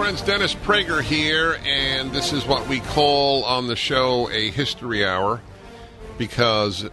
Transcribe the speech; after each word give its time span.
friends. 0.00 0.22
Dennis 0.22 0.54
Prager 0.54 1.02
here, 1.02 1.58
and 1.66 2.10
this 2.10 2.32
is 2.32 2.46
what 2.46 2.66
we 2.68 2.80
call 2.80 3.44
on 3.44 3.66
the 3.66 3.76
show 3.76 4.30
a 4.30 4.50
history 4.50 5.04
hour 5.04 5.42
because 6.16 6.88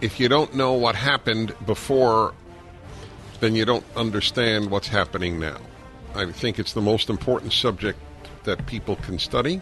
if 0.00 0.18
you 0.18 0.30
don't 0.30 0.54
know 0.54 0.72
what 0.72 0.94
happened 0.94 1.54
before, 1.66 2.32
then 3.40 3.54
you 3.54 3.66
don't 3.66 3.84
understand 3.96 4.70
what's 4.70 4.88
happening 4.88 5.38
now. 5.38 5.58
I 6.14 6.32
think 6.32 6.58
it's 6.58 6.72
the 6.72 6.80
most 6.80 7.10
important 7.10 7.52
subject 7.52 7.98
that 8.44 8.64
people 8.64 8.96
can 8.96 9.18
study 9.18 9.60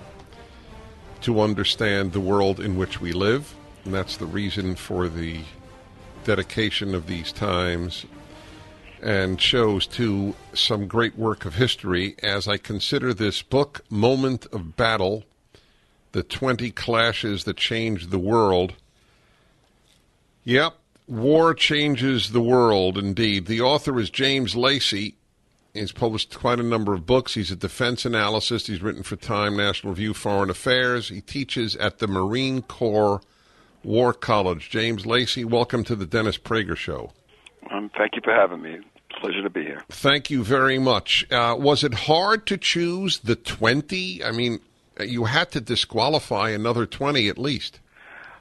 to 1.22 1.40
understand 1.40 2.12
the 2.12 2.20
world 2.20 2.60
in 2.60 2.76
which 2.76 3.00
we 3.00 3.10
live, 3.10 3.52
and 3.84 3.92
that's 3.92 4.16
the 4.16 4.26
reason 4.26 4.76
for 4.76 5.08
the 5.08 5.40
dedication 6.22 6.94
of 6.94 7.08
these 7.08 7.32
times 7.32 8.06
and 9.02 9.40
shows 9.40 9.86
to 9.86 10.34
some 10.52 10.86
great 10.86 11.16
work 11.16 11.44
of 11.44 11.54
history 11.54 12.14
as 12.22 12.46
I 12.46 12.56
consider 12.56 13.14
this 13.14 13.42
book, 13.42 13.80
Moment 13.90 14.46
of 14.52 14.76
Battle 14.76 15.24
The 16.12 16.22
20 16.22 16.70
Clashes 16.70 17.44
That 17.44 17.56
Changed 17.56 18.10
the 18.10 18.18
World. 18.18 18.74
Yep, 20.44 20.74
war 21.06 21.54
changes 21.54 22.30
the 22.30 22.40
world 22.40 22.96
indeed. 22.96 23.46
The 23.46 23.60
author 23.60 23.98
is 23.98 24.10
James 24.10 24.56
Lacey. 24.56 25.16
He's 25.74 25.92
published 25.92 26.36
quite 26.36 26.58
a 26.58 26.64
number 26.64 26.94
of 26.94 27.06
books. 27.06 27.34
He's 27.34 27.50
a 27.50 27.56
defense 27.56 28.04
analyst. 28.04 28.66
He's 28.66 28.82
written 28.82 29.02
for 29.02 29.16
Time, 29.16 29.56
National 29.56 29.92
Review, 29.92 30.14
Foreign 30.14 30.50
Affairs. 30.50 31.08
He 31.08 31.20
teaches 31.20 31.76
at 31.76 31.98
the 31.98 32.08
Marine 32.08 32.62
Corps 32.62 33.20
War 33.84 34.12
College. 34.12 34.68
James 34.68 35.06
Lacey, 35.06 35.44
welcome 35.44 35.84
to 35.84 35.94
the 35.94 36.06
Dennis 36.06 36.38
Prager 36.38 36.76
Show. 36.76 37.12
Um, 37.70 37.90
thank 37.96 38.16
you 38.16 38.22
for 38.22 38.34
having 38.34 38.62
me. 38.62 38.78
Pleasure 39.20 39.42
to 39.42 39.50
be 39.50 39.62
here. 39.62 39.82
Thank 39.90 40.30
you 40.30 40.42
very 40.42 40.78
much. 40.78 41.26
Uh, 41.30 41.54
was 41.58 41.84
it 41.84 41.92
hard 41.92 42.46
to 42.46 42.56
choose 42.56 43.18
the 43.18 43.36
20? 43.36 44.24
I 44.24 44.30
mean, 44.30 44.60
you 44.98 45.24
had 45.24 45.50
to 45.52 45.60
disqualify 45.60 46.50
another 46.50 46.86
20 46.86 47.28
at 47.28 47.38
least. 47.38 47.80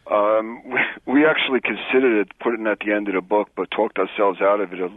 Um, 0.09 0.61
we, 0.65 0.79
we 1.13 1.25
actually 1.25 1.59
considered 1.59 2.21
it, 2.21 2.31
putting 2.39 2.65
it 2.65 2.69
at 2.69 2.79
the 2.79 2.93
end 2.93 3.09
of 3.09 3.13
the 3.13 3.21
book, 3.21 3.49
but 3.55 3.69
talked 3.71 3.99
ourselves 3.99 4.41
out 4.41 4.61
of 4.61 4.71
it. 4.71 4.79
A 4.79 4.89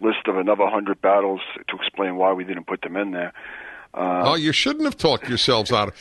list 0.00 0.28
of 0.28 0.36
another 0.36 0.62
100 0.62 1.00
battles 1.00 1.40
to 1.68 1.76
explain 1.76 2.16
why 2.16 2.32
we 2.32 2.44
didn't 2.44 2.66
put 2.66 2.82
them 2.82 2.96
in 2.96 3.10
there. 3.10 3.32
Uh, 3.96 4.24
oh, 4.30 4.34
you 4.34 4.52
shouldn't 4.52 4.84
have 4.84 4.96
talked 4.96 5.26
yourselves 5.28 5.72
out. 5.72 5.94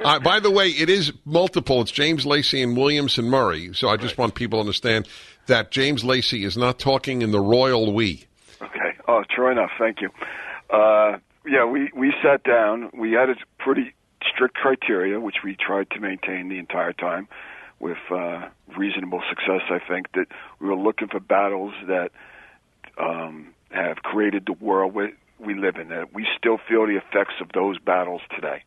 uh, 0.00 0.18
by 0.20 0.40
the 0.40 0.50
way, 0.50 0.68
it 0.70 0.90
is 0.90 1.12
multiple. 1.24 1.80
It's 1.80 1.92
James 1.92 2.26
Lacey 2.26 2.60
and 2.62 2.76
Williamson 2.76 3.26
Murray. 3.26 3.72
So 3.74 3.88
I 3.88 3.96
just 3.96 4.14
Right. 4.14 4.18
want 4.18 4.34
people 4.34 4.56
to 4.58 4.60
understand 4.60 5.06
that 5.46 5.70
James 5.70 6.02
Lacey 6.04 6.44
is 6.44 6.56
not 6.56 6.78
talking 6.80 7.22
in 7.22 7.30
the 7.30 7.40
royal 7.40 7.92
we. 7.92 8.24
Okay. 8.60 8.92
Oh, 9.06 9.22
true 9.30 9.50
enough. 9.52 9.70
Thank 9.78 10.00
you. 10.00 10.10
Uh, 10.68 11.18
yeah, 11.46 11.64
we 11.64 11.90
we 11.94 12.12
sat 12.24 12.42
down. 12.42 12.90
We 12.92 13.12
had 13.12 13.30
a 13.30 13.36
pretty 13.58 13.92
strict 14.28 14.54
criteria, 14.56 15.20
which 15.20 15.36
we 15.44 15.54
tried 15.54 15.88
to 15.90 16.00
maintain 16.00 16.48
the 16.48 16.58
entire 16.58 16.92
time, 16.92 17.28
with 17.78 17.98
uh, 18.10 18.48
reasonable 18.76 19.22
success. 19.28 19.60
I 19.70 19.78
think 19.78 20.10
that 20.14 20.26
we 20.58 20.66
were 20.68 20.74
looking 20.74 21.06
for 21.06 21.20
battles 21.20 21.72
that 21.86 22.10
um, 22.98 23.54
have 23.70 23.98
created 23.98 24.46
the 24.46 24.54
world 24.54 24.92
we, 25.38 25.54
live 25.54 25.76
in. 25.76 25.88
That 25.88 26.12
we 26.12 26.26
still 26.38 26.58
feel 26.68 26.86
the 26.86 26.96
effects 26.96 27.34
of 27.40 27.48
those 27.54 27.78
battles 27.78 28.22
today. 28.34 28.62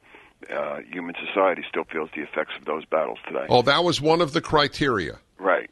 Uh, 0.53 0.79
human 0.89 1.15
society 1.27 1.63
still 1.69 1.83
feels 1.83 2.09
the 2.15 2.21
effects 2.21 2.53
of 2.57 2.65
those 2.65 2.85
battles 2.85 3.17
today. 3.27 3.45
Oh, 3.49 3.61
that 3.63 3.83
was 3.83 3.99
one 3.99 4.21
of 4.21 4.31
the 4.33 4.41
criteria. 4.41 5.19
Right. 5.37 5.69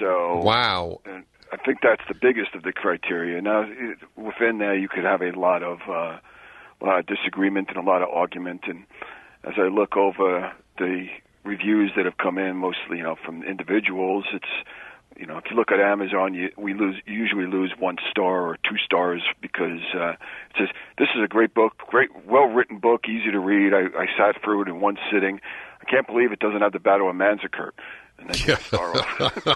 So 0.00 0.42
Wow. 0.42 1.00
and 1.04 1.24
I 1.52 1.56
think 1.58 1.78
that's 1.82 2.02
the 2.08 2.14
biggest 2.14 2.54
of 2.54 2.62
the 2.62 2.72
criteria. 2.72 3.40
Now, 3.40 3.62
it, 3.62 3.98
within 4.16 4.58
there, 4.58 4.76
you 4.76 4.88
could 4.88 5.04
have 5.04 5.22
a 5.22 5.32
lot 5.32 5.62
of 5.62 5.78
uh, 5.88 6.18
a 6.80 6.84
lot 6.84 6.98
of 6.98 7.06
disagreement 7.06 7.68
and 7.68 7.78
a 7.78 7.82
lot 7.82 8.02
of 8.02 8.08
argument. 8.08 8.62
And 8.66 8.84
as 9.44 9.54
I 9.56 9.68
look 9.68 9.96
over 9.96 10.52
the 10.78 11.06
reviews 11.44 11.92
that 11.96 12.04
have 12.04 12.18
come 12.18 12.38
in, 12.38 12.56
mostly 12.56 12.98
you 12.98 13.02
know 13.02 13.16
from 13.24 13.42
individuals, 13.42 14.24
it's 14.32 14.68
you 15.18 15.26
know 15.26 15.38
if 15.38 15.44
you 15.50 15.56
look 15.56 15.72
at 15.72 15.80
Amazon, 15.80 16.34
you, 16.34 16.50
we 16.56 16.74
lose 16.74 16.96
usually 17.06 17.46
lose 17.46 17.72
one 17.78 17.96
star 18.10 18.42
or 18.48 18.56
two 18.68 18.76
stars 18.84 19.22
because 19.40 19.80
uh, 19.94 20.10
it 20.10 20.56
says 20.58 20.68
this 20.98 21.08
is 21.16 21.22
a 21.24 21.28
great 21.28 21.54
book, 21.54 21.78
great, 21.88 22.10
well 22.26 22.46
written 22.46 22.78
book, 22.78 23.04
easy 23.08 23.30
to 23.30 23.38
read. 23.38 23.72
I, 23.74 23.86
I 23.98 24.06
sat 24.16 24.42
through 24.42 24.62
it 24.62 24.68
in 24.68 24.80
one 24.80 24.98
sitting. 25.10 25.40
I 25.80 25.84
can't 25.84 26.06
believe 26.06 26.32
it 26.32 26.38
doesn't 26.38 26.60
have 26.60 26.72
the 26.72 26.80
Battle 26.80 27.08
of 27.08 27.16
Manzikert. 27.16 27.72
And 28.18 28.28
then 28.30 28.36
you 28.48 28.56
star 28.56 28.96
off. 28.96 29.46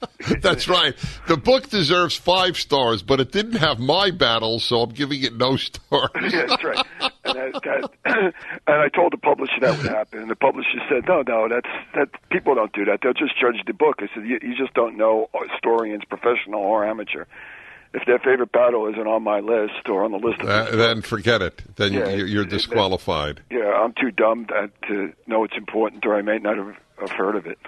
That's 0.40 0.68
right. 0.68 0.94
The 1.28 1.36
book 1.36 1.68
deserves 1.68 2.16
five 2.16 2.56
stars, 2.56 3.02
but 3.02 3.20
it 3.20 3.32
didn't 3.32 3.56
have 3.56 3.78
my 3.78 4.10
battle, 4.10 4.58
so 4.58 4.82
I'm 4.82 4.90
giving 4.90 5.22
it 5.22 5.36
no 5.36 5.56
stars. 5.56 6.10
yeah, 6.32 6.46
that's 6.46 6.64
right. 6.64 6.86
And, 7.24 7.36
that, 7.54 7.90
and 8.04 8.32
I 8.66 8.88
told 8.88 9.12
the 9.12 9.18
publisher 9.18 9.60
that 9.60 9.76
would 9.78 9.86
happen, 9.86 10.20
and 10.20 10.30
the 10.30 10.36
publisher 10.36 10.78
said, 10.88 11.04
"No, 11.06 11.22
no, 11.26 11.48
that's 11.48 11.68
that. 11.94 12.08
People 12.30 12.54
don't 12.54 12.72
do 12.72 12.84
that. 12.86 13.00
They'll 13.02 13.12
just 13.12 13.38
judge 13.38 13.56
the 13.66 13.74
book." 13.74 13.96
I 14.00 14.08
said, 14.14 14.26
"You, 14.26 14.38
you 14.42 14.56
just 14.56 14.72
don't 14.74 14.96
know 14.96 15.28
historians, 15.52 16.04
professional 16.08 16.60
or 16.60 16.86
amateur. 16.86 17.24
If 17.92 18.06
their 18.06 18.18
favorite 18.20 18.52
battle 18.52 18.86
isn't 18.88 19.06
on 19.06 19.22
my 19.24 19.40
list 19.40 19.88
or 19.88 20.04
on 20.04 20.12
the 20.12 20.18
list 20.18 20.40
of 20.40 20.48
Uh, 20.48 20.76
then 20.76 21.02
forget 21.02 21.42
it. 21.42 21.60
Then 21.74 21.92
Yeah, 21.92 22.08
you're, 22.10 22.26
you're 22.26 22.44
disqualified. 22.44 23.40
yeah, 23.50 23.72
I'm 23.72 23.92
too 23.94 24.12
dumb 24.12 24.46
to 24.86 25.12
know 25.26 25.42
it's 25.42 25.56
important, 25.56 26.06
or 26.06 26.14
I 26.14 26.22
may 26.22 26.38
not 26.38 26.56
have, 26.56 26.76
have 27.00 27.10
heard 27.10 27.36
of 27.36 27.46
it." 27.46 27.58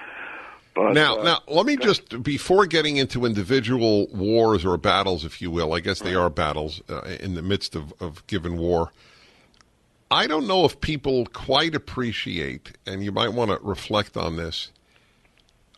But 0.74 0.92
Now, 0.92 1.20
uh, 1.20 1.24
now, 1.24 1.38
let 1.48 1.66
me 1.66 1.76
just 1.76 2.22
before 2.22 2.66
getting 2.66 2.96
into 2.96 3.26
individual 3.26 4.06
wars 4.08 4.64
or 4.64 4.76
battles, 4.78 5.24
if 5.24 5.42
you 5.42 5.50
will. 5.50 5.74
I 5.74 5.80
guess 5.80 6.00
they 6.00 6.14
are 6.14 6.30
battles 6.30 6.80
uh, 6.88 7.02
in 7.20 7.34
the 7.34 7.42
midst 7.42 7.76
of, 7.76 7.92
of 8.00 8.26
given 8.26 8.56
war. 8.56 8.90
I 10.10 10.26
don't 10.26 10.46
know 10.46 10.64
if 10.64 10.80
people 10.80 11.26
quite 11.26 11.74
appreciate, 11.74 12.72
and 12.86 13.04
you 13.04 13.12
might 13.12 13.32
want 13.32 13.50
to 13.50 13.58
reflect 13.62 14.16
on 14.16 14.36
this. 14.36 14.70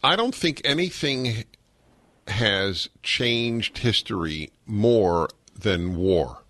I 0.02 0.16
don't 0.16 0.34
think 0.34 0.60
anything 0.64 1.44
has 2.28 2.88
changed 3.02 3.78
history 3.78 4.50
more 4.66 5.28
than 5.58 5.96
war. 5.96 6.42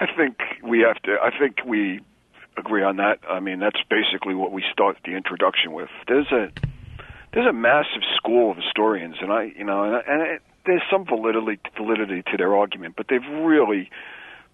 I 0.00 0.06
think 0.16 0.38
we 0.62 0.80
have 0.80 1.00
to. 1.02 1.18
I 1.22 1.36
think 1.38 1.56
we 1.66 2.00
agree 2.60 2.82
on 2.82 2.96
that. 2.96 3.18
I 3.28 3.40
mean, 3.40 3.58
that's 3.58 3.80
basically 3.88 4.34
what 4.34 4.52
we 4.52 4.62
start 4.72 4.98
the 5.04 5.16
introduction 5.16 5.72
with. 5.72 5.88
There's 6.06 6.30
a 6.30 6.52
there's 7.32 7.46
a 7.46 7.52
massive 7.52 8.02
school 8.16 8.52
of 8.52 8.56
historians, 8.56 9.16
and 9.20 9.32
I, 9.32 9.52
you 9.56 9.64
know, 9.64 9.84
and, 9.84 9.94
and 10.06 10.22
it, 10.22 10.42
there's 10.66 10.82
some 10.90 11.04
validity 11.04 11.58
validity 11.76 12.22
to 12.30 12.36
their 12.36 12.56
argument, 12.56 12.94
but 12.96 13.06
they've 13.08 13.26
really 13.42 13.90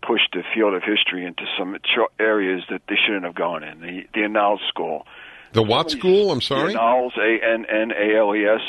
pushed 0.07 0.33
the 0.33 0.43
field 0.55 0.75
of 0.75 0.83
history 0.83 1.25
into 1.25 1.45
some 1.59 1.77
ch- 1.83 2.21
areas 2.21 2.63
that 2.71 2.83
they 2.89 2.97
shouldn't 2.97 3.25
have 3.25 3.35
gone 3.35 3.63
in. 3.65 3.81
The 3.81 4.07
the 4.15 4.21
Annales 4.21 4.61
school. 4.69 5.07
The 5.53 5.63
what 5.63 5.91
school? 5.91 6.31
I'm 6.31 6.41
sorry. 6.41 6.73
The 6.73 6.79
Annales, 6.79 7.17
A 7.19 7.45
N 7.45 7.67
N 7.67 7.93
A 7.93 8.19
L 8.19 8.35
E 8.35 8.45
S. 8.47 8.61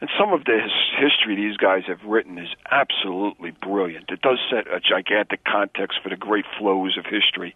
and 0.00 0.10
some 0.18 0.32
of 0.32 0.44
the 0.44 0.60
his 0.60 0.72
history 0.98 1.36
these 1.36 1.56
guys 1.56 1.84
have 1.86 2.02
written 2.04 2.38
is 2.38 2.48
absolutely 2.70 3.52
brilliant. 3.52 4.10
It 4.10 4.20
does 4.20 4.38
set 4.50 4.66
a 4.66 4.80
gigantic 4.80 5.44
context 5.44 5.98
for 6.02 6.10
the 6.10 6.16
great 6.16 6.44
flows 6.58 6.98
of 6.98 7.06
history, 7.06 7.54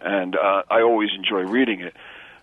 and 0.00 0.36
uh, 0.36 0.62
I 0.70 0.82
always 0.82 1.10
enjoy 1.16 1.42
reading 1.42 1.80
it. 1.80 1.94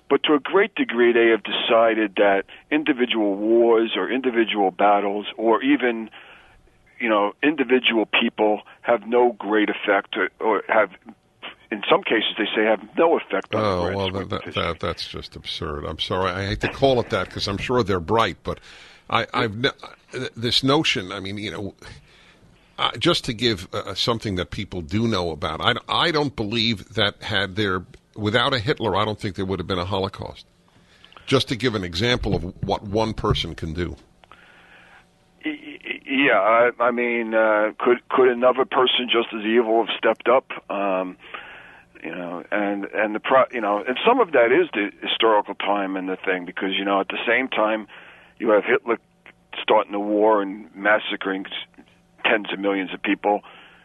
But 0.10 0.24
to 0.24 0.34
a 0.36 0.40
great 0.40 0.74
degree, 0.76 1.12
they 1.12 1.28
have 1.32 1.44
decided 1.44 2.16
that 2.16 2.44
individual 2.72 3.36
wars 3.36 3.94
or 3.98 4.10
individual 4.10 4.72
battles 4.72 5.26
or 5.38 5.62
even 5.62 6.10
you 7.00 7.10
know, 7.10 7.34
individual 7.44 8.06
people 8.06 8.62
have 8.82 9.08
no 9.08 9.34
great 9.34 9.70
effect 9.70 10.16
or, 10.18 10.30
or 10.40 10.64
have 10.68 10.92
in 11.70 11.84
some 11.90 12.02
cases 12.02 12.34
they 12.38 12.46
say 12.56 12.64
have 12.64 12.82
no 12.98 13.18
effect 13.18 13.54
on 13.54 13.62
oh, 13.62 13.96
well, 13.96 14.12
that, 14.12 14.30
that, 14.30 14.54
that, 14.54 14.80
that's 14.80 15.08
just 15.08 15.36
absurd. 15.36 15.86
I'm 15.86 16.00
sorry. 16.00 16.32
I 16.32 16.48
hate 16.48 16.62
to 16.62 16.70
call 16.70 17.00
it 17.00 17.10
that 17.10 17.28
because 17.28 17.48
I'm 17.48 17.58
sure 17.58 17.84
they're 17.84 18.00
bright, 18.00 18.38
but 18.44 18.60
I, 19.10 19.28
I've 19.34 19.66
this 20.36 20.64
notion. 20.64 21.12
I 21.12 21.20
mean, 21.20 21.38
you 21.38 21.52
know, 21.52 21.76
uh, 22.78 22.92
just 22.98 23.26
to 23.26 23.34
give 23.34 23.68
uh, 23.74 23.96
something 23.96 24.36
that 24.36 24.52
people 24.52 24.82
do 24.82 25.08
know 25.08 25.32
about, 25.32 25.62
I, 25.62 25.74
I 25.88 26.12
don't 26.12 26.36
believe 26.36 26.94
that 26.94 27.22
had 27.24 27.56
there 27.56 27.86
without 28.18 28.54
a 28.54 28.60
Hitler, 28.60 28.96
I 28.96 29.06
don't 29.06 29.20
think 29.20 29.36
there 29.36 29.46
would 29.46 29.60
have 29.60 29.68
been 29.68 29.80
a 29.80 29.86
Holocaust. 29.86 30.46
Just 31.26 31.50
to 31.50 31.56
give 31.56 31.76
an 31.76 31.84
example 31.84 32.36
of 32.36 32.44
what 32.64 32.84
one 32.84 33.14
person 33.14 33.54
can 33.54 33.74
do. 33.74 33.96
Yeah, 35.44 36.40
I, 36.40 36.70
I 36.80 36.92
mean, 36.92 37.34
uh, 37.34 37.72
could 37.80 38.08
could 38.10 38.30
another 38.30 38.66
person 38.66 39.10
just 39.12 39.28
as 39.34 39.46
evil 39.46 39.86
have 39.86 39.96
stepped 39.98 40.28
up? 40.28 40.46
Um, 40.70 41.18
you 42.04 42.12
know, 42.12 42.44
and 42.52 42.86
and 42.86 43.14
the 43.14 43.20
pro, 43.20 43.44
you 43.52 43.62
know, 43.62 43.84
and 43.86 43.98
some 44.06 44.20
of 44.20 44.32
that 44.32 44.52
is 44.52 44.70
the 44.74 44.90
historical 45.06 45.56
time 45.56 45.96
and 45.96 46.10
the 46.10 46.18
thing 46.18 46.46
because 46.46 46.72
you 46.78 46.86
know 46.86 47.02
at 47.02 47.10
the 47.10 47.20
same 47.28 47.50
time 47.50 47.88
you 48.40 48.50
have 48.50 48.64
Hitler 48.64 48.98
starting 49.62 49.92
the 49.92 50.00
war 50.00 50.42
and 50.42 50.74
massacring 50.76 51.46
tens 52.30 52.52
of 52.52 52.60
millions 52.60 52.94
of 52.94 53.02
people. 53.02 53.42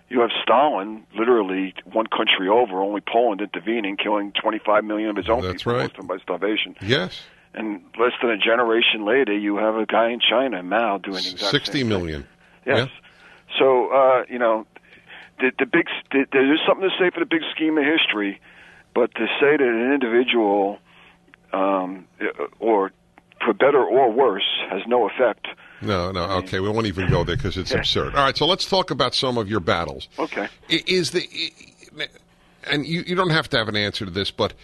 You 0.08 0.20
have 0.20 0.30
Stalin, 0.42 1.06
literally 1.16 1.74
one 1.90 2.06
country 2.06 2.48
over, 2.48 2.82
only 2.82 3.00
Poland 3.00 3.40
intervening, 3.40 3.96
killing 3.96 4.32
25 4.32 4.84
million 4.84 5.08
of 5.08 5.16
his 5.16 5.28
own 5.28 5.42
That's 5.42 5.62
people, 5.62 5.72
right. 5.72 5.82
most 5.82 5.92
of 5.92 5.96
them 5.96 6.06
by 6.06 6.18
starvation. 6.18 6.76
Yes. 6.82 7.22
And 7.54 7.82
less 7.98 8.12
than 8.20 8.30
a 8.30 8.38
generation 8.38 9.04
later, 9.04 9.36
you 9.36 9.56
have 9.56 9.76
a 9.76 9.86
guy 9.86 10.10
in 10.10 10.20
China, 10.20 10.62
Mao, 10.62 10.98
doing 10.98 11.18
exactly 11.18 11.48
sixty 11.48 11.84
million. 11.84 12.26
Yes. 12.66 12.88
Yeah. 12.88 13.58
So 13.58 13.88
uh, 13.88 14.24
you 14.28 14.38
know, 14.38 14.66
the, 15.38 15.52
the 15.58 15.66
big 15.66 15.86
the, 16.12 16.24
there's 16.32 16.60
something 16.66 16.88
to 16.88 16.96
say 16.98 17.10
for 17.10 17.20
the 17.20 17.26
big 17.26 17.42
scheme 17.54 17.76
of 17.76 17.84
history, 17.84 18.40
but 18.94 19.14
to 19.16 19.26
say 19.38 19.56
that 19.56 19.60
an 19.60 19.92
individual, 19.92 20.78
um, 21.52 22.06
or 22.58 22.90
for 23.44 23.52
better 23.52 23.84
or 23.84 24.10
worse, 24.10 24.48
has 24.70 24.80
no 24.86 25.06
effect. 25.08 25.46
No, 25.82 26.12
no. 26.12 26.22
Okay, 26.38 26.60
we 26.60 26.68
won't 26.68 26.86
even 26.86 27.10
go 27.10 27.24
there 27.24 27.36
because 27.36 27.56
it's 27.56 27.72
absurd. 27.72 28.14
All 28.14 28.24
right, 28.24 28.36
so 28.36 28.46
let's 28.46 28.66
talk 28.66 28.90
about 28.90 29.14
some 29.14 29.36
of 29.36 29.48
your 29.48 29.60
battles. 29.60 30.08
Okay. 30.18 30.48
Is 30.68 31.10
the 31.10 31.26
and 32.70 32.86
you, 32.86 33.02
you 33.06 33.14
don't 33.14 33.30
have 33.30 33.48
to 33.50 33.58
have 33.58 33.68
an 33.68 33.76
answer 33.76 34.04
to 34.04 34.10
this, 34.10 34.30
but 34.30 34.54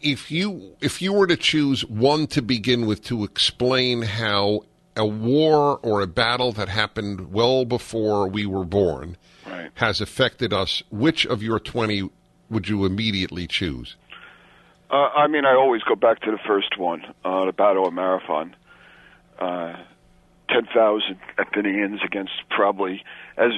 if 0.00 0.30
you 0.30 0.76
if 0.80 1.02
you 1.02 1.12
were 1.12 1.26
to 1.26 1.36
choose 1.36 1.84
one 1.84 2.26
to 2.28 2.42
begin 2.42 2.86
with 2.86 3.02
to 3.04 3.24
explain 3.24 4.02
how 4.02 4.62
a 4.96 5.06
war 5.06 5.78
or 5.82 6.00
a 6.00 6.06
battle 6.06 6.52
that 6.52 6.68
happened 6.68 7.32
well 7.32 7.64
before 7.64 8.26
we 8.26 8.46
were 8.46 8.64
born 8.64 9.16
right. 9.46 9.70
has 9.74 10.00
affected 10.00 10.52
us, 10.52 10.82
which 10.90 11.26
of 11.26 11.42
your 11.42 11.58
twenty 11.58 12.08
would 12.48 12.68
you 12.68 12.84
immediately 12.84 13.46
choose? 13.46 13.96
Uh, 14.88 15.08
I 15.16 15.26
mean, 15.26 15.44
I 15.44 15.54
always 15.54 15.82
go 15.82 15.96
back 15.96 16.20
to 16.20 16.30
the 16.30 16.38
first 16.46 16.78
one, 16.78 17.02
uh, 17.24 17.46
the 17.46 17.52
Battle 17.52 17.88
of 17.88 17.92
Marathon. 17.92 18.54
Uh, 19.38 19.74
Ten 20.48 20.66
thousand 20.72 21.18
Athenians 21.38 22.00
against 22.04 22.32
probably 22.50 23.04
as 23.36 23.52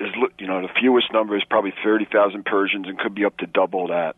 as 0.00 0.08
you 0.38 0.46
know 0.46 0.62
the 0.62 0.68
fewest 0.80 1.12
number 1.12 1.36
is 1.36 1.44
probably 1.48 1.72
thirty 1.84 2.04
thousand 2.04 2.44
Persians 2.44 2.86
and 2.88 2.98
could 2.98 3.14
be 3.14 3.24
up 3.24 3.36
to 3.38 3.46
double 3.46 3.88
that. 3.88 4.16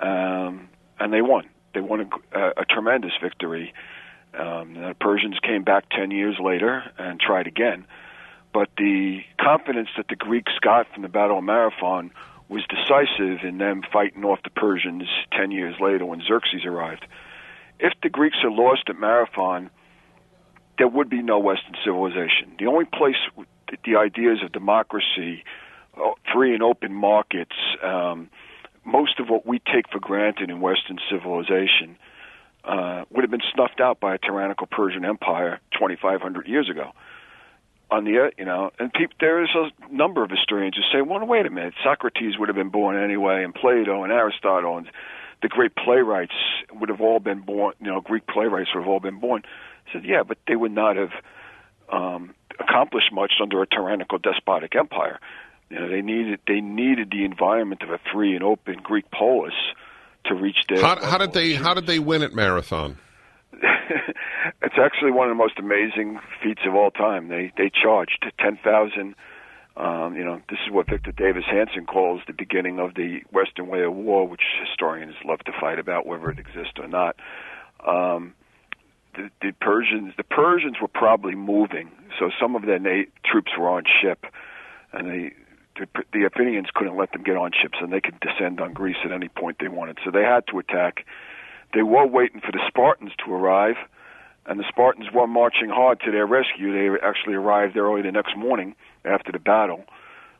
Um, 0.00 0.68
and 1.00 1.12
they 1.12 1.22
won. 1.22 1.46
They 1.74 1.80
won 1.80 2.10
a, 2.32 2.38
a 2.58 2.64
tremendous 2.64 3.12
victory. 3.22 3.72
Um, 4.38 4.74
the 4.74 4.94
Persians 5.00 5.38
came 5.42 5.62
back 5.62 5.88
10 5.90 6.10
years 6.10 6.36
later 6.38 6.82
and 6.98 7.18
tried 7.18 7.46
again. 7.46 7.84
But 8.52 8.68
the 8.76 9.20
confidence 9.40 9.88
that 9.96 10.08
the 10.08 10.16
Greeks 10.16 10.52
got 10.60 10.92
from 10.92 11.02
the 11.02 11.08
Battle 11.08 11.38
of 11.38 11.44
Marathon 11.44 12.10
was 12.48 12.62
decisive 12.68 13.44
in 13.44 13.58
them 13.58 13.82
fighting 13.92 14.24
off 14.24 14.42
the 14.42 14.50
Persians 14.50 15.04
10 15.32 15.50
years 15.50 15.76
later 15.80 16.04
when 16.06 16.22
Xerxes 16.22 16.64
arrived. 16.64 17.06
If 17.78 17.92
the 18.02 18.08
Greeks 18.08 18.38
had 18.42 18.52
lost 18.52 18.88
at 18.88 18.98
Marathon, 18.98 19.70
there 20.78 20.88
would 20.88 21.10
be 21.10 21.22
no 21.22 21.38
Western 21.38 21.74
civilization. 21.84 22.54
The 22.58 22.66
only 22.66 22.84
place 22.84 23.16
the 23.84 23.96
ideas 23.96 24.38
of 24.42 24.52
democracy, 24.52 25.44
uh, 25.96 26.12
free 26.32 26.54
and 26.54 26.62
open 26.62 26.92
markets, 26.92 27.54
um, 27.82 28.30
most 28.84 29.20
of 29.20 29.28
what 29.28 29.46
we 29.46 29.58
take 29.58 29.90
for 29.90 30.00
granted 30.00 30.50
in 30.50 30.60
Western 30.60 30.98
civilization 31.10 31.96
uh, 32.64 33.04
would 33.10 33.22
have 33.22 33.30
been 33.30 33.42
snuffed 33.54 33.80
out 33.80 34.00
by 34.00 34.14
a 34.14 34.18
tyrannical 34.18 34.66
Persian 34.66 35.04
Empire 35.04 35.60
2,500 35.72 36.46
years 36.46 36.70
ago. 36.70 36.92
On 37.90 38.04
the 38.04 38.30
you 38.36 38.44
know, 38.44 38.70
and 38.78 38.92
there 39.18 39.42
is 39.42 39.48
a 39.54 39.70
number 39.90 40.22
of 40.22 40.30
historians 40.30 40.76
who 40.76 40.82
say, 40.92 41.00
"Well, 41.00 41.24
wait 41.24 41.46
a 41.46 41.50
minute, 41.50 41.72
Socrates 41.82 42.38
would 42.38 42.50
have 42.50 42.56
been 42.56 42.68
born 42.68 43.02
anyway, 43.02 43.42
and 43.42 43.54
Plato 43.54 44.02
and 44.04 44.12
Aristotle 44.12 44.76
and 44.76 44.90
the 45.40 45.48
great 45.48 45.74
playwrights 45.74 46.34
would 46.70 46.90
have 46.90 47.00
all 47.00 47.18
been 47.18 47.40
born. 47.40 47.72
You 47.80 47.86
know, 47.86 48.02
Greek 48.02 48.26
playwrights 48.26 48.74
would 48.74 48.82
have 48.82 48.88
all 48.88 49.00
been 49.00 49.20
born." 49.20 49.42
Said, 49.92 50.04
"Yeah, 50.04 50.22
but 50.22 50.38
they 50.46 50.56
would 50.56 50.72
not 50.72 50.96
have 50.96 51.12
um, 51.90 52.34
accomplished 52.58 53.12
much 53.12 53.32
under 53.42 53.62
a 53.62 53.66
tyrannical, 53.66 54.18
despotic 54.18 54.74
empire." 54.76 55.18
You 55.70 55.80
know, 55.80 55.88
they 55.88 56.00
needed 56.00 56.40
they 56.46 56.60
needed 56.60 57.10
the 57.10 57.24
environment 57.24 57.82
of 57.82 57.90
a 57.90 57.98
free 58.12 58.34
and 58.34 58.42
open 58.42 58.76
Greek 58.82 59.10
polis 59.10 59.54
to 60.26 60.34
reach 60.34 60.58
their. 60.68 60.80
How, 60.80 60.98
how 61.02 61.18
did 61.18 61.32
they 61.32 61.54
How 61.54 61.74
did 61.74 61.86
they 61.86 61.98
win 61.98 62.22
at 62.22 62.34
Marathon? 62.34 62.98
it's 64.62 64.74
actually 64.78 65.10
one 65.10 65.28
of 65.28 65.30
the 65.30 65.38
most 65.38 65.58
amazing 65.58 66.20
feats 66.42 66.60
of 66.66 66.74
all 66.74 66.90
time. 66.90 67.28
They 67.28 67.52
they 67.56 67.70
charged 67.70 68.26
ten 68.38 68.58
thousand. 68.62 69.14
Um, 69.76 70.16
you 70.16 70.24
know, 70.24 70.40
this 70.48 70.58
is 70.66 70.72
what 70.72 70.88
Victor 70.90 71.12
Davis 71.12 71.44
Hanson 71.48 71.86
calls 71.86 72.20
the 72.26 72.32
beginning 72.32 72.80
of 72.80 72.94
the 72.94 73.20
Western 73.30 73.68
way 73.68 73.84
of 73.84 73.94
war, 73.94 74.26
which 74.26 74.42
historians 74.60 75.14
love 75.24 75.38
to 75.40 75.52
fight 75.60 75.78
about 75.78 76.04
whether 76.04 76.30
it 76.30 76.40
exists 76.40 76.74
or 76.78 76.88
not. 76.88 77.14
Um, 77.86 78.34
the, 79.18 79.30
the 79.42 79.52
Persians, 79.60 80.14
the 80.16 80.24
Persians 80.24 80.76
were 80.80 80.88
probably 80.88 81.34
moving, 81.34 81.90
so 82.18 82.30
some 82.40 82.54
of 82.54 82.62
their 82.62 82.78
na- 82.78 83.10
troops 83.24 83.52
were 83.58 83.68
on 83.68 83.82
ship, 84.00 84.24
and 84.92 85.10
they 85.10 85.32
the, 85.78 85.86
the 86.12 86.24
Athenians 86.24 86.68
couldn't 86.74 86.96
let 86.96 87.12
them 87.12 87.22
get 87.22 87.36
on 87.36 87.52
ships, 87.52 87.78
and 87.80 87.92
they 87.92 88.00
could 88.00 88.18
descend 88.20 88.60
on 88.60 88.72
Greece 88.72 88.96
at 89.04 89.12
any 89.12 89.28
point 89.28 89.58
they 89.60 89.68
wanted. 89.68 89.98
So 90.04 90.10
they 90.10 90.22
had 90.22 90.44
to 90.48 90.58
attack. 90.58 91.04
They 91.72 91.82
were 91.82 92.06
waiting 92.06 92.40
for 92.40 92.50
the 92.50 92.60
Spartans 92.66 93.12
to 93.24 93.32
arrive, 93.32 93.76
and 94.46 94.58
the 94.58 94.64
Spartans 94.68 95.08
were 95.12 95.26
marching 95.26 95.68
hard 95.68 96.00
to 96.00 96.10
their 96.10 96.26
rescue. 96.26 96.72
They 96.72 97.06
actually 97.06 97.34
arrived 97.34 97.74
there 97.74 97.84
early 97.84 98.02
the 98.02 98.12
next 98.12 98.36
morning 98.36 98.74
after 99.04 99.30
the 99.30 99.38
battle, 99.38 99.84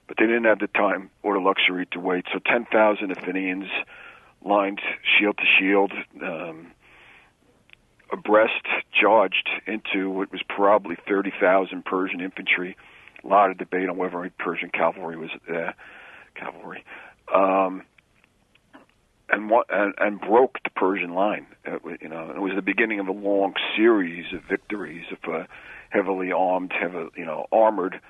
but 0.08 0.16
they 0.16 0.26
didn't 0.26 0.44
have 0.44 0.58
the 0.58 0.68
time 0.68 1.10
or 1.22 1.34
the 1.34 1.40
luxury 1.40 1.86
to 1.92 2.00
wait. 2.00 2.24
So 2.32 2.40
10,000 2.44 3.10
Athenians 3.10 3.68
lined 4.42 4.80
shield 5.18 5.36
to 5.38 5.44
shield, 5.58 5.92
um, 6.22 6.68
abreast, 8.12 8.66
charged 8.92 9.48
into 9.66 10.10
what 10.10 10.32
was 10.32 10.42
probably 10.48 10.96
30,000 11.06 11.84
Persian 11.84 12.20
infantry 12.20 12.76
a 13.24 13.26
lot 13.26 13.50
of 13.50 13.58
debate 13.58 13.88
on 13.88 13.96
whether 13.96 14.30
Persian 14.38 14.70
cavalry 14.70 15.16
was 15.16 15.30
uh, 15.48 15.72
cavalry, 16.34 16.84
um, 17.34 17.82
and 19.30 19.50
and, 19.70 19.94
and 19.98 20.20
broke 20.20 20.58
the 20.64 20.70
Persian 20.70 21.14
line. 21.14 21.46
Uh, 21.66 21.78
you 22.00 22.08
know, 22.08 22.30
it 22.30 22.40
was 22.40 22.52
the 22.54 22.62
beginning 22.62 23.00
of 23.00 23.08
a 23.08 23.12
long 23.12 23.54
series 23.76 24.32
of 24.32 24.42
victories 24.48 25.04
of 25.10 25.32
uh, 25.32 25.44
heavily 25.90 26.32
armed, 26.32 26.72
heavy, 26.72 27.08
you 27.16 27.24
know, 27.24 27.46
armored 27.52 28.00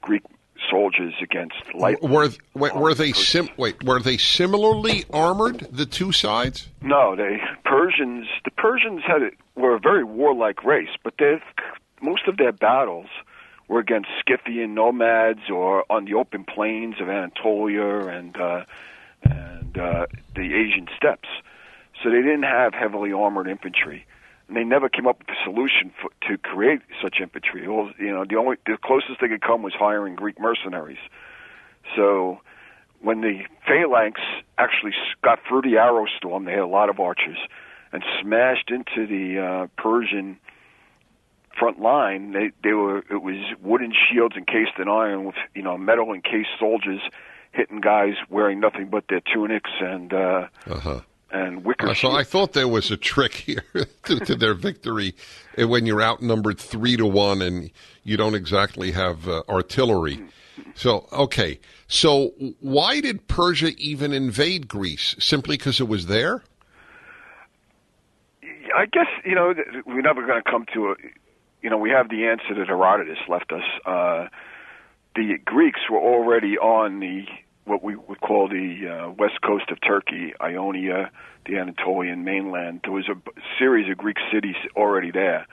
Greek 0.00 0.22
soldiers 0.70 1.14
against 1.22 1.54
light. 1.74 2.02
Were 2.02 2.30
were, 2.54 2.72
were 2.74 2.94
they 2.94 3.12
sim- 3.12 3.48
wait 3.56 3.82
were 3.82 4.00
they 4.00 4.16
similarly 4.16 5.04
armored 5.12 5.66
the 5.70 5.86
two 5.86 6.12
sides? 6.12 6.68
No, 6.82 7.16
they 7.16 7.40
Persians. 7.64 8.26
The 8.44 8.50
Persians 8.52 9.02
had 9.06 9.22
a, 9.22 9.30
were 9.60 9.74
a 9.74 9.80
very 9.80 10.04
warlike 10.04 10.64
race, 10.64 10.96
but 11.02 11.14
they 11.18 11.40
most 12.00 12.28
of 12.28 12.36
their 12.36 12.52
battles 12.52 13.06
were 13.68 13.80
against 13.80 14.08
Scythian 14.26 14.74
nomads 14.74 15.50
or 15.50 15.84
on 15.90 16.04
the 16.04 16.14
open 16.14 16.44
plains 16.44 16.96
of 17.00 17.08
Anatolia 17.08 18.06
and 18.06 18.36
uh, 18.36 18.64
and 19.22 19.78
uh, 19.78 20.06
the 20.34 20.54
Asian 20.54 20.86
steppes. 20.96 21.28
So 22.02 22.10
they 22.10 22.20
didn't 22.22 22.42
have 22.42 22.74
heavily 22.74 23.12
armored 23.12 23.48
infantry, 23.48 24.06
and 24.48 24.56
they 24.56 24.64
never 24.64 24.88
came 24.88 25.06
up 25.06 25.18
with 25.20 25.28
a 25.28 25.44
solution 25.44 25.92
for, 26.00 26.10
to 26.28 26.38
create 26.38 26.80
such 27.02 27.16
infantry. 27.20 27.66
Well, 27.68 27.90
you 27.98 28.12
know, 28.12 28.24
the 28.28 28.36
only 28.36 28.56
the 28.66 28.76
closest 28.82 29.20
they 29.20 29.28
could 29.28 29.42
come 29.42 29.62
was 29.62 29.72
hiring 29.74 30.14
Greek 30.16 30.38
mercenaries. 30.38 30.98
So 31.96 32.40
when 33.00 33.20
the 33.20 33.42
phalanx 33.66 34.20
actually 34.58 34.92
got 35.22 35.40
through 35.48 35.62
the 35.62 35.76
arrow 35.76 36.06
storm, 36.18 36.44
they 36.44 36.52
had 36.52 36.60
a 36.60 36.66
lot 36.66 36.88
of 36.88 37.00
archers 37.00 37.38
and 37.92 38.02
smashed 38.20 38.70
into 38.70 39.06
the 39.06 39.40
uh, 39.40 39.66
Persian 39.80 40.38
front 41.58 41.80
line, 41.80 42.32
they 42.32 42.50
they 42.62 42.72
were 42.72 42.98
it 43.10 43.22
was 43.22 43.36
wooden 43.62 43.92
shields 43.92 44.36
encased 44.36 44.78
in 44.78 44.88
iron 44.88 45.24
with 45.24 45.36
you 45.54 45.62
know 45.62 45.78
metal 45.78 46.12
encased 46.12 46.50
soldiers 46.58 47.00
hitting 47.52 47.80
guys 47.80 48.14
wearing 48.28 48.58
nothing 48.58 48.88
but 48.88 49.04
their 49.08 49.20
tunics 49.20 49.70
and 49.80 50.12
uh, 50.12 50.48
Uh-huh. 50.68 51.00
And 51.34 51.64
wicker. 51.64 51.94
So 51.94 52.12
I 52.12 52.22
thought 52.22 52.52
there 52.52 52.68
was 52.68 52.90
a 52.90 52.96
trick 52.96 53.34
here 53.34 53.64
to, 54.04 54.20
to 54.20 54.34
their 54.34 54.54
victory 54.54 55.14
uh, 55.60 55.66
when 55.68 55.84
you're 55.84 56.02
outnumbered 56.02 56.58
three 56.58 56.96
to 56.96 57.06
one 57.06 57.42
and 57.42 57.70
you 58.04 58.16
don't 58.16 58.34
exactly 58.34 58.92
have 58.92 59.28
uh, 59.28 59.42
artillery. 59.48 60.22
So 60.74 61.08
okay, 61.12 61.58
so 61.88 62.32
why 62.60 63.00
did 63.00 63.26
Persia 63.26 63.72
even 63.76 64.12
invade 64.12 64.68
Greece? 64.68 65.16
Simply 65.18 65.56
because 65.56 65.80
it 65.80 65.88
was 65.88 66.06
there? 66.06 66.44
I 68.76 68.86
guess 68.86 69.06
you 69.24 69.34
know 69.34 69.52
we're 69.84 70.00
never 70.00 70.24
going 70.26 70.40
to 70.42 70.50
come 70.50 70.64
to 70.74 70.92
a. 70.92 70.94
You 71.60 71.70
know, 71.70 71.78
we 71.78 71.90
have 71.90 72.10
the 72.10 72.26
answer 72.26 72.54
that 72.58 72.68
Herodotus 72.68 73.18
left 73.26 73.50
us. 73.50 73.62
Uh, 73.86 74.28
the 75.16 75.38
Greeks 75.44 75.80
were 75.90 75.98
already 75.98 76.58
on 76.58 77.00
the 77.00 77.24
what 77.64 77.82
we 77.82 77.96
would 77.96 78.20
call 78.20 78.48
the 78.48 78.88
uh, 78.88 79.10
west 79.10 79.40
coast 79.42 79.70
of 79.70 79.80
Turkey, 79.80 80.34
Ionia, 80.40 81.10
the 81.46 81.56
Anatolian 81.56 82.24
mainland. 82.24 82.80
There 82.82 82.92
was 82.92 83.08
a 83.08 83.16
series 83.58 83.90
of 83.90 83.98
Greek 83.98 84.18
cities 84.32 84.56
already 84.76 85.10
there. 85.10 85.46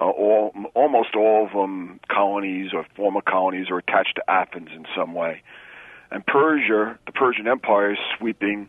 Uh, 0.00 0.06
all 0.06 0.52
almost 0.74 1.14
all 1.14 1.46
of 1.46 1.52
them 1.52 2.00
colonies 2.08 2.70
or 2.72 2.86
former 2.96 3.20
colonies 3.20 3.66
or 3.70 3.78
attached 3.78 4.16
to 4.16 4.30
Athens 4.30 4.70
in 4.74 4.86
some 4.96 5.14
way. 5.14 5.42
And 6.10 6.24
Persia, 6.26 6.98
the 7.06 7.12
Persian 7.12 7.46
Empire, 7.46 7.96
sweeping 8.18 8.68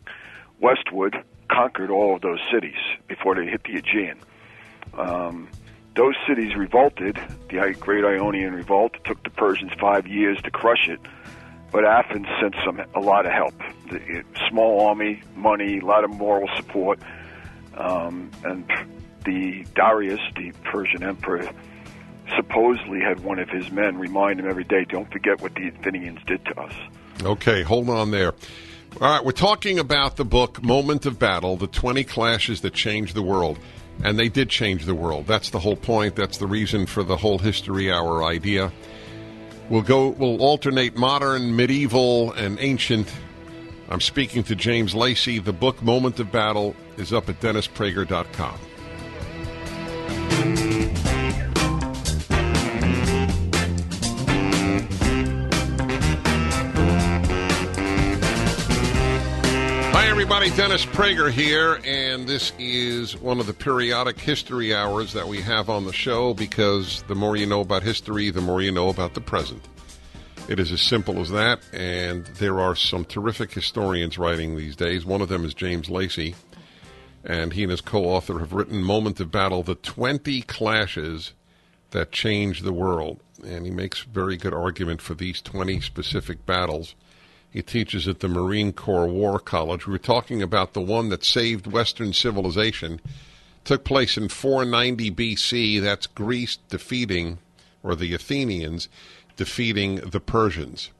westward, 0.60 1.22
conquered 1.50 1.90
all 1.90 2.14
of 2.14 2.22
those 2.22 2.40
cities 2.52 2.78
before 3.08 3.34
they 3.34 3.46
hit 3.46 3.64
the 3.64 3.76
Aegean. 3.76 4.18
Um, 4.96 5.48
those 5.94 6.14
cities 6.26 6.56
revolted. 6.56 7.18
The 7.48 7.76
Great 7.78 8.04
Ionian 8.04 8.54
Revolt 8.54 8.96
took 9.04 9.22
the 9.22 9.30
Persians 9.30 9.72
five 9.80 10.06
years 10.06 10.40
to 10.42 10.50
crush 10.50 10.88
it, 10.88 11.00
but 11.74 11.84
Athens 11.84 12.28
sent 12.40 12.54
some 12.64 12.80
a 12.94 13.00
lot 13.00 13.26
of 13.26 13.32
help. 13.32 13.54
The, 13.90 14.22
small 14.48 14.86
army, 14.86 15.20
money, 15.34 15.80
a 15.80 15.84
lot 15.84 16.04
of 16.04 16.10
moral 16.10 16.48
support, 16.56 17.00
um, 17.76 18.30
and 18.44 18.64
the 19.24 19.66
Darius, 19.74 20.20
the 20.36 20.52
Persian 20.62 21.02
emperor, 21.02 21.50
supposedly 22.36 23.00
had 23.00 23.24
one 23.24 23.40
of 23.40 23.48
his 23.50 23.72
men 23.72 23.98
remind 23.98 24.38
him 24.38 24.48
every 24.48 24.62
day, 24.62 24.86
"Don't 24.88 25.10
forget 25.10 25.42
what 25.42 25.56
the 25.56 25.66
Athenians 25.66 26.20
did 26.28 26.44
to 26.44 26.60
us." 26.60 26.72
Okay, 27.24 27.62
hold 27.62 27.90
on 27.90 28.12
there. 28.12 28.34
All 29.00 29.10
right, 29.10 29.24
we're 29.24 29.32
talking 29.32 29.80
about 29.80 30.16
the 30.16 30.24
book 30.24 30.62
Moment 30.62 31.06
of 31.06 31.18
Battle, 31.18 31.56
the 31.56 31.66
20 31.66 32.04
clashes 32.04 32.60
that 32.60 32.74
changed 32.74 33.16
the 33.16 33.22
world. 33.22 33.58
And 34.02 34.16
they 34.16 34.28
did 34.28 34.48
change 34.48 34.86
the 34.86 34.94
world. 34.94 35.26
That's 35.26 35.50
the 35.50 35.60
whole 35.60 35.76
point. 35.76 36.14
That's 36.14 36.38
the 36.38 36.46
reason 36.46 36.86
for 36.86 37.02
the 37.02 37.16
whole 37.16 37.38
history 37.38 37.92
hour 37.92 38.24
idea. 38.24 38.72
We'll 39.70 39.82
go 39.82 40.08
we'll 40.08 40.40
alternate 40.42 40.96
modern, 40.96 41.56
medieval, 41.56 42.32
and 42.32 42.58
ancient. 42.60 43.12
I'm 43.88 44.00
speaking 44.00 44.42
to 44.44 44.54
James 44.54 44.94
Lacey. 44.94 45.38
The 45.38 45.52
book 45.52 45.82
Moment 45.82 46.20
of 46.20 46.30
Battle 46.30 46.74
is 46.96 47.12
up 47.12 47.28
at 47.28 47.40
DennisPrager.com. 47.40 48.58
everybody. 60.24 60.56
Dennis 60.56 60.86
Prager 60.86 61.30
here, 61.30 61.78
and 61.84 62.26
this 62.26 62.54
is 62.58 63.14
one 63.14 63.40
of 63.40 63.46
the 63.46 63.52
periodic 63.52 64.18
history 64.18 64.74
hours 64.74 65.12
that 65.12 65.28
we 65.28 65.42
have 65.42 65.68
on 65.68 65.84
the 65.84 65.92
show 65.92 66.32
because 66.32 67.02
the 67.08 67.14
more 67.14 67.36
you 67.36 67.44
know 67.44 67.60
about 67.60 67.82
history, 67.82 68.30
the 68.30 68.40
more 68.40 68.62
you 68.62 68.72
know 68.72 68.88
about 68.88 69.12
the 69.12 69.20
present. 69.20 69.62
It 70.48 70.58
is 70.58 70.72
as 70.72 70.80
simple 70.80 71.20
as 71.20 71.28
that, 71.28 71.60
and 71.74 72.24
there 72.38 72.58
are 72.58 72.74
some 72.74 73.04
terrific 73.04 73.52
historians 73.52 74.16
writing 74.16 74.56
these 74.56 74.74
days. 74.76 75.04
One 75.04 75.20
of 75.20 75.28
them 75.28 75.44
is 75.44 75.52
James 75.52 75.90
Lacey, 75.90 76.34
and 77.22 77.52
he 77.52 77.62
and 77.62 77.70
his 77.70 77.82
co 77.82 78.06
author 78.06 78.38
have 78.38 78.54
written 78.54 78.82
Moment 78.82 79.20
of 79.20 79.30
Battle 79.30 79.62
The 79.62 79.74
20 79.74 80.40
Clashes 80.40 81.34
That 81.90 82.12
Changed 82.12 82.64
the 82.64 82.72
World. 82.72 83.20
And 83.46 83.66
he 83.66 83.70
makes 83.70 84.00
very 84.00 84.38
good 84.38 84.54
argument 84.54 85.02
for 85.02 85.12
these 85.12 85.42
20 85.42 85.82
specific 85.82 86.46
battles. 86.46 86.94
He 87.54 87.62
teaches 87.62 88.08
at 88.08 88.18
the 88.18 88.26
Marine 88.26 88.72
Corps 88.72 89.06
War 89.06 89.38
College. 89.38 89.86
We 89.86 89.92
were 89.92 89.98
talking 89.98 90.42
about 90.42 90.72
the 90.72 90.80
one 90.80 91.08
that 91.10 91.22
saved 91.22 91.68
Western 91.68 92.12
civilization. 92.12 93.00
Took 93.62 93.84
place 93.84 94.16
in 94.16 94.28
490 94.28 95.12
BC. 95.12 95.80
That's 95.80 96.08
Greece 96.08 96.58
defeating, 96.68 97.38
or 97.84 97.94
the 97.94 98.12
Athenians 98.12 98.88
defeating 99.36 100.00
the 100.00 100.18
Persians. 100.18 100.90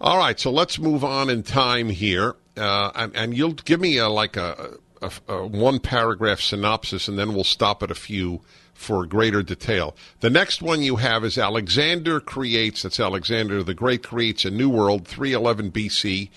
All 0.00 0.16
right, 0.16 0.40
so 0.40 0.50
let's 0.50 0.78
move 0.78 1.04
on 1.04 1.28
in 1.28 1.42
time 1.42 1.90
here, 1.90 2.36
uh, 2.56 2.90
and, 2.94 3.14
and 3.14 3.36
you'll 3.36 3.52
give 3.52 3.78
me 3.78 3.98
a, 3.98 4.08
like 4.08 4.38
a, 4.38 4.78
a, 5.02 5.12
a 5.28 5.46
one 5.46 5.78
paragraph 5.78 6.40
synopsis, 6.40 7.06
and 7.06 7.18
then 7.18 7.34
we'll 7.34 7.44
stop 7.44 7.82
at 7.82 7.90
a 7.90 7.94
few 7.94 8.40
for 8.82 9.06
greater 9.06 9.42
detail. 9.42 9.96
The 10.20 10.30
next 10.30 10.60
one 10.60 10.82
you 10.82 10.96
have 10.96 11.24
is 11.24 11.38
Alexander 11.38 12.20
creates, 12.20 12.82
that's 12.82 13.00
Alexander 13.00 13.62
the 13.62 13.74
Great 13.74 14.02
creates 14.02 14.44
a 14.44 14.50
new 14.50 14.68
world, 14.68 15.06
311 15.06 15.70
BC, 15.70 16.28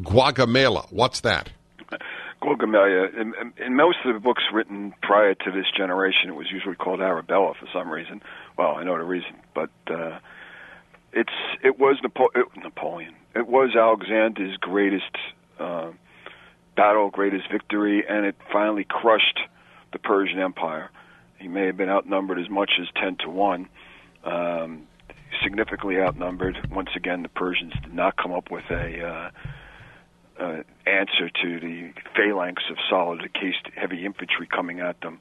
Gaugamela. 0.00 0.86
What's 0.90 1.20
that? 1.20 1.50
Gaugamela. 2.42 3.14
In, 3.14 3.34
in, 3.40 3.52
in 3.64 3.76
most 3.76 3.98
of 4.04 4.14
the 4.14 4.20
books 4.20 4.42
written 4.52 4.92
prior 5.02 5.34
to 5.34 5.50
this 5.52 5.66
generation, 5.76 6.28
it 6.28 6.34
was 6.34 6.50
usually 6.50 6.74
called 6.74 7.00
Arbela 7.00 7.54
for 7.56 7.68
some 7.72 7.88
reason. 7.88 8.20
Well, 8.58 8.74
I 8.74 8.84
know 8.84 8.98
the 8.98 9.04
reason, 9.04 9.34
but 9.54 9.70
uh, 9.86 10.18
it's 11.12 11.32
it 11.62 11.78
was 11.78 11.98
Napo- 12.02 12.30
it, 12.34 12.46
Napoleon. 12.56 13.14
It 13.34 13.46
was 13.46 13.74
Alexander's 13.76 14.56
greatest 14.58 15.16
uh, 15.58 15.92
battle, 16.76 17.10
greatest 17.10 17.50
victory, 17.50 18.04
and 18.06 18.26
it 18.26 18.34
finally 18.52 18.84
crushed 18.84 19.38
the 19.92 19.98
Persian 19.98 20.40
Empire. 20.40 20.90
He 21.42 21.48
may 21.48 21.66
have 21.66 21.76
been 21.76 21.90
outnumbered 21.90 22.38
as 22.38 22.48
much 22.48 22.70
as 22.80 22.86
ten 22.94 23.16
to 23.24 23.28
one. 23.28 23.68
Um, 24.24 24.86
significantly 25.42 25.98
outnumbered. 26.00 26.68
Once 26.70 26.90
again, 26.94 27.22
the 27.22 27.28
Persians 27.28 27.72
did 27.82 27.92
not 27.92 28.16
come 28.16 28.32
up 28.32 28.50
with 28.50 28.64
a 28.70 29.04
uh, 29.04 29.30
uh, 30.40 30.62
answer 30.86 31.30
to 31.42 31.60
the 31.60 31.92
phalanx 32.14 32.62
of 32.70 32.76
solid 32.88 33.22
encased 33.22 33.66
heavy 33.74 34.04
infantry 34.04 34.46
coming 34.46 34.80
at 34.80 35.00
them. 35.00 35.20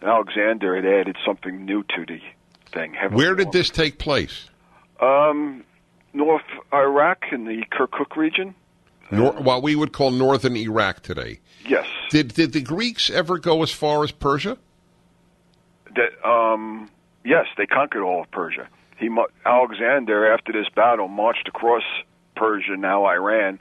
And 0.00 0.08
Alexander 0.08 0.76
had 0.76 0.86
added 0.86 1.16
something 1.26 1.64
new 1.64 1.82
to 1.82 2.06
the 2.06 2.20
thing. 2.72 2.94
Where 3.10 3.34
did 3.34 3.52
this 3.52 3.68
take 3.68 3.98
place? 3.98 4.48
Um, 5.00 5.64
North 6.12 6.42
Iraq 6.72 7.24
in 7.32 7.44
the 7.44 7.64
Kirkuk 7.70 8.16
region. 8.16 8.54
Nor- 9.10 9.32
what 9.32 9.62
we 9.62 9.74
would 9.74 9.92
call 9.92 10.10
northern 10.10 10.56
Iraq 10.56 11.02
today. 11.02 11.40
Yes. 11.66 11.86
Did 12.10 12.34
did 12.34 12.52
the 12.52 12.60
Greeks 12.60 13.10
ever 13.10 13.38
go 13.38 13.62
as 13.62 13.70
far 13.70 14.04
as 14.04 14.12
Persia? 14.12 14.58
That 15.98 16.28
um, 16.28 16.88
yes, 17.24 17.46
they 17.56 17.66
conquered 17.66 18.04
all 18.04 18.22
of 18.22 18.30
Persia. 18.30 18.68
He 18.98 19.08
Alexander, 19.44 20.32
after 20.32 20.52
this 20.52 20.68
battle, 20.74 21.08
marched 21.08 21.48
across 21.48 21.82
Persia, 22.34 22.76
now 22.76 23.04
Iran, 23.06 23.58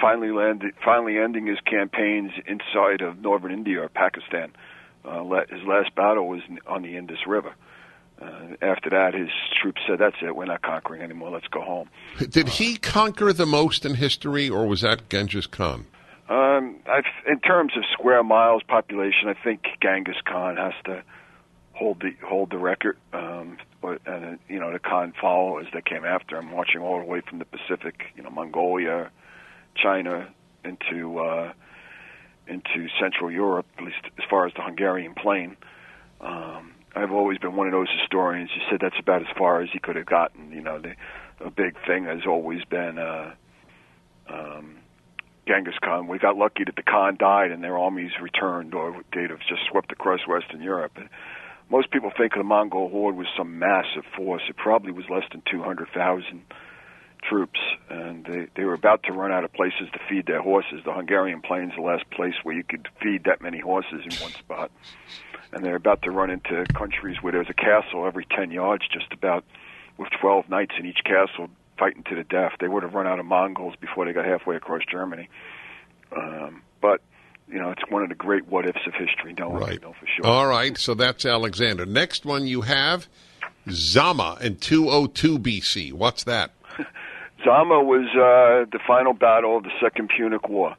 finally 0.00 0.30
landed, 0.30 0.74
finally 0.84 1.18
ending 1.18 1.46
his 1.46 1.58
campaigns 1.60 2.32
inside 2.46 3.00
of 3.00 3.20
northern 3.20 3.52
India 3.52 3.82
or 3.82 3.88
Pakistan. 3.88 4.52
Uh, 5.04 5.22
his 5.48 5.62
last 5.66 5.94
battle 5.94 6.28
was 6.28 6.40
on 6.66 6.82
the 6.82 6.96
Indus 6.96 7.26
River. 7.26 7.54
Uh, 8.20 8.54
after 8.60 8.90
that, 8.90 9.14
his 9.14 9.30
troops 9.60 9.80
said, 9.86 9.98
"That's 9.98 10.16
it. 10.22 10.36
We're 10.36 10.44
not 10.44 10.62
conquering 10.62 11.02
anymore. 11.02 11.30
Let's 11.30 11.48
go 11.48 11.62
home." 11.62 11.88
Did 12.18 12.48
he 12.48 12.76
conquer 12.76 13.32
the 13.32 13.46
most 13.46 13.86
in 13.86 13.94
history, 13.94 14.50
or 14.50 14.66
was 14.66 14.82
that 14.82 15.08
Genghis 15.08 15.46
Khan? 15.46 15.86
Um, 16.28 16.76
in 17.26 17.40
terms 17.40 17.72
of 17.76 17.84
square 17.92 18.22
miles 18.22 18.62
population, 18.62 19.28
I 19.28 19.34
think 19.34 19.66
Genghis 19.82 20.20
Khan 20.24 20.56
has 20.58 20.74
to 20.84 21.02
hold 21.80 22.00
the 22.00 22.12
hold 22.24 22.50
the 22.50 22.58
record. 22.58 22.98
Um, 23.12 23.56
and 23.82 24.38
you 24.48 24.60
know 24.60 24.72
the 24.72 24.78
Khan 24.78 25.12
followers 25.20 25.66
that 25.72 25.86
came 25.86 26.04
after 26.04 26.36
him, 26.36 26.50
marching 26.50 26.82
all 26.82 26.98
the 26.98 27.06
way 27.06 27.22
from 27.26 27.38
the 27.38 27.46
Pacific, 27.46 28.12
you 28.14 28.22
know, 28.22 28.30
Mongolia, 28.30 29.10
China, 29.74 30.28
into 30.64 31.18
uh, 31.18 31.52
into 32.46 32.88
Central 33.00 33.30
Europe, 33.30 33.66
at 33.78 33.84
least 33.84 34.04
as 34.18 34.24
far 34.28 34.46
as 34.46 34.52
the 34.54 34.62
Hungarian 34.62 35.14
plain. 35.14 35.56
Um, 36.20 36.72
I've 36.94 37.12
always 37.12 37.38
been 37.38 37.56
one 37.56 37.66
of 37.66 37.72
those 37.72 37.88
historians 38.00 38.50
who 38.54 38.60
said 38.70 38.80
that's 38.82 38.98
about 39.00 39.22
as 39.22 39.28
far 39.38 39.62
as 39.62 39.70
he 39.72 39.78
could 39.78 39.96
have 39.96 40.06
gotten. 40.06 40.52
You 40.52 40.60
know, 40.60 40.78
the, 40.80 40.94
the 41.42 41.50
big 41.50 41.76
thing 41.86 42.04
has 42.04 42.20
always 42.26 42.62
been. 42.64 42.98
Uh, 42.98 43.34
um, 44.28 44.76
Genghis 45.48 45.74
Khan. 45.82 46.06
We 46.06 46.18
got 46.20 46.36
lucky 46.36 46.62
that 46.62 46.76
the 46.76 46.82
Khan 46.82 47.16
died 47.18 47.50
and 47.50 47.64
their 47.64 47.76
armies 47.76 48.12
returned, 48.22 48.72
or 48.72 49.02
they'd 49.12 49.30
have 49.30 49.40
just 49.48 49.62
swept 49.68 49.90
across 49.90 50.20
Western 50.28 50.62
Europe. 50.62 50.92
And 50.94 51.08
most 51.70 51.90
people 51.90 52.10
think 52.16 52.34
the 52.34 52.42
Mongol 52.42 52.88
horde 52.88 53.16
was 53.16 53.28
some 53.36 53.58
massive 53.58 54.04
force. 54.16 54.42
It 54.48 54.56
probably 54.56 54.92
was 54.92 55.04
less 55.08 55.24
than 55.30 55.42
200,000 55.50 56.42
troops, 57.22 57.60
and 57.88 58.24
they, 58.24 58.46
they 58.56 58.64
were 58.64 58.74
about 58.74 59.02
to 59.04 59.12
run 59.12 59.30
out 59.30 59.44
of 59.44 59.52
places 59.52 59.88
to 59.92 60.00
feed 60.08 60.26
their 60.26 60.42
horses. 60.42 60.80
The 60.84 60.92
Hungarian 60.92 61.42
plains, 61.42 61.72
the 61.76 61.82
last 61.82 62.10
place 62.10 62.34
where 62.42 62.54
you 62.54 62.64
could 62.64 62.88
feed 63.00 63.24
that 63.24 63.40
many 63.40 63.60
horses 63.60 64.02
in 64.04 64.18
one 64.18 64.32
spot. 64.34 64.70
and 65.52 65.64
they're 65.64 65.76
about 65.76 66.02
to 66.02 66.10
run 66.10 66.30
into 66.30 66.66
countries 66.74 67.16
where 67.20 67.32
there's 67.32 67.50
a 67.50 67.54
castle 67.54 68.06
every 68.06 68.26
10 68.36 68.50
yards, 68.50 68.84
just 68.92 69.12
about, 69.12 69.44
with 69.98 70.08
12 70.20 70.48
knights 70.48 70.72
in 70.78 70.86
each 70.86 71.00
castle 71.04 71.48
fighting 71.78 72.02
to 72.04 72.14
the 72.14 72.24
death. 72.24 72.52
They 72.60 72.68
would 72.68 72.82
have 72.82 72.94
run 72.94 73.06
out 73.06 73.18
of 73.18 73.26
Mongols 73.26 73.74
before 73.80 74.04
they 74.04 74.12
got 74.12 74.24
halfway 74.24 74.56
across 74.56 74.82
Germany. 74.90 75.28
Um, 76.16 76.62
but 76.80 77.00
you 77.50 77.58
know, 77.58 77.70
it's 77.70 77.82
one 77.90 78.02
of 78.02 78.08
the 78.08 78.14
great 78.14 78.46
what 78.48 78.66
ifs 78.66 78.78
of 78.86 78.94
history. 78.94 79.34
No 79.38 79.48
one 79.50 79.60
Right. 79.62 79.82
know 79.82 79.92
for 79.98 80.06
sure. 80.06 80.26
All 80.26 80.46
right, 80.46 80.76
so 80.78 80.94
that's 80.94 81.24
Alexander. 81.26 81.84
Next 81.86 82.24
one 82.24 82.46
you 82.46 82.62
have 82.62 83.08
Zama 83.70 84.38
in 84.40 84.56
202 84.56 85.38
BC. 85.38 85.92
What's 85.92 86.24
that? 86.24 86.52
Zama 87.44 87.82
was 87.82 88.06
uh, 88.14 88.68
the 88.70 88.78
final 88.86 89.12
battle 89.14 89.56
of 89.56 89.64
the 89.64 89.70
Second 89.80 90.10
Punic 90.16 90.48
War. 90.48 90.76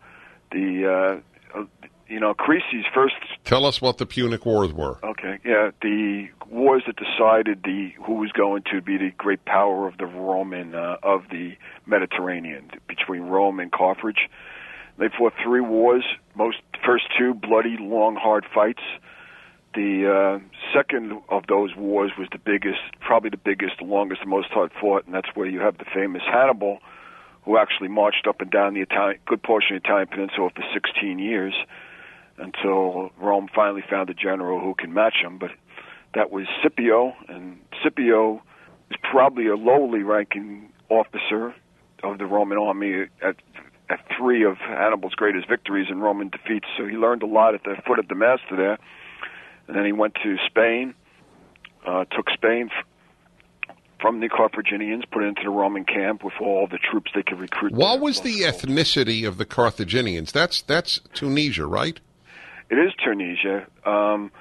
The 0.52 1.22
uh, 1.56 1.60
uh, 1.60 1.64
you 2.08 2.20
know 2.20 2.34
Creasy's 2.34 2.86
first. 2.94 3.16
Tell 3.46 3.66
us 3.66 3.82
what 3.82 3.98
the 3.98 4.06
Punic 4.06 4.46
Wars 4.46 4.72
were. 4.74 5.00
Okay, 5.04 5.40
yeah, 5.44 5.72
the 5.82 6.28
wars 6.50 6.84
that 6.86 6.98
decided 6.98 7.64
the 7.64 7.94
who 8.06 8.16
was 8.16 8.32
going 8.34 8.64
to 8.72 8.82
be 8.82 8.98
the 8.98 9.12
great 9.18 9.44
power 9.46 9.88
of 9.88 9.98
the 9.98 10.06
Roman 10.06 10.76
uh, 10.76 10.98
of 11.02 11.24
the 11.32 11.56
Mediterranean 11.86 12.70
between 12.88 13.24
Rome 13.24 13.60
and 13.60 13.72
Carthage. 13.72 14.30
They 14.98 15.08
fought 15.18 15.34
three 15.44 15.62
wars. 15.62 16.04
Most 16.36 16.58
first 16.86 17.06
two 17.18 17.34
bloody, 17.34 17.78
long, 17.80 18.16
hard 18.16 18.46
fights. 18.54 18.84
The 19.74 20.12
uh, 20.12 20.40
second 20.76 21.22
of 21.30 21.48
those 21.48 21.76
wars 21.76 22.12
was 22.18 22.28
the 22.32 22.38
biggest, 22.38 22.82
probably 23.00 23.30
the 23.30 23.38
biggest, 23.38 23.78
the 23.80 23.86
longest, 23.86 24.22
the 24.22 24.28
most 24.28 24.50
hard 24.50 24.72
fought, 24.80 25.06
and 25.06 25.16
that's 25.16 25.30
where 25.34 25.48
you 25.48 25.62
have 25.62 25.78
the 25.78 25.86
famous 25.94 26.22
Hannibal, 26.26 26.80
who 27.44 27.58
actually 27.58 27.88
marched 27.88 28.28
up 28.28 28.42
and 28.42 28.52
down 28.52 28.74
the 28.74 28.82
Italian, 28.82 29.20
good 29.26 29.42
portion 29.42 29.78
of 29.78 29.82
the 29.82 29.88
Italian 29.88 30.08
peninsula 30.08 30.50
for 30.54 30.64
16 30.74 31.20
years, 31.20 31.54
until 32.38 33.12
Rome 33.18 33.48
finally 33.54 33.84
found 33.90 34.10
a 34.10 34.14
general 34.14 34.60
who 34.60 34.74
can 34.74 34.94
match 34.94 35.16
him. 35.24 35.38
But 35.38 35.52
that 36.16 36.32
was 36.32 36.48
Scipio, 36.62 37.14
and 37.30 37.58
Scipio 37.82 38.42
is 38.90 38.98
probably 39.10 39.48
a 39.48 39.56
lowly 39.56 40.04
ranking 40.04 40.70
officer 40.90 41.56
of 42.04 42.18
the 42.18 42.26
Roman 42.26 42.58
army 42.58 43.06
at 43.24 43.38
three 44.18 44.46
of 44.46 44.58
Hannibal's 44.58 45.14
greatest 45.14 45.48
victories 45.48 45.88
and 45.90 46.02
Roman 46.02 46.30
defeats. 46.30 46.68
So 46.78 46.86
he 46.86 46.96
learned 46.96 47.24
a 47.24 47.28
lot 47.28 47.56
at 47.56 47.64
the 47.64 47.76
foot 47.86 48.00
of 48.00 48.08
the 48.08 48.16
master 48.16 48.56
there. 48.56 48.78
And 49.68 49.76
then 49.76 49.86
he 49.86 49.92
went 49.92 50.16
to 50.24 50.38
Spain, 50.48 50.94
uh, 51.86 52.06
took 52.06 52.30
Spain 52.34 52.70
f- 52.72 53.76
from 54.00 54.20
the 54.20 54.30
Carthaginians, 54.30 55.06
put 55.12 55.24
it 55.24 55.28
into 55.28 55.44
the 55.44 55.50
Roman 55.50 55.86
camp 55.86 56.24
with 56.24 56.34
all 56.42 56.68
the 56.68 56.80
troops 56.80 57.12
they 57.14 57.24
could 57.24 57.40
recruit. 57.40 57.72
What 57.72 57.96
there. 57.96 58.02
was 58.02 58.22
the 58.22 58.42
ethnicity 58.42 59.28
of 59.28 59.38
the 59.38 59.46
Carthaginians? 59.46 60.32
That's 60.32 60.62
that's 60.62 61.00
Tunisia, 61.14 61.66
right? 61.66 62.00
It 62.70 62.76
is 62.76 62.94
Tunisia. 63.04 63.68
Um, 63.86 64.32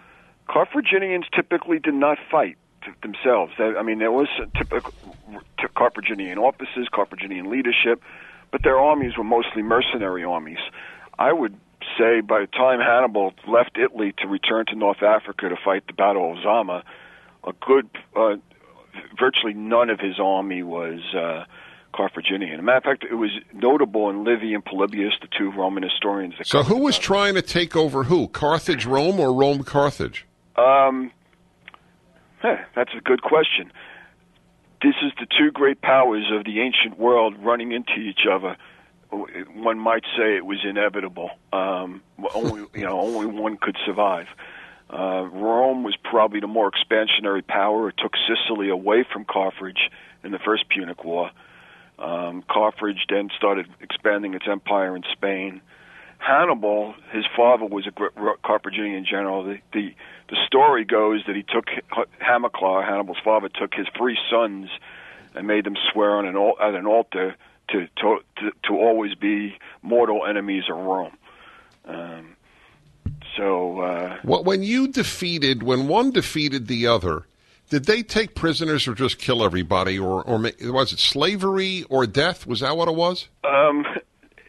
Carthaginians 0.48 1.26
typically 1.34 1.78
did 1.78 1.94
not 1.94 2.18
fight 2.30 2.56
themselves. 3.02 3.52
I 3.58 3.82
mean, 3.82 3.98
there 3.98 4.12
was 4.12 4.28
typical 4.56 4.92
t- 5.58 5.66
Carthaginian 5.76 6.38
officers, 6.38 6.88
Carthaginian 6.92 7.50
leadership, 7.50 8.02
but 8.52 8.62
their 8.62 8.78
armies 8.78 9.16
were 9.16 9.24
mostly 9.24 9.62
mercenary 9.62 10.24
armies. 10.24 10.58
I 11.18 11.32
would 11.32 11.54
say 11.98 12.20
by 12.20 12.40
the 12.40 12.46
time 12.46 12.80
Hannibal 12.80 13.32
left 13.46 13.78
Italy 13.78 14.14
to 14.18 14.28
return 14.28 14.66
to 14.66 14.74
North 14.74 15.02
Africa 15.02 15.48
to 15.48 15.56
fight 15.64 15.86
the 15.86 15.92
Battle 15.92 16.32
of 16.32 16.42
Zama, 16.42 16.82
a 17.44 17.52
good, 17.52 17.88
uh, 18.16 18.36
virtually 19.18 19.54
none 19.54 19.90
of 19.90 20.00
his 20.00 20.18
army 20.18 20.62
was 20.62 21.00
uh, 21.14 21.44
Carthaginian. 21.94 22.54
As 22.54 22.58
a 22.60 22.62
matter 22.62 22.78
of 22.78 22.84
fact, 22.84 23.04
it 23.10 23.14
was 23.14 23.30
notable 23.52 24.10
in 24.10 24.24
Livy 24.24 24.54
and 24.54 24.64
Polybius, 24.64 25.14
the 25.20 25.28
two 25.36 25.50
Roman 25.50 25.82
historians. 25.82 26.34
That 26.38 26.46
So 26.46 26.62
who 26.62 26.78
was 26.78 26.98
trying 26.98 27.34
to 27.34 27.42
take 27.42 27.76
over 27.76 28.04
who? 28.04 28.28
Carthage, 28.28 28.86
Rome, 28.86 29.18
or 29.18 29.32
Rome, 29.32 29.64
Carthage? 29.64 30.26
Um, 30.56 31.10
huh, 32.40 32.56
that's 32.74 32.92
a 32.96 33.00
good 33.00 33.22
question. 33.22 33.72
This 34.82 34.94
is 35.02 35.12
the 35.20 35.26
two 35.38 35.50
great 35.50 35.82
powers 35.82 36.30
of 36.32 36.44
the 36.44 36.60
ancient 36.60 36.98
world 36.98 37.34
running 37.38 37.72
into 37.72 37.96
each 37.96 38.26
other. 38.30 38.56
One 39.10 39.78
might 39.78 40.04
say 40.16 40.36
it 40.36 40.46
was 40.46 40.58
inevitable. 40.64 41.30
Um, 41.52 42.02
only 42.34 42.66
you 42.74 42.84
know, 42.84 43.00
only 43.00 43.26
one 43.26 43.56
could 43.56 43.76
survive. 43.84 44.26
Uh, 44.88 45.28
Rome 45.32 45.84
was 45.84 45.96
probably 46.02 46.40
the 46.40 46.48
more 46.48 46.70
expansionary 46.70 47.46
power. 47.46 47.90
It 47.90 47.96
took 47.98 48.12
Sicily 48.26 48.70
away 48.70 49.04
from 49.12 49.24
Carthage 49.24 49.90
in 50.24 50.32
the 50.32 50.38
First 50.38 50.68
Punic 50.68 51.04
War. 51.04 51.30
Um, 51.98 52.42
Carthage 52.50 53.06
then 53.08 53.28
started 53.36 53.66
expanding 53.80 54.34
its 54.34 54.46
empire 54.48 54.96
in 54.96 55.04
Spain. 55.12 55.60
Hannibal, 56.18 56.94
his 57.12 57.24
father 57.36 57.66
was 57.66 57.86
a 57.86 58.36
Carthaginian 58.42 59.06
general. 59.08 59.44
The, 59.44 59.58
the 59.72 59.94
the 60.30 60.36
story 60.46 60.84
goes 60.84 61.22
that 61.26 61.36
he 61.36 61.42
took 61.42 61.66
Hamilcar, 62.20 62.82
Hannibal's 62.84 63.18
father, 63.22 63.48
took 63.48 63.74
his 63.74 63.86
three 63.96 64.16
sons 64.30 64.68
and 65.34 65.46
made 65.46 65.64
them 65.64 65.76
swear 65.92 66.16
on 66.16 66.26
an 66.26 66.36
al- 66.36 66.56
at 66.60 66.74
an 66.74 66.86
altar 66.86 67.34
to 67.70 67.86
to 67.96 68.18
to, 68.38 68.50
to 68.64 68.72
always 68.74 69.14
be 69.14 69.56
mortal 69.82 70.24
enemies 70.26 70.64
of 70.70 70.76
Rome. 70.76 71.16
Um, 71.84 72.36
so 73.36 73.80
uh, 73.80 74.18
Well, 74.24 74.44
when 74.44 74.62
you 74.62 74.88
defeated, 74.88 75.62
when 75.62 75.88
one 75.88 76.10
defeated 76.10 76.66
the 76.66 76.86
other, 76.86 77.26
did 77.70 77.84
they 77.86 78.02
take 78.02 78.34
prisoners 78.34 78.86
or 78.88 78.94
just 78.94 79.18
kill 79.18 79.42
everybody, 79.44 79.98
or 79.98 80.22
or 80.22 80.38
was 80.72 80.92
it 80.92 80.98
slavery 80.98 81.84
or 81.88 82.06
death? 82.06 82.46
Was 82.46 82.60
that 82.60 82.76
what 82.76 82.88
it 82.88 82.94
was? 82.94 83.28
um, 83.44 83.84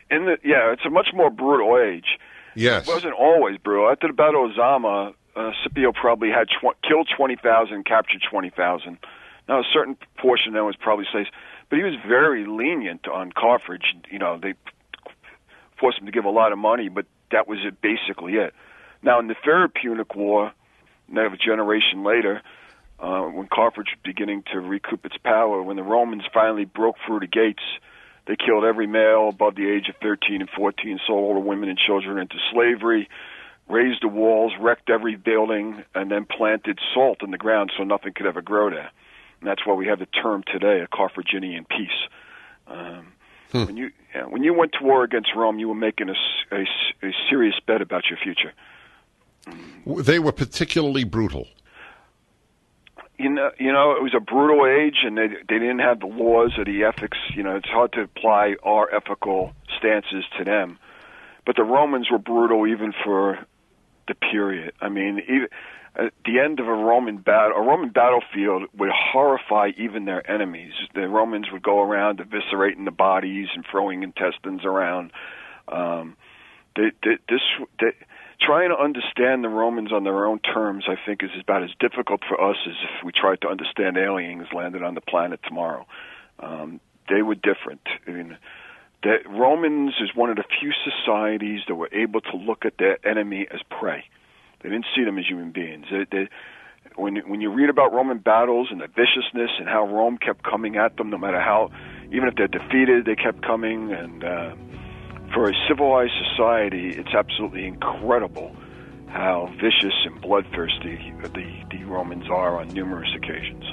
in 0.10 0.26
the 0.26 0.38
yeah, 0.44 0.72
it's 0.74 0.86
a 0.86 0.90
much 0.90 1.10
more 1.14 1.30
brutal 1.30 1.78
age. 1.80 2.18
Yes. 2.54 2.88
It 2.88 2.92
wasn't 2.94 3.14
always 3.14 3.58
brutal. 3.58 3.90
After 3.90 4.08
the 4.08 4.14
Battle 4.14 4.46
of 4.46 4.56
Zama, 4.56 5.14
uh, 5.36 5.52
Scipio 5.64 5.92
probably 5.92 6.30
had 6.30 6.48
tw- 6.48 6.76
killed 6.88 7.10
20,000, 7.16 7.86
captured 7.86 8.22
20,000. 8.30 8.98
Now, 9.48 9.60
a 9.60 9.64
certain 9.74 9.98
portion 10.18 10.50
of 10.50 10.54
them 10.54 10.66
was 10.66 10.76
probably 10.76 11.06
slaves, 11.12 11.30
but 11.70 11.78
he 11.78 11.84
was 11.84 11.96
very 12.08 12.46
lenient 12.46 13.08
on 13.08 13.32
Carthage. 13.32 13.96
You 14.10 14.20
know, 14.20 14.40
they 14.42 14.54
forced 15.80 16.00
him 16.00 16.06
to 16.06 16.12
give 16.12 16.26
a 16.26 16.30
lot 16.30 16.52
of 16.52 16.58
money, 16.58 16.90
but 16.90 17.06
that 17.32 17.48
was 17.48 17.60
it, 17.66 17.82
basically 17.82 18.34
it. 18.34 18.54
Now, 19.04 19.20
in 19.20 19.28
the 19.28 19.36
Third 19.44 19.74
Punic 19.74 20.16
War, 20.16 20.52
another 21.10 21.38
generation 21.38 22.04
later, 22.04 22.42
uh, 23.00 23.24
when 23.24 23.48
Carthage 23.48 23.88
was 23.88 24.00
beginning 24.04 24.44
to 24.54 24.60
recoup 24.60 25.06
its 25.06 25.18
power, 25.18 25.62
when 25.62 25.76
the 25.76 25.84
Romans 25.84 26.24
finally 26.34 26.66
broke 26.66 26.98
through 27.06 27.22
the 27.22 27.28
gates, 27.28 27.64
they 28.28 28.36
killed 28.36 28.64
every 28.64 28.86
male 28.86 29.30
above 29.30 29.56
the 29.56 29.68
age 29.68 29.90
of 29.90 29.96
13 30.04 30.42
and 30.42 30.50
14, 30.50 31.00
sold 31.08 31.20
all 31.20 31.34
the 31.34 31.40
women 31.40 31.70
and 31.70 31.80
children 31.80 32.20
into 32.20 32.36
slavery, 32.54 33.10
raised 33.72 34.04
the 34.04 34.08
walls, 34.08 34.54
wrecked 34.60 34.90
every 34.90 35.16
building, 35.16 35.84
and 35.96 36.12
then 36.12 36.26
planted 36.26 36.80
salt 36.94 37.24
in 37.24 37.32
the 37.32 37.38
ground 37.38 37.72
so 37.78 37.84
nothing 37.84 38.14
could 38.14 38.26
ever 38.28 38.42
grow 38.42 38.70
there. 38.70 38.92
And 39.40 39.50
that's 39.50 39.66
why 39.66 39.74
we 39.74 39.88
have 39.88 40.00
the 40.00 40.06
term 40.06 40.44
today, 40.46 40.82
a 40.82 40.88
Carthaginian 40.88 41.66
peace. 41.66 42.00
Um, 42.68 43.14
When 43.66 43.78
you 43.78 43.92
yeah, 44.16 44.26
when 44.26 44.44
you 44.44 44.54
went 44.54 44.74
to 44.80 44.84
war 44.84 45.04
against 45.04 45.30
Rome, 45.36 45.60
you 45.60 45.68
were 45.68 45.76
making 45.90 46.10
a 46.10 46.16
a 46.52 47.12
serious 47.30 47.56
bet 47.66 47.82
about 47.82 48.04
your 48.10 48.20
future. 48.24 48.54
They 49.86 50.20
were 50.20 50.32
particularly 50.32 51.04
brutal. 51.04 51.48
you 53.18 53.30
know, 53.30 53.52
you 53.60 53.72
know, 53.72 53.92
it 53.92 54.02
was 54.02 54.14
a 54.16 54.20
brutal 54.20 54.66
age, 54.66 55.00
and 55.04 55.18
they 55.18 55.28
they 55.28 55.60
didn't 55.60 55.80
have 55.80 56.00
the 56.00 56.08
laws 56.08 56.58
or 56.58 56.66
the 56.66 56.84
ethics. 56.84 57.18
You 57.36 57.44
know, 57.44 57.56
it's 57.56 57.70
hard 57.70 57.94
to 57.94 58.02
apply 58.02 58.56
our 58.64 58.94
ethical 58.94 59.54
stances 59.78 60.26
to 60.38 60.44
them. 60.44 60.80
But 61.46 61.56
the 61.56 61.64
Romans 61.64 62.10
were 62.12 62.20
brutal 62.20 62.68
even 62.68 62.94
for 63.04 63.40
the 64.12 64.28
period. 64.32 64.74
I 64.82 64.90
mean, 64.90 65.22
even 65.24 65.48
at 65.96 66.14
the 66.26 66.40
end 66.40 66.60
of 66.60 66.68
a 66.68 66.74
Roman 66.74 67.18
battle, 67.18 67.58
a 67.58 67.62
Roman 67.62 67.90
battlefield 67.90 68.64
would 68.78 68.90
horrify 68.94 69.72
even 69.78 70.06
their 70.06 70.30
enemies. 70.30 70.74
The 70.94 71.08
Romans 71.08 71.48
would 71.52 71.64
go 71.64 71.82
around 71.82 72.20
eviscerating 72.20 72.86
the 72.86 72.92
bodies 72.92 73.48
and 73.56 73.66
throwing 73.70 74.04
intestines 74.04 74.64
around. 74.64 75.12
Um, 75.68 76.16
they, 76.76 76.92
they, 77.04 77.18
this 77.28 77.42
they, 77.80 77.92
trying 78.40 78.70
to 78.70 78.78
understand 78.78 79.44
the 79.44 79.50
Romans 79.50 79.92
on 79.92 80.04
their 80.04 80.26
own 80.26 80.40
terms, 80.40 80.86
I 80.88 80.96
think, 81.06 81.24
is 81.24 81.30
about 81.42 81.64
as 81.64 81.70
difficult 81.80 82.22
for 82.28 82.42
us 82.42 82.58
as 82.66 82.76
if 82.84 83.06
we 83.06 83.12
tried 83.12 83.42
to 83.42 83.50
understand 83.50 83.98
aliens 83.98 84.48
landed 84.54 84.84
on 84.84 84.96
the 84.96 85.02
planet 85.02 85.40
tomorrow. 85.48 85.86
Um, 86.40 86.80
they 87.10 87.22
were 87.22 87.36
different. 87.36 87.82
I 88.08 88.12
mean, 88.12 88.38
the 89.04 89.18
Romans 89.30 89.94
is 90.02 90.16
one 90.16 90.30
of 90.30 90.36
the 90.36 90.44
few 90.60 90.72
societies 90.84 91.62
that 91.68 91.76
were 91.76 91.90
able 91.92 92.22
to 92.22 92.38
look 92.38 92.66
at 92.66 92.78
their 92.78 93.06
enemy 93.06 93.48
as 93.52 93.60
prey. 93.70 94.06
They 94.62 94.70
didn't 94.70 94.86
see 94.96 95.04
them 95.04 95.18
as 95.18 95.26
human 95.28 95.52
beings. 95.52 95.86
They, 95.92 96.06
they, 96.12 96.30
when 96.96 97.18
when 97.28 97.42
you 97.42 97.52
read 97.52 97.70
about 97.70 97.94
Roman 97.94 98.20
battles 98.20 98.68
and 98.72 98.82
the 98.82 98.88
viciousness 98.88 99.52
and 99.60 99.68
how 99.68 99.88
Rome 99.88 100.18
kept 100.18 100.44
coming 100.44 100.78
at 100.78 100.98
them, 100.98 101.10
no 101.10 101.18
matter 101.18 101.40
how, 101.40 101.72
even 102.12 102.28
if 102.28 102.36
they're 102.36 102.48
defeated, 102.48 103.06
they 103.06 103.16
kept 103.16 103.42
coming. 103.42 103.92
And 103.92 104.24
uh, 104.24 104.56
for 105.34 105.50
a 105.50 105.54
civilized 105.68 106.14
society, 106.30 106.90
it's 106.90 107.14
absolutely 107.14 107.66
incredible 107.66 108.56
how 109.08 109.52
vicious 109.60 109.96
and 110.06 110.22
bloodthirsty 110.22 111.14
the 111.24 111.64
the 111.72 111.84
Romans 111.86 112.30
are 112.30 112.60
on 112.60 112.68
numerous 112.70 113.10
occasions. 113.16 113.64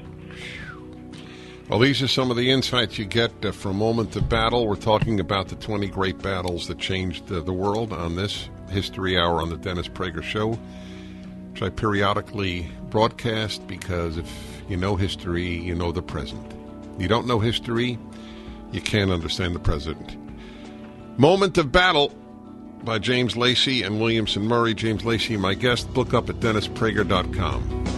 Well, 1.68 1.80
these 1.80 2.00
are 2.00 2.08
some 2.08 2.30
of 2.30 2.38
the 2.38 2.50
insights 2.50 2.98
you 2.98 3.04
get 3.04 3.44
uh, 3.44 3.52
from 3.52 3.76
moment 3.76 4.12
to 4.12 4.22
battle. 4.22 4.66
We're 4.66 4.76
talking 4.76 5.20
about 5.20 5.48
the 5.48 5.56
20 5.56 5.88
great 5.88 6.18
battles 6.22 6.66
that 6.68 6.78
changed 6.78 7.30
uh, 7.30 7.40
the 7.40 7.52
world 7.52 7.92
on 7.92 8.16
this 8.16 8.48
History 8.70 9.18
Hour 9.18 9.42
on 9.42 9.50
the 9.50 9.58
Dennis 9.58 9.86
Prager 9.86 10.22
Show. 10.22 10.58
which 11.52 11.62
I 11.62 11.68
periodically 11.68 12.70
broadcast 12.88 13.66
because 13.66 14.16
if 14.16 14.62
you 14.70 14.78
know 14.78 14.96
history, 14.96 15.46
you 15.46 15.74
know 15.74 15.92
the 15.92 16.00
present. 16.00 16.54
You 16.98 17.06
don't 17.06 17.26
know 17.26 17.38
history, 17.38 17.98
you 18.72 18.80
can't 18.80 19.10
understand 19.10 19.54
the 19.54 19.60
present. 19.60 20.16
Moment 21.18 21.58
of 21.58 21.70
Battle 21.70 22.14
by 22.82 22.98
James 22.98 23.36
Lacey 23.36 23.82
and 23.82 24.00
Williamson 24.00 24.44
Murray. 24.44 24.72
James 24.72 25.04
Lacey, 25.04 25.36
my 25.36 25.52
guest. 25.52 25.90
Look 25.94 26.14
up 26.14 26.30
at 26.30 26.36
DennisPrager.com. 26.36 27.97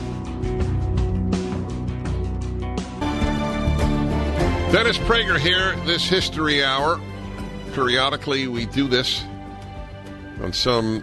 Dennis 4.72 4.98
Prager 4.98 5.36
here, 5.36 5.74
this 5.84 6.08
History 6.08 6.62
Hour. 6.62 7.00
Periodically, 7.72 8.46
we 8.46 8.66
do 8.66 8.86
this 8.86 9.24
on 10.40 10.52
some 10.52 11.02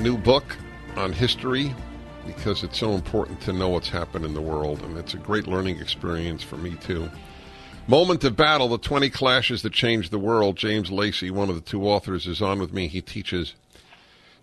new 0.00 0.18
book 0.18 0.56
on 0.96 1.12
history 1.12 1.72
because 2.26 2.64
it's 2.64 2.76
so 2.76 2.90
important 2.90 3.40
to 3.42 3.52
know 3.52 3.68
what's 3.68 3.88
happened 3.88 4.24
in 4.24 4.34
the 4.34 4.40
world, 4.40 4.82
and 4.82 4.98
it's 4.98 5.14
a 5.14 5.18
great 5.18 5.46
learning 5.46 5.78
experience 5.78 6.42
for 6.42 6.56
me, 6.56 6.74
too. 6.74 7.08
Moment 7.86 8.24
of 8.24 8.34
Battle, 8.34 8.68
the 8.68 8.78
20 8.78 9.10
Clashes 9.10 9.62
That 9.62 9.72
Changed 9.72 10.10
the 10.10 10.18
World. 10.18 10.56
James 10.56 10.90
Lacey, 10.90 11.30
one 11.30 11.48
of 11.48 11.54
the 11.54 11.60
two 11.60 11.86
authors, 11.86 12.26
is 12.26 12.42
on 12.42 12.58
with 12.58 12.72
me. 12.72 12.88
He 12.88 13.00
teaches 13.00 13.54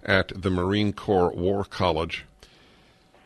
at 0.05 0.31
the 0.33 0.49
Marine 0.49 0.93
Corps 0.93 1.33
War 1.35 1.65
College. 1.65 2.23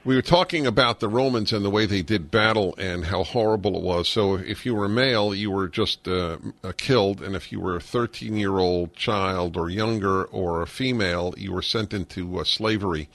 We 0.06 0.16
were 0.16 0.22
talking 0.22 0.68
about 0.68 1.00
the 1.00 1.08
Romans 1.08 1.52
and 1.52 1.66
the 1.66 1.72
way 1.72 1.88
they 1.88 2.04
did 2.04 2.30
battle 2.30 2.76
and 2.78 3.06
how 3.06 3.24
horrible 3.24 3.76
it 3.76 3.82
was. 3.82 4.08
So, 4.08 4.36
if 4.36 4.64
you 4.64 4.76
were 4.76 4.88
male, 4.88 5.34
you 5.34 5.50
were 5.50 5.68
just 5.68 6.08
uh, 6.08 6.38
killed, 6.78 7.24
and 7.24 7.36
if 7.36 7.52
you 7.52 7.60
were 7.60 7.76
a 7.76 7.82
13 7.82 8.38
year 8.38 8.60
old 8.60 8.94
child 8.94 9.58
or 9.58 9.68
younger 9.68 10.26
or 10.26 10.62
a 10.62 10.68
female, 10.68 11.34
you 11.38 11.52
were 11.52 11.64
sent 11.64 11.92
into 11.92 12.38
uh, 12.38 12.44
slavery. 12.44 13.10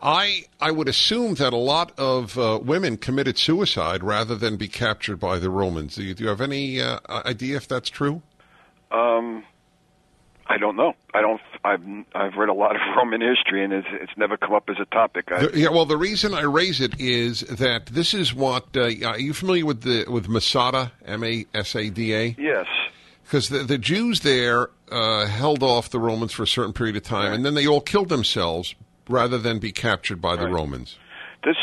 I 0.00 0.44
I 0.60 0.70
would 0.70 0.86
assume 0.86 1.34
that 1.34 1.52
a 1.52 1.56
lot 1.56 1.90
of 1.98 2.38
uh, 2.38 2.60
women 2.62 2.98
committed 2.98 3.36
suicide 3.36 4.04
rather 4.04 4.36
than 4.36 4.56
be 4.56 4.68
captured 4.68 5.18
by 5.18 5.40
the 5.40 5.50
Romans. 5.50 5.96
Do 5.96 6.04
you, 6.04 6.14
do 6.14 6.22
you 6.22 6.30
have 6.30 6.40
any 6.40 6.80
uh, 6.80 7.00
idea 7.08 7.56
if 7.56 7.66
that's 7.66 7.90
true? 7.90 8.22
Um, 8.92 9.42
I 10.52 10.58
don't 10.58 10.76
know. 10.76 10.92
I 11.14 11.22
don't. 11.22 11.40
I've 11.64 11.82
I've 12.14 12.34
read 12.36 12.50
a 12.50 12.52
lot 12.52 12.76
of 12.76 12.82
Roman 12.96 13.22
history, 13.22 13.64
and 13.64 13.72
it's 13.72 13.88
it's 13.90 14.12
never 14.18 14.36
come 14.36 14.52
up 14.52 14.68
as 14.68 14.76
a 14.78 14.84
topic. 14.84 15.32
I, 15.32 15.48
yeah. 15.54 15.70
Well, 15.70 15.86
the 15.86 15.96
reason 15.96 16.34
I 16.34 16.42
raise 16.42 16.78
it 16.78 17.00
is 17.00 17.40
that 17.40 17.86
this 17.86 18.12
is 18.12 18.34
what. 18.34 18.76
Uh, 18.76 18.90
are 19.06 19.18
you 19.18 19.32
familiar 19.32 19.64
with 19.64 19.80
the 19.80 20.04
with 20.10 20.28
Masada? 20.28 20.92
M 21.06 21.24
A 21.24 21.46
S 21.54 21.74
A 21.74 21.88
D 21.88 22.14
A. 22.14 22.36
Yes. 22.38 22.66
Because 23.24 23.48
the 23.48 23.60
the 23.60 23.78
Jews 23.78 24.20
there 24.20 24.68
uh, 24.90 25.26
held 25.26 25.62
off 25.62 25.88
the 25.88 25.98
Romans 25.98 26.32
for 26.32 26.42
a 26.42 26.46
certain 26.46 26.74
period 26.74 26.96
of 26.96 27.02
time, 27.02 27.28
right. 27.28 27.34
and 27.34 27.46
then 27.46 27.54
they 27.54 27.66
all 27.66 27.80
killed 27.80 28.10
themselves 28.10 28.74
rather 29.08 29.38
than 29.38 29.58
be 29.58 29.72
captured 29.72 30.20
by 30.20 30.36
the 30.36 30.44
right. 30.44 30.52
Romans. 30.52 30.98
This 31.44 31.56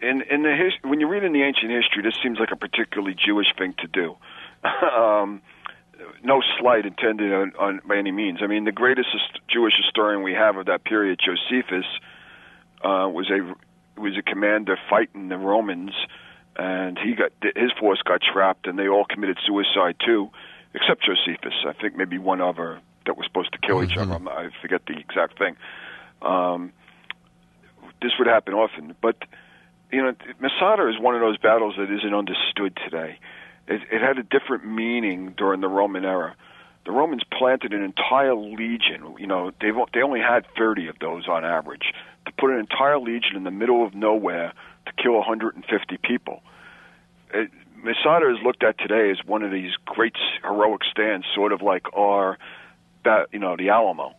in 0.00 0.22
in 0.30 0.44
the 0.44 0.54
his, 0.54 0.74
when 0.88 1.00
you 1.00 1.08
read 1.08 1.24
in 1.24 1.32
the 1.32 1.42
ancient 1.42 1.72
history, 1.72 2.04
this 2.04 2.14
seems 2.22 2.38
like 2.38 2.52
a 2.52 2.56
particularly 2.56 3.16
Jewish 3.18 3.48
thing 3.58 3.74
to 3.78 3.88
do. 3.88 4.16
um, 4.96 5.42
no 6.22 6.42
slight 6.58 6.86
intended 6.86 7.32
on, 7.32 7.52
on 7.58 7.80
by 7.86 7.96
any 7.96 8.12
means. 8.12 8.38
I 8.42 8.46
mean, 8.46 8.64
the 8.64 8.72
greatest 8.72 9.08
Jewish 9.48 9.74
historian 9.76 10.22
we 10.22 10.34
have 10.34 10.56
of 10.56 10.66
that 10.66 10.84
period, 10.84 11.18
Josephus, 11.18 11.86
uh, 12.82 13.08
was 13.08 13.30
a 13.30 13.54
was 14.00 14.16
a 14.16 14.22
commander 14.22 14.78
fighting 14.88 15.28
the 15.28 15.36
Romans, 15.36 15.92
and 16.56 16.98
he 16.98 17.14
got 17.14 17.32
his 17.56 17.72
force 17.78 18.00
got 18.02 18.20
trapped, 18.22 18.66
and 18.66 18.78
they 18.78 18.88
all 18.88 19.04
committed 19.04 19.38
suicide 19.46 19.96
too, 20.04 20.30
except 20.74 21.04
Josephus. 21.04 21.54
I 21.66 21.72
think 21.72 21.96
maybe 21.96 22.18
one 22.18 22.40
other 22.40 22.80
that 23.06 23.16
was 23.16 23.26
supposed 23.26 23.52
to 23.52 23.58
kill 23.58 23.76
mm-hmm. 23.78 23.90
each 23.90 23.96
other. 23.96 24.14
Mm-hmm. 24.14 24.28
I 24.28 24.50
forget 24.60 24.82
the 24.86 24.98
exact 24.98 25.38
thing. 25.38 25.56
Um, 26.22 26.72
this 28.02 28.12
would 28.18 28.28
happen 28.28 28.54
often, 28.54 28.94
but 29.00 29.16
you 29.90 30.02
know, 30.02 30.14
Masada 30.40 30.88
is 30.88 30.98
one 31.00 31.14
of 31.14 31.20
those 31.20 31.38
battles 31.38 31.74
that 31.78 31.90
isn't 31.90 32.14
understood 32.14 32.76
today. 32.84 33.18
It, 33.68 33.82
it 33.90 34.00
had 34.00 34.18
a 34.18 34.22
different 34.22 34.66
meaning 34.66 35.34
during 35.36 35.60
the 35.60 35.68
Roman 35.68 36.04
era. 36.04 36.34
The 36.84 36.92
Romans 36.92 37.22
planted 37.36 37.72
an 37.72 37.82
entire 37.82 38.34
legion. 38.34 39.14
You 39.18 39.26
know, 39.26 39.52
they 39.60 39.70
they 39.92 40.02
only 40.02 40.20
had 40.20 40.46
30 40.56 40.88
of 40.88 40.98
those 40.98 41.28
on 41.28 41.44
average. 41.44 41.92
To 42.26 42.32
put 42.32 42.50
an 42.50 42.58
entire 42.58 42.98
legion 42.98 43.36
in 43.36 43.44
the 43.44 43.50
middle 43.50 43.84
of 43.86 43.94
nowhere 43.94 44.52
to 44.86 44.92
kill 45.02 45.14
150 45.14 45.98
people. 45.98 46.42
It, 47.32 47.50
Masada 47.76 48.30
is 48.30 48.42
looked 48.42 48.64
at 48.64 48.78
today 48.78 49.10
as 49.10 49.18
one 49.24 49.42
of 49.42 49.52
these 49.52 49.72
great 49.84 50.16
heroic 50.42 50.82
stands, 50.90 51.26
sort 51.34 51.52
of 51.52 51.62
like 51.62 51.86
our, 51.94 52.38
you 53.32 53.38
know, 53.38 53.56
the 53.56 53.68
Alamo 53.68 54.14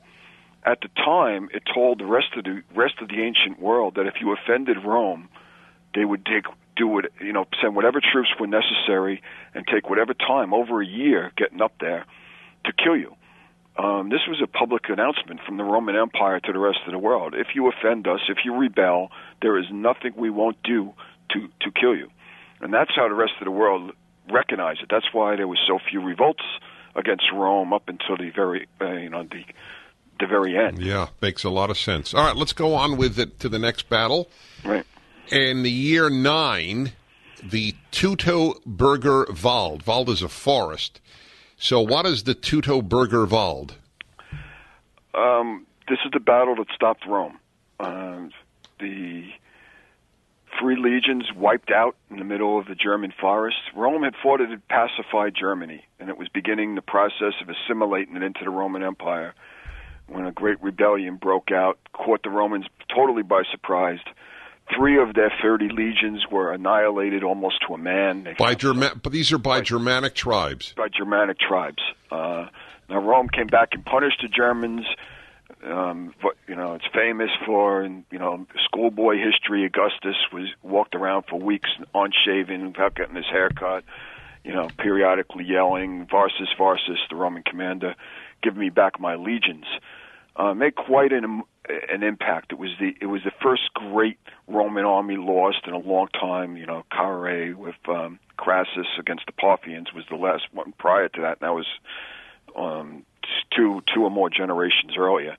at 0.63 0.81
the 0.81 0.89
time, 0.89 1.49
it 1.53 1.63
told 1.73 1.99
the 1.99 2.05
rest 2.05 2.35
of 2.37 2.43
the 2.43 2.61
rest 2.75 2.95
of 3.01 3.07
the 3.07 3.21
ancient 3.23 3.59
world 3.59 3.95
that 3.95 4.05
if 4.05 4.15
you 4.19 4.33
offended 4.33 4.77
Rome, 4.83 5.29
they 5.95 6.05
would 6.05 6.25
take 6.25 6.45
do 6.79 6.97
it, 6.99 7.11
you 7.19 7.33
know, 7.33 7.45
send 7.61 7.75
whatever 7.75 7.99
troops 8.01 8.29
were 8.39 8.47
necessary 8.47 9.21
and 9.53 9.67
take 9.67 9.89
whatever 9.89 10.13
time, 10.13 10.53
over 10.53 10.81
a 10.81 10.87
year, 10.87 11.31
getting 11.37 11.61
up 11.61 11.73
there, 11.79 12.05
to 12.65 12.71
kill 12.71 12.95
you. 12.95 13.13
Um, 13.77 14.09
this 14.09 14.21
was 14.27 14.41
a 14.43 14.47
public 14.47 14.89
announcement 14.89 15.41
from 15.45 15.57
the 15.57 15.63
Roman 15.63 15.95
Empire 15.95 16.39
to 16.39 16.51
the 16.51 16.59
rest 16.59 16.79
of 16.85 16.91
the 16.91 16.97
world. 16.97 17.33
If 17.35 17.47
you 17.55 17.69
offend 17.69 18.07
us, 18.07 18.21
if 18.29 18.39
you 18.43 18.55
rebel, 18.55 19.09
there 19.41 19.57
is 19.57 19.65
nothing 19.71 20.13
we 20.17 20.29
won't 20.29 20.57
do 20.63 20.93
to 21.31 21.47
to 21.61 21.71
kill 21.71 21.95
you, 21.95 22.09
and 22.61 22.73
that's 22.73 22.91
how 22.95 23.07
the 23.07 23.13
rest 23.13 23.33
of 23.39 23.45
the 23.45 23.51
world 23.51 23.91
recognized 24.29 24.81
it. 24.81 24.89
That's 24.89 25.13
why 25.13 25.35
there 25.35 25.47
was 25.47 25.59
so 25.67 25.79
few 25.89 26.01
revolts 26.01 26.43
against 26.95 27.25
Rome 27.33 27.71
up 27.71 27.87
until 27.87 28.17
the 28.17 28.31
very, 28.31 28.67
uh, 28.81 28.93
you 28.93 29.09
know, 29.09 29.23
the 29.23 29.45
the 30.19 30.27
very 30.27 30.57
end. 30.57 30.81
Yeah, 30.81 31.07
makes 31.21 31.43
a 31.45 31.49
lot 31.49 31.69
of 31.69 31.77
sense. 31.77 32.13
All 32.13 32.25
right, 32.25 32.35
let's 32.35 32.53
go 32.53 32.73
on 32.73 32.97
with 32.97 33.17
it 33.17 33.39
to 33.39 33.49
the 33.49 33.59
next 33.59 33.89
battle. 33.89 34.29
Right. 34.65 34.85
In 35.31 35.63
the 35.63 35.71
year 35.71 36.09
nine, 36.09 36.93
the 37.43 37.75
Teutoburger 37.91 39.43
Wald. 39.43 39.85
Wald 39.85 40.09
is 40.09 40.21
a 40.21 40.29
forest. 40.29 40.99
So, 41.57 41.81
what 41.81 42.05
is 42.05 42.23
the 42.23 42.33
Teutoburger 42.33 43.29
Wald? 43.29 43.75
Um, 45.13 45.67
this 45.87 45.99
is 46.03 46.11
the 46.11 46.19
battle 46.19 46.55
that 46.55 46.67
stopped 46.73 47.05
Rome. 47.05 47.37
Uh, 47.79 47.99
the 48.79 49.29
three 50.59 50.75
legions 50.75 51.25
wiped 51.35 51.71
out 51.71 51.95
in 52.09 52.17
the 52.17 52.23
middle 52.23 52.57
of 52.57 52.65
the 52.65 52.75
German 52.75 53.13
forest. 53.19 53.57
Rome 53.75 54.03
had 54.03 54.15
fought 54.21 54.41
it 54.41 54.49
had 54.49 54.67
pacified 54.67 55.35
Germany, 55.39 55.85
and 55.99 56.09
it 56.09 56.17
was 56.17 56.27
beginning 56.29 56.75
the 56.75 56.81
process 56.81 57.33
of 57.41 57.49
assimilating 57.49 58.15
it 58.15 58.23
into 58.23 58.43
the 58.43 58.49
Roman 58.49 58.83
Empire 58.83 59.33
when 60.07 60.25
a 60.25 60.31
great 60.31 60.61
rebellion 60.63 61.17
broke 61.17 61.51
out, 61.51 61.77
caught 61.93 62.23
the 62.23 62.29
Romans 62.29 62.65
totally 62.93 63.21
by 63.21 63.43
surprise. 63.51 63.99
Three 64.75 65.01
of 65.01 65.15
their 65.15 65.31
30 65.41 65.69
legions 65.69 66.25
were 66.31 66.53
annihilated 66.53 67.23
almost 67.23 67.57
to 67.67 67.73
a 67.73 67.77
man. 67.77 68.35
By 68.37 68.55
German, 68.55 68.99
but 69.01 69.11
these 69.11 69.31
are 69.31 69.37
by, 69.37 69.59
by, 69.59 69.61
Germanic 69.61 70.15
tribes. 70.15 70.73
By 70.77 70.89
Germanic 70.89 71.39
tribes. 71.39 71.81
Uh, 72.11 72.47
now 72.87 72.99
Rome 72.99 73.29
came 73.29 73.47
back 73.47 73.69
and 73.71 73.83
punished 73.83 74.21
the 74.21 74.27
Germans. 74.27 74.85
Um, 75.63 76.13
but, 76.21 76.35
you 76.47 76.55
know, 76.55 76.75
it's 76.75 76.85
famous 76.93 77.29
for, 77.45 77.83
you 77.83 78.19
know, 78.19 78.45
schoolboy 78.65 79.17
history. 79.17 79.65
Augustus 79.65 80.15
was 80.31 80.47
walked 80.63 80.95
around 80.95 81.25
for 81.29 81.39
weeks 81.39 81.69
unshaven 81.93 82.67
without 82.67 82.95
getting 82.95 83.15
his 83.15 83.25
hair 83.25 83.49
cut. 83.49 83.83
You 84.45 84.53
know, 84.53 84.69
periodically 84.77 85.43
yelling, 85.43 86.07
"Varus, 86.09 86.33
Varus," 86.57 86.81
the 87.09 87.15
Roman 87.15 87.43
commander, 87.43 87.95
"Give 88.41 88.55
me 88.55 88.69
back 88.69 88.99
my 88.99 89.15
legions." 89.15 89.65
Uh, 90.39 90.53
made 90.53 90.75
quite 90.75 91.11
an 91.11 91.43
an 91.91 92.01
impact. 92.01 92.51
It 92.51 92.57
was 92.57 92.71
the 92.79 92.95
it 93.01 93.05
was 93.05 93.21
the 93.23 93.31
first 93.43 93.73
great 93.73 94.17
Roman 94.47 94.85
army 94.85 95.17
lost 95.17 95.67
in 95.67 95.73
a 95.73 95.77
long 95.77 96.07
time. 96.07 96.55
You 96.55 96.65
know, 96.65 96.83
Carrhae 96.91 97.53
with 97.53 97.75
um, 97.87 98.19
Crassus 98.37 98.87
against 98.97 99.25
the 99.25 99.33
Parthians 99.33 99.93
was 99.93 100.05
the 100.09 100.15
last 100.15 100.43
one. 100.53 100.73
Prior 100.79 101.09
to 101.09 101.21
that, 101.21 101.39
and 101.39 101.41
that 101.41 101.53
was 101.53 101.67
um, 102.57 103.05
two 103.55 103.81
two 103.93 104.03
or 104.03 104.09
more 104.09 104.29
generations 104.29 104.93
earlier. 104.97 105.35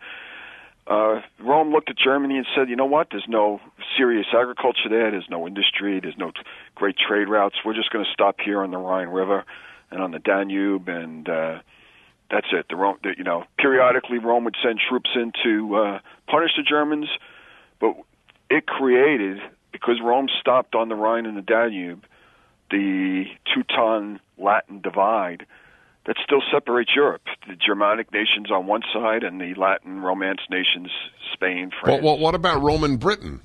Uh, 0.86 1.20
Rome 1.38 1.70
looked 1.70 1.88
at 1.88 1.96
Germany 1.96 2.36
and 2.36 2.46
said, 2.54 2.68
"You 2.68 2.76
know 2.76 2.84
what? 2.84 3.08
There's 3.10 3.28
no 3.28 3.60
serious 3.96 4.26
agriculture 4.36 4.90
there. 4.90 5.10
There's 5.10 5.30
no 5.30 5.46
industry. 5.46 5.98
There's 6.00 6.18
no 6.18 6.30
t- 6.30 6.40
great 6.74 6.96
trade 6.98 7.28
routes. 7.28 7.56
We're 7.64 7.74
just 7.74 7.90
going 7.90 8.04
to 8.04 8.10
stop 8.12 8.36
here 8.44 8.62
on 8.62 8.70
the 8.70 8.78
Rhine 8.78 9.08
River 9.08 9.44
and 9.90 10.02
on 10.02 10.10
the 10.10 10.18
Danube 10.18 10.88
and." 10.88 11.26
Uh, 11.26 11.58
that's 12.30 12.46
it. 12.52 12.66
The 12.68 12.76
Rome, 12.76 12.96
the, 13.02 13.14
you 13.16 13.24
know, 13.24 13.44
periodically 13.58 14.18
Rome 14.18 14.44
would 14.44 14.56
send 14.62 14.80
troops 14.88 15.10
in 15.14 15.32
to 15.44 15.76
uh, 15.76 15.98
punish 16.28 16.52
the 16.56 16.62
Germans, 16.62 17.08
but 17.80 17.94
it 18.48 18.66
created 18.66 19.38
because 19.72 20.00
Rome 20.02 20.28
stopped 20.40 20.74
on 20.74 20.88
the 20.88 20.94
Rhine 20.94 21.26
and 21.26 21.36
the 21.36 21.42
Danube, 21.42 22.04
the 22.70 23.24
Teuton 23.46 24.20
Latin 24.38 24.80
divide 24.80 25.46
that 26.06 26.16
still 26.24 26.42
separates 26.52 26.92
Europe. 26.94 27.22
The 27.46 27.56
Germanic 27.56 28.12
nations 28.12 28.50
on 28.50 28.66
one 28.66 28.82
side 28.92 29.22
and 29.22 29.40
the 29.40 29.54
Latin 29.54 30.00
Romance 30.00 30.40
nations, 30.50 30.88
Spain, 31.32 31.70
France. 31.80 32.02
Well, 32.02 32.18
what 32.18 32.34
about 32.34 32.62
Roman 32.62 32.96
Britain? 32.96 33.40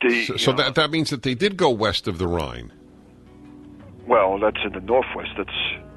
The, 0.00 0.24
so, 0.24 0.36
so 0.36 0.52
that 0.52 0.74
that 0.76 0.90
means 0.90 1.10
that 1.10 1.22
they 1.22 1.34
did 1.34 1.56
go 1.56 1.70
west 1.70 2.06
of 2.06 2.18
the 2.18 2.26
Rhine. 2.26 2.72
Well, 4.06 4.38
that's 4.38 4.58
in 4.64 4.72
the 4.72 4.80
northwest. 4.80 5.30
That's 5.36 5.50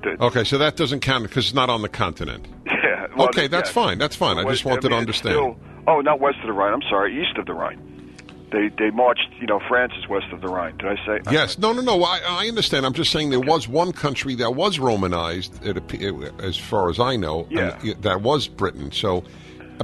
the, 0.04 0.24
okay. 0.26 0.44
So 0.44 0.58
that 0.58 0.76
doesn't 0.76 1.02
count 1.02 1.24
because 1.24 1.46
it's 1.46 1.54
not 1.54 1.70
on 1.70 1.82
the 1.82 1.90
continent. 1.90 2.48
Yeah. 2.82 3.08
Well, 3.16 3.28
okay, 3.28 3.48
that's 3.48 3.70
yeah. 3.70 3.74
fine. 3.74 3.98
That's 4.00 4.16
fine. 4.16 4.38
I 4.38 4.50
just 4.50 4.66
wanted 4.66 4.86
I 4.86 4.90
mean, 4.90 4.92
to 4.92 4.98
understand. 4.98 5.36
Still, 5.36 5.58
Oh, 5.88 6.02
not 6.02 6.20
west 6.20 6.38
of 6.40 6.48
the 6.48 6.54
Rhine. 6.54 6.74
I'm 6.74 6.82
sorry, 6.84 7.22
east 7.22 7.38
of 7.38 7.46
the 7.46 7.54
Rhine. 7.54 7.88
They 8.52 8.70
they 8.78 8.92
marched. 8.92 9.30
You 9.40 9.48
know, 9.48 9.60
France 9.68 9.94
is 9.98 10.08
west 10.08 10.28
of 10.32 10.42
the 10.42 10.48
Rhine. 10.48 10.78
Did 10.78 10.88
I 10.88 11.06
say? 11.06 11.20
Yes. 11.32 11.58
No, 11.58 11.72
no, 11.72 11.82
no. 11.82 12.04
I, 12.04 12.20
I 12.28 12.48
understand. 12.48 12.86
I'm 12.86 12.94
just 12.94 13.12
saying 13.12 13.30
there 13.30 13.40
was 13.40 13.68
one 13.68 13.94
country 13.94 14.36
that 14.36 14.56
was 14.56 14.78
Romanized, 14.78 15.66
it, 15.66 15.78
as 16.42 16.58
far 16.58 16.90
as 16.90 17.00
I 17.00 17.16
know. 17.16 17.48
Yeah. 17.50 17.78
that 18.02 18.22
was 18.22 18.48
Britain. 18.48 18.92
So, 18.92 19.24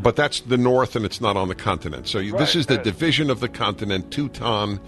but 0.02 0.16
that's 0.16 0.42
the 0.42 0.58
north, 0.58 0.96
and 0.96 1.06
it's 1.06 1.22
not 1.22 1.38
on 1.38 1.48
the 1.48 1.56
continent. 1.56 2.08
So 2.08 2.20
you, 2.20 2.38
this 2.38 2.56
is 2.56 2.66
the 2.66 2.80
uh, 2.80 2.84
division 2.84 3.30
of 3.30 3.40
the 3.40 3.50
continent: 3.50 4.12
Teuton 4.12 4.80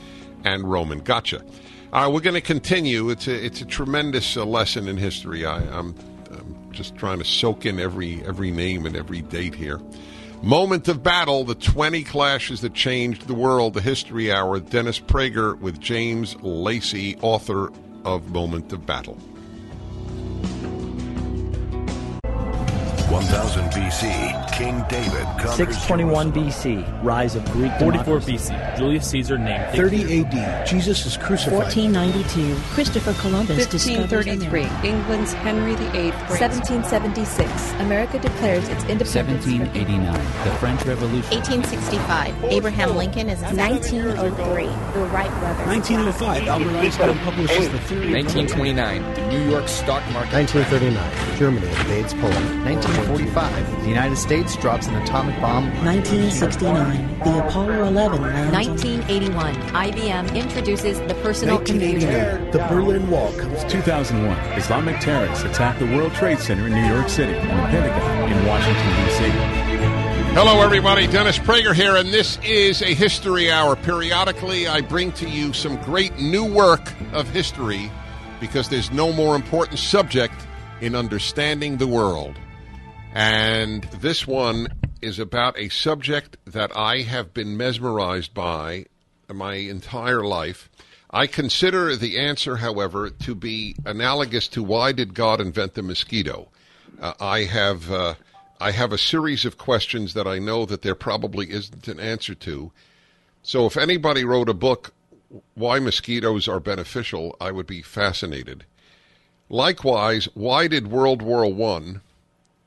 and 0.44 0.70
Roman. 0.70 1.00
Gotcha. 1.00 1.44
Right, 1.91 2.08
we're 2.08 2.19
going 2.19 2.36
to 2.36 2.41
continue. 2.41 3.10
It's 3.10 3.28
a 3.28 3.45
it's 3.45 3.62
a 3.62 3.65
tremendous 3.65 4.38
uh, 4.38 4.45
lesson 4.45 4.88
in 4.88 4.95
history. 4.95 5.43
I, 5.45 5.58
I'm 5.58 5.95
I'm 6.30 6.71
just 6.71 6.95
trying 6.95 7.17
to 7.17 7.25
soak 7.25 7.65
in 7.65 7.80
every 7.80 8.23
every 8.25 8.52
name 8.52 8.86
and 8.86 8.95
every 8.95 9.21
date 9.21 9.56
here. 9.56 9.80
Moment 10.43 10.88
of 10.88 11.02
battle: 11.02 11.43
the 11.45 11.56
20 11.56 12.04
clashes 12.04 12.62
that 12.62 12.75
changed 12.75 13.25
the 13.25 13.34
world. 13.34 13.73
The 13.73 13.82
History 13.82 14.32
Hour. 14.32 14.60
Dennis 14.60 14.99
Prager 14.99 15.60
with 15.60 15.80
James 15.80 16.36
Lacey, 16.43 17.17
author 17.21 17.71
of 18.06 18.30
Moment 18.30 18.71
of 18.71 18.86
Battle. 18.86 19.17
1000 23.10 23.72
BC, 23.72 24.56
King 24.56 24.84
David 24.88 25.26
conquers 25.41 25.56
621 25.56 26.32
Jerusalem. 26.32 26.84
BC, 26.86 27.04
rise 27.04 27.36
of 27.36 27.43
Greek 27.52 27.72
44 27.80 28.19
democracy. 28.19 28.54
BC, 28.54 28.78
Julius 28.78 29.10
Caesar 29.10 29.38
named 29.39 29.65
30 29.74 30.22
AD, 30.22 30.67
Jesus 30.67 31.06
is 31.08 31.17
crucified. 31.17 31.74
1492, 31.74 32.56
Christopher 32.76 33.13
Columbus 33.13 33.58
1533, 33.58 34.62
America. 34.62 34.88
England's 34.88 35.34
Henry 35.34 35.76
VIII. 35.76 36.12
1776, 36.38 37.74
America 37.82 38.19
declares 38.19 38.69
its 38.69 38.86
independence. 38.86 39.45
1789, 39.45 40.13
the 40.13 40.56
French 40.62 40.86
Revolution. 40.86 41.34
1865, 41.34 42.43
Abraham 42.45 42.95
Lincoln 42.95 43.30
is 43.30 43.41
1903, 43.41 44.65
the 44.93 45.06
Wright 45.10 45.34
brothers. 45.41 45.65
1905, 45.65 46.48
Albert 46.48 46.76
Einstein 46.78 47.17
publishes 47.26 47.69
the 47.69 47.80
theory. 47.89 48.13
1929, 48.13 49.02
the 49.15 49.28
New 49.30 49.50
York 49.50 49.67
stock 49.67 50.04
market. 50.13 50.34
1939, 50.34 51.38
Germany 51.39 51.67
invades 51.67 52.13
Poland. 52.13 52.65
1945, 53.07 53.81
the 53.83 53.89
United 53.89 54.17
States 54.17 54.55
drops 54.57 54.88
an 54.88 54.95
atomic 54.95 55.39
bomb. 55.39 55.65
1969, 55.85 57.19
the 57.19 57.47
Apollo 57.47 57.85
11 57.85 58.21
lands 58.21 58.55
on 58.55 58.75
1981, 58.75 59.55
IBM 59.55 60.35
introduces 60.35 60.99
the 61.01 61.13
personal 61.23 61.57
computer. 61.59 62.07
1988, 62.07 62.51
the 62.51 62.59
Berlin 62.67 63.09
Wall 63.09 63.31
comes 63.33 63.62
down. 63.62 63.69
2001, 63.69 64.38
Islamic 64.57 64.99
terrorists 64.99 65.43
attack 65.45 65.79
the 65.79 65.85
World 65.85 66.13
Trade 66.13 66.39
Center 66.39 66.67
in 66.67 66.73
New 66.73 66.93
York 66.93 67.07
City 67.07 67.33
and 67.33 67.49
the 67.49 67.63
Pentagon 67.67 68.31
in 68.31 68.45
Washington, 68.45 69.05
D.C. 69.05 69.69
Hello, 70.33 70.62
everybody. 70.62 71.07
Dennis 71.07 71.39
Prager 71.39 71.73
here, 71.73 71.95
and 71.95 72.09
this 72.09 72.38
is 72.43 72.81
a 72.81 72.93
History 72.93 73.51
Hour. 73.51 73.75
Periodically, 73.77 74.67
I 74.67 74.81
bring 74.81 75.12
to 75.13 75.27
you 75.27 75.53
some 75.53 75.81
great 75.83 76.17
new 76.19 76.45
work 76.45 76.93
of 77.13 77.29
history 77.29 77.89
because 78.39 78.69
there's 78.69 78.91
no 78.91 79.12
more 79.12 79.35
important 79.35 79.79
subject 79.79 80.35
in 80.81 80.95
understanding 80.95 81.77
the 81.77 81.88
world. 81.88 82.38
And 83.13 83.84
this 83.86 84.28
one 84.28 84.67
is 85.02 85.17
about 85.17 85.58
a 85.58 85.69
subject 85.69 86.38
that 86.45 86.76
I 86.76 87.02
have 87.02 87.34
been 87.34 87.58
mesmerized 87.58 88.34
by 88.34 88.86
my 89.34 89.56
entire 89.56 90.24
life. 90.24 90.69
I 91.10 91.26
consider 91.26 91.95
the 91.95 92.19
answer, 92.19 92.58
however, 92.58 93.10
to 93.10 93.34
be 93.34 93.76
analogous 93.84 94.48
to 94.50 94.62
why 94.62 94.91
did 94.91 95.15
God 95.15 95.41
invent 95.41 95.74
the 95.74 95.82
mosquito? 95.82 96.50
Uh, 97.02 97.13
I 97.19 97.45
have 97.45 97.91
uh, 97.91 98.13
I 98.62 98.72
have 98.72 98.91
a 98.91 98.98
series 98.98 99.45
of 99.45 99.58
questions 99.58 100.13
that 100.13 100.28
I 100.28 100.38
know 100.38 100.65
that 100.65 100.82
there 100.82 100.95
probably 100.95 101.50
isn't 101.50 101.88
an 101.88 102.00
answer 102.00 102.36
to. 102.36 102.72
So 103.41 103.65
if 103.65 103.78
anybody 103.78 104.24
wrote 104.24 104.50
a 104.50 104.54
book, 104.54 104.93
why 105.56 105.80
mosquitoes 105.80 106.48
are 106.48 106.60
beneficial, 106.60 107.36
I 107.39 107.52
would 107.52 107.67
be 107.67 107.82
fascinated. 107.82 108.65
Likewise, 109.50 110.28
why 110.36 110.67
did 110.67 110.91
World 110.91 111.22
War 111.22 111.52
One 111.52 112.02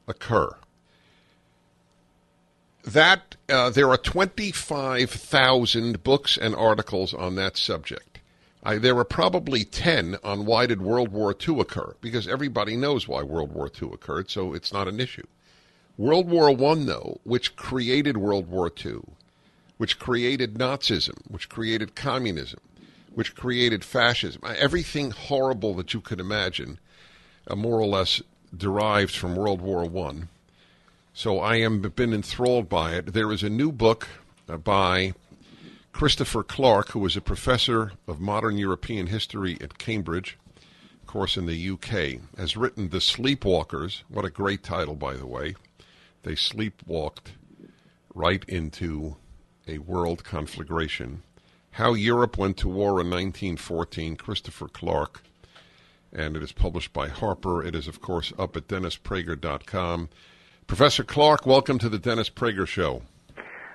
occur? 0.06 0.56
That 2.84 3.36
uh, 3.48 3.70
there 3.70 3.90
are 3.90 3.96
twenty 3.96 4.50
five 4.50 5.10
thousand 5.10 6.02
books 6.02 6.36
and 6.36 6.54
articles 6.54 7.14
on 7.14 7.36
that 7.36 7.56
subject. 7.56 8.12
I, 8.64 8.78
there 8.78 8.96
are 8.96 9.04
probably 9.04 9.64
10 9.64 10.18
on 10.22 10.46
why 10.46 10.66
did 10.66 10.80
World 10.80 11.08
War 11.08 11.34
II 11.36 11.60
occur, 11.60 11.96
because 12.00 12.28
everybody 12.28 12.76
knows 12.76 13.08
why 13.08 13.22
World 13.22 13.52
War 13.52 13.68
II 13.68 13.90
occurred, 13.92 14.30
so 14.30 14.54
it's 14.54 14.72
not 14.72 14.86
an 14.86 15.00
issue. 15.00 15.26
World 15.98 16.28
War 16.30 16.50
I, 16.50 16.74
though, 16.84 17.20
which 17.24 17.56
created 17.56 18.16
World 18.16 18.48
War 18.48 18.70
II, 18.84 19.00
which 19.78 19.98
created 19.98 20.54
Nazism, 20.54 21.18
which 21.28 21.48
created 21.48 21.96
communism, 21.96 22.60
which 23.12 23.34
created 23.34 23.84
fascism, 23.84 24.40
everything 24.56 25.10
horrible 25.10 25.74
that 25.74 25.92
you 25.92 26.00
could 26.00 26.20
imagine, 26.20 26.78
uh, 27.48 27.56
more 27.56 27.80
or 27.80 27.86
less 27.86 28.22
derived 28.56 29.14
from 29.14 29.36
World 29.36 29.60
War 29.60 29.84
I. 30.08 30.22
So 31.14 31.40
I 31.40 31.56
am 31.56 31.80
been 31.80 32.12
enthralled 32.12 32.68
by 32.68 32.94
it. 32.94 33.12
There 33.12 33.32
is 33.32 33.42
a 33.42 33.50
new 33.50 33.72
book 33.72 34.08
uh, 34.48 34.56
by 34.56 35.14
Christopher 35.92 36.42
Clark, 36.42 36.90
who 36.90 37.00
was 37.00 37.16
a 37.16 37.20
professor 37.20 37.92
of 38.08 38.18
modern 38.18 38.56
European 38.56 39.08
history 39.08 39.58
at 39.60 39.78
Cambridge, 39.78 40.38
of 40.56 41.06
course, 41.06 41.36
in 41.36 41.46
the 41.46 41.70
UK, 41.70 42.20
has 42.38 42.56
written 42.56 42.88
The 42.88 42.98
Sleepwalkers. 42.98 44.02
What 44.08 44.24
a 44.24 44.30
great 44.30 44.62
title, 44.62 44.94
by 44.94 45.14
the 45.14 45.26
way. 45.26 45.54
They 46.22 46.32
sleepwalked 46.32 47.32
right 48.14 48.44
into 48.48 49.16
a 49.68 49.78
world 49.78 50.24
conflagration. 50.24 51.22
How 51.72 51.94
Europe 51.94 52.38
Went 52.38 52.56
to 52.58 52.68
War 52.68 53.00
in 53.00 53.10
1914, 53.10 54.16
Christopher 54.16 54.68
Clark. 54.68 55.22
And 56.12 56.37
it 56.37 56.42
is 56.42 56.53
published 56.53 56.92
by 56.92 57.09
Harper. 57.09 57.64
It 57.64 57.75
is, 57.75 57.88
of 57.88 58.01
course, 58.01 58.33
up 58.38 58.57
at 58.57 58.68
DennisPrager.com. 58.68 60.09
Professor 60.66 61.05
Clark, 61.05 61.46
welcome 61.46 61.79
to 61.79 61.88
the 61.88 61.98
Dennis 61.98 62.29
Prager 62.29 62.66
Show. 62.66 63.03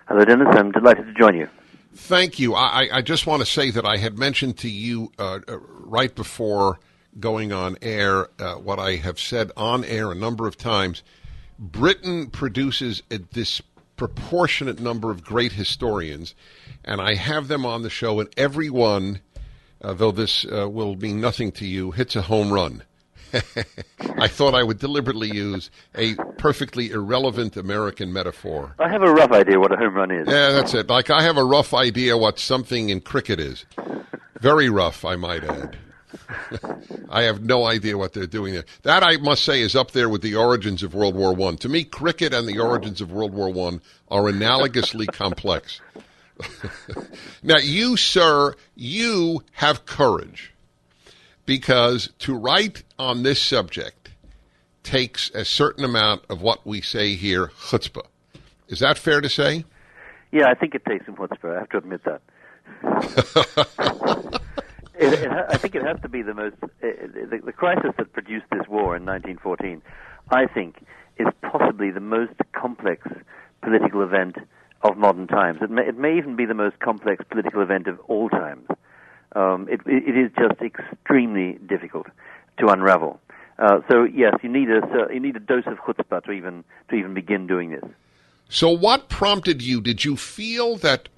Hello, 0.08 0.24
Dennis. 0.24 0.48
I'm 0.52 0.72
delighted 0.72 1.06
to 1.08 1.14
join 1.14 1.36
you. 1.36 1.50
Thank 1.94 2.38
you. 2.38 2.54
I, 2.54 2.88
I 2.92 3.02
just 3.02 3.26
want 3.26 3.42
to 3.42 3.46
say 3.46 3.72
that 3.72 3.86
I 3.86 3.98
had 3.98 4.20
mentioned 4.20 4.58
to 4.60 4.70
you 4.70 5.12
uh, 5.18 5.40
uh, 5.48 5.58
right 5.58 6.14
before 6.14 6.80
going 7.20 7.52
on 7.52 7.78
air 7.82 8.30
uh, 8.40 8.54
what 8.56 8.80
I 8.80 8.98
have 8.98 9.20
said 9.20 9.52
on 9.58 9.84
air 9.84 10.12
a 10.12 10.16
number 10.16 10.48
of 10.48 10.58
times. 10.58 11.02
Britain 11.58 12.28
produces 12.28 13.02
a 13.10 13.18
disproportionate 13.18 14.80
number 14.80 15.10
of 15.10 15.24
great 15.24 15.54
historians, 15.54 16.36
and 16.86 17.02
I 17.02 17.16
have 17.16 17.48
them 17.48 17.66
on 17.66 17.82
the 17.82 17.90
show, 17.90 18.20
and 18.20 18.30
every 18.38 18.70
one, 18.70 19.22
uh, 19.82 19.94
though 19.94 20.12
this 20.12 20.46
uh, 20.46 20.70
will 20.70 20.96
mean 20.96 21.22
nothing 21.22 21.52
to 21.54 21.66
you, 21.66 21.92
hits 21.92 22.16
a 22.16 22.22
home 22.22 22.52
run. 22.52 22.84
I 24.18 24.28
thought 24.28 24.56
I 24.56 24.64
would 24.64 24.80
deliberately 24.80 25.30
use 25.30 25.70
a 25.96 26.16
perfectly 26.38 26.92
irrelevant 26.92 27.58
American 27.58 28.14
metaphor. 28.14 28.74
I 28.80 28.90
have 28.90 29.02
a 29.02 29.12
rough 29.12 29.32
idea 29.32 29.60
what 29.60 29.74
a 29.74 29.78
home 29.78 29.96
run 29.96 30.12
is. 30.12 30.28
Yeah, 30.28 30.52
that's 30.52 30.74
it. 30.74 30.88
Like 30.88 31.10
I 31.10 31.24
have 31.24 31.38
a 31.38 31.44
rough 31.44 31.74
idea 31.74 32.18
what 32.18 32.40
something 32.40 32.90
in 32.90 33.02
cricket 33.02 33.40
is. 33.40 33.66
Very 34.40 34.70
rough, 34.70 35.04
I 35.04 35.16
might 35.16 35.44
add. 35.44 35.78
I 37.10 37.24
have 37.24 37.42
no 37.42 37.66
idea 37.66 37.98
what 37.98 38.14
they're 38.14 38.28
doing 38.28 38.54
there. 38.54 38.66
That 38.84 39.04
I 39.04 39.18
must 39.18 39.44
say 39.44 39.62
is 39.62 39.76
up 39.76 39.92
there 39.92 40.10
with 40.10 40.22
the 40.22 40.36
origins 40.36 40.84
of 40.84 40.94
World 40.94 41.16
War 41.16 41.34
One. 41.34 41.58
To 41.58 41.70
me, 41.70 41.84
cricket 41.84 42.34
and 42.34 42.48
the 42.48 42.60
origins 42.60 43.02
of 43.02 43.12
World 43.12 43.34
War 43.34 43.50
One 43.50 43.82
are 44.10 44.24
analogously 44.24 45.12
complex. 45.12 45.82
now, 47.44 47.58
you, 47.58 47.98
sir, 47.98 48.56
you 48.76 49.44
have 49.54 49.86
courage 49.86 50.54
because 51.46 52.12
to 52.20 52.36
write 52.36 52.84
on 53.00 53.24
this 53.24 53.42
subject 53.42 54.12
takes 54.84 55.30
a 55.32 55.44
certain 55.44 55.84
amount 55.84 56.24
of 56.30 56.42
what 56.42 56.66
we 56.66 56.82
say 56.82 57.16
here, 57.16 57.48
chutzpah. 57.48 58.06
Is 58.68 58.80
that 58.80 58.98
fair 58.98 59.22
to 59.22 59.30
say? 59.30 59.66
Yeah, 60.32 60.50
I 60.50 60.54
think 60.54 60.76
it 60.76 60.86
takes 60.86 61.06
some 61.06 61.16
chutzpah. 61.16 61.56
I 61.56 61.60
have 61.60 61.70
to 61.70 61.78
admit 61.78 62.02
that. 62.06 62.22
it, 65.00 65.14
it, 65.14 65.32
I 65.32 65.58
think 65.58 65.76
it 65.76 65.84
has 65.84 66.00
to 66.02 66.10
be 66.10 66.22
the 66.22 66.34
most. 66.34 66.56
The, 66.82 67.42
the 67.46 67.52
crisis 67.54 67.92
that 67.98 68.14
produced 68.14 68.46
this 68.52 68.68
war 68.68 68.96
in 68.96 69.06
1914, 69.06 69.82
I 70.30 70.46
think, 70.48 70.86
is 71.18 71.28
possibly 71.42 71.92
the 71.92 72.00
most 72.00 72.34
complex 72.54 73.08
political 73.62 74.04
event 74.04 74.36
of 74.82 74.98
modern 74.98 75.28
times. 75.28 75.60
It 75.62 75.70
may, 75.70 75.88
it 75.88 75.98
may 75.98 76.18
even 76.18 76.36
be 76.36 76.46
the 76.46 76.54
most 76.54 76.80
complex 76.80 77.24
political 77.30 77.62
event 77.62 77.88
of 77.88 78.00
all 78.02 78.30
times. 78.30 78.68
Um, 79.34 79.68
it, 79.70 79.82
it 79.86 80.18
is 80.18 80.32
just 80.38 80.62
extremely 80.62 81.60
difficult 81.66 82.08
to 82.60 82.68
unravel. 82.68 83.20
Uh, 83.60 83.80
so 83.90 84.04
yes, 84.04 84.36
you 84.44 84.50
need 84.50 84.70
a 84.70 84.82
you 85.12 85.20
need 85.20 85.36
a 85.36 85.40
dose 85.40 85.66
of 85.66 85.78
chutzpah 85.80 86.24
to 86.24 86.32
even 86.32 86.64
to 86.90 86.96
even 86.96 87.14
begin 87.14 87.48
doing 87.48 87.72
this. 87.72 87.84
So, 88.50 88.70
what 88.70 89.10
prompted 89.10 89.62
you? 89.62 89.82
Did 89.82 90.06
you 90.06 90.16
feel 90.16 90.78
that 90.78 91.10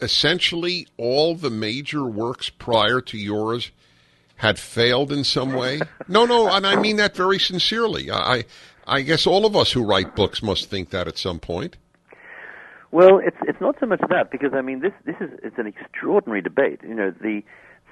essentially 0.00 0.86
all 0.96 1.34
the 1.34 1.50
major 1.50 2.04
works 2.04 2.50
prior 2.50 3.00
to 3.00 3.18
yours 3.18 3.70
had 4.36 4.58
failed 4.58 5.10
in 5.10 5.24
some 5.24 5.54
way? 5.54 5.80
no, 6.08 6.26
no, 6.26 6.48
and 6.50 6.66
I 6.66 6.76
mean 6.76 6.96
that 6.96 7.16
very 7.16 7.38
sincerely. 7.38 8.10
I, 8.10 8.44
I 8.86 9.00
guess 9.00 9.26
all 9.26 9.46
of 9.46 9.56
us 9.56 9.72
who 9.72 9.84
write 9.84 10.14
books 10.14 10.42
must 10.42 10.70
think 10.70 10.90
that 10.90 11.08
at 11.08 11.18
some 11.18 11.40
point. 11.40 11.76
Well, 12.90 13.18
it's 13.18 13.36
it's 13.42 13.60
not 13.60 13.76
so 13.80 13.86
much 13.86 14.00
that 14.08 14.30
because 14.30 14.52
I 14.54 14.62
mean 14.62 14.80
this 14.80 14.92
this 15.04 15.16
is 15.20 15.30
it's 15.42 15.58
an 15.58 15.66
extraordinary 15.66 16.42
debate. 16.42 16.80
You 16.82 16.94
know 16.94 17.10
the 17.10 17.42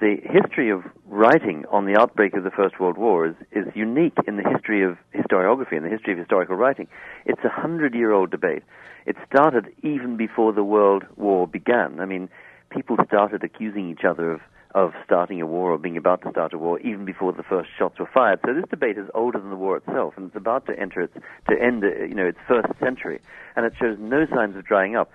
the 0.01 0.17
history 0.23 0.69
of 0.71 0.83
writing 1.07 1.63
on 1.71 1.85
the 1.85 1.97
outbreak 1.99 2.35
of 2.35 2.43
the 2.43 2.51
First 2.51 2.79
World 2.79 2.97
War 2.97 3.27
is, 3.27 3.35
is 3.51 3.65
unique 3.75 4.17
in 4.27 4.35
the 4.35 4.43
history 4.43 4.83
of 4.83 4.97
historiography, 5.15 5.73
in 5.77 5.83
the 5.83 5.89
history 5.89 6.11
of 6.13 6.19
historical 6.19 6.55
writing. 6.55 6.87
It's 7.25 7.43
a 7.45 7.49
hundred 7.49 7.93
year 7.93 8.11
old 8.11 8.29
debate. 8.29 8.63
It 9.05 9.15
started 9.29 9.67
even 9.83 10.17
before 10.17 10.51
the 10.51 10.63
World 10.63 11.03
War 11.15 11.47
began. 11.47 11.99
I 11.99 12.05
mean, 12.05 12.29
people 12.69 12.97
started 13.05 13.43
accusing 13.43 13.89
each 13.89 14.03
other 14.03 14.31
of, 14.33 14.41
of 14.75 14.93
starting 15.05 15.41
a 15.41 15.45
war 15.45 15.71
or 15.71 15.77
being 15.77 15.95
about 15.95 16.21
to 16.21 16.29
start 16.29 16.53
a 16.53 16.57
war 16.57 16.77
even 16.81 17.05
before 17.05 17.31
the 17.31 17.43
first 17.43 17.69
shots 17.79 17.97
were 17.97 18.09
fired. 18.13 18.41
So 18.45 18.53
this 18.53 18.65
debate 18.69 18.97
is 18.97 19.09
older 19.13 19.39
than 19.39 19.49
the 19.49 19.55
war 19.55 19.77
itself, 19.77 20.15
and 20.17 20.27
it's 20.27 20.35
about 20.35 20.65
to 20.65 20.77
enter 20.77 20.99
its 20.99 21.13
to 21.49 21.55
end, 21.59 21.81
uh, 21.85 22.03
you 22.03 22.13
know, 22.13 22.25
its 22.25 22.37
first 22.45 22.67
century, 22.77 23.21
and 23.55 23.65
it 23.65 23.73
shows 23.79 23.97
no 23.97 24.27
signs 24.27 24.57
of 24.57 24.65
drying 24.65 24.97
up. 24.97 25.09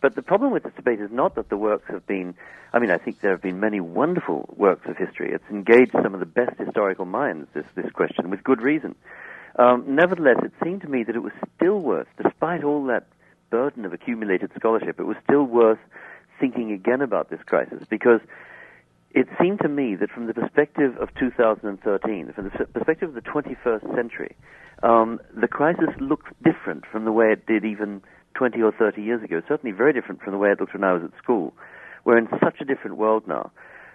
But 0.00 0.16
the 0.16 0.22
problem 0.22 0.50
with 0.50 0.64
this 0.64 0.72
debate 0.74 1.00
is 1.00 1.12
not 1.12 1.36
that 1.36 1.48
the 1.48 1.56
works 1.56 1.84
have 1.88 2.04
been, 2.08 2.34
I 2.72 2.80
mean, 2.80 2.90
I 2.90 2.98
think 2.98 3.20
there 3.20 3.30
have 3.30 3.40
been 3.40 3.60
many 3.60 3.80
wonderful 3.80 4.52
works 4.56 4.86
of 4.88 4.96
history. 4.96 5.32
It's 5.32 5.48
engaged 5.48 5.92
some 5.92 6.12
of 6.12 6.18
the 6.18 6.26
best 6.26 6.58
historical 6.58 7.04
minds, 7.04 7.48
this, 7.54 7.64
this 7.76 7.90
question, 7.92 8.30
with 8.30 8.42
good 8.42 8.62
reason. 8.62 8.96
Um, 9.56 9.84
nevertheless, 9.86 10.38
it 10.42 10.52
seemed 10.62 10.82
to 10.82 10.88
me 10.88 11.04
that 11.04 11.14
it 11.14 11.22
was 11.22 11.32
still 11.54 11.78
worth, 11.78 12.08
despite 12.20 12.64
all 12.64 12.84
that 12.86 13.06
burden 13.50 13.84
of 13.84 13.92
accumulated 13.92 14.50
scholarship, 14.56 14.98
it 14.98 15.04
was 15.04 15.16
still 15.22 15.44
worth 15.44 15.78
thinking 16.40 16.72
again 16.72 17.00
about 17.00 17.30
this 17.30 17.40
crisis 17.46 17.84
because 17.88 18.20
it 19.14 19.28
seemed 19.40 19.60
to 19.60 19.68
me 19.68 19.94
that 19.94 20.10
from 20.10 20.26
the 20.26 20.34
perspective 20.34 20.96
of 21.00 21.08
2013, 21.18 22.32
from 22.34 22.44
the 22.44 22.64
perspective 22.66 23.08
of 23.10 23.14
the 23.14 23.20
21st 23.20 23.94
century, 23.94 24.36
um, 24.82 25.20
the 25.40 25.46
crisis 25.46 25.88
looks 26.00 26.30
different 26.42 26.84
from 26.90 27.04
the 27.04 27.12
way 27.12 27.26
it 27.26 27.46
did 27.46 27.64
even 27.64 28.02
20 28.34 28.60
or 28.60 28.72
30 28.72 29.00
years 29.00 29.22
ago. 29.22 29.40
Certainly 29.46 29.76
very 29.76 29.92
different 29.92 30.20
from 30.20 30.32
the 30.32 30.38
way 30.38 30.50
it 30.50 30.58
looked 30.58 30.74
when 30.74 30.82
I 30.82 30.92
was 30.92 31.02
at 31.04 31.16
school. 31.22 31.54
We're 32.04 32.18
in 32.18 32.26
such 32.42 32.56
a 32.60 32.64
different 32.64 32.96
world 32.96 33.22
now. 33.28 33.52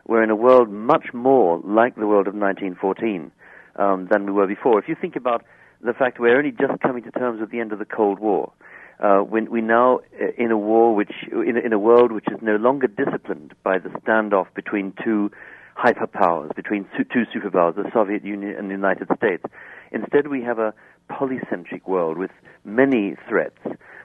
We're 0.08 0.24
in 0.24 0.30
a 0.30 0.36
world 0.36 0.70
much 0.70 1.14
more 1.14 1.60
like 1.66 1.96
the 1.96 2.08
world 2.08 2.28
of 2.28 2.34
1914 2.34 3.32
um, 3.76 4.08
than 4.10 4.26
we 4.26 4.32
were 4.32 4.48
before. 4.48 4.80
If 4.80 4.88
you 4.88 4.96
think 5.00 5.18
about 5.18 5.44
the 5.82 5.94
fact 5.94 6.20
we're 6.20 6.38
only 6.38 6.52
just 6.52 6.82
coming 6.82 7.04
to 7.04 7.12
terms 7.12 7.42
with 7.42 7.52
the 7.52 7.60
end 7.60 7.74
of 7.74 7.80
the 7.80 7.86
Cold 7.86 8.20
War, 8.20 8.54
uh, 9.00 9.20
when 9.20 9.50
we 9.50 9.62
now 9.62 10.00
uh, 10.22 10.28
in 10.38 10.52
a 10.52 10.58
war 10.58 10.94
which 10.94 11.12
in, 11.32 11.58
in 11.58 11.74
a 11.74 11.80
world 11.80 12.12
which 12.12 12.28
is 12.32 12.38
no 12.42 12.56
longer 12.56 12.88
disciplined 12.88 13.54
by 13.64 13.78
the 13.78 13.90
standoff 14.02 14.48
between 14.56 14.94
two 15.04 15.32
hyperpowers, 15.78 16.54
between 16.56 16.86
two 16.98 17.24
superpowers, 17.34 17.76
the 17.76 17.90
Soviet 17.94 18.26
Union 18.26 18.56
and 18.58 18.70
the 18.70 18.74
United 18.74 19.08
States. 19.16 19.44
Instead, 19.92 20.28
we 20.28 20.42
have 20.44 20.60
a 20.60 20.74
polycentric 21.10 21.88
world 21.88 22.18
with 22.18 22.32
many 22.66 23.16
threats, 23.28 23.58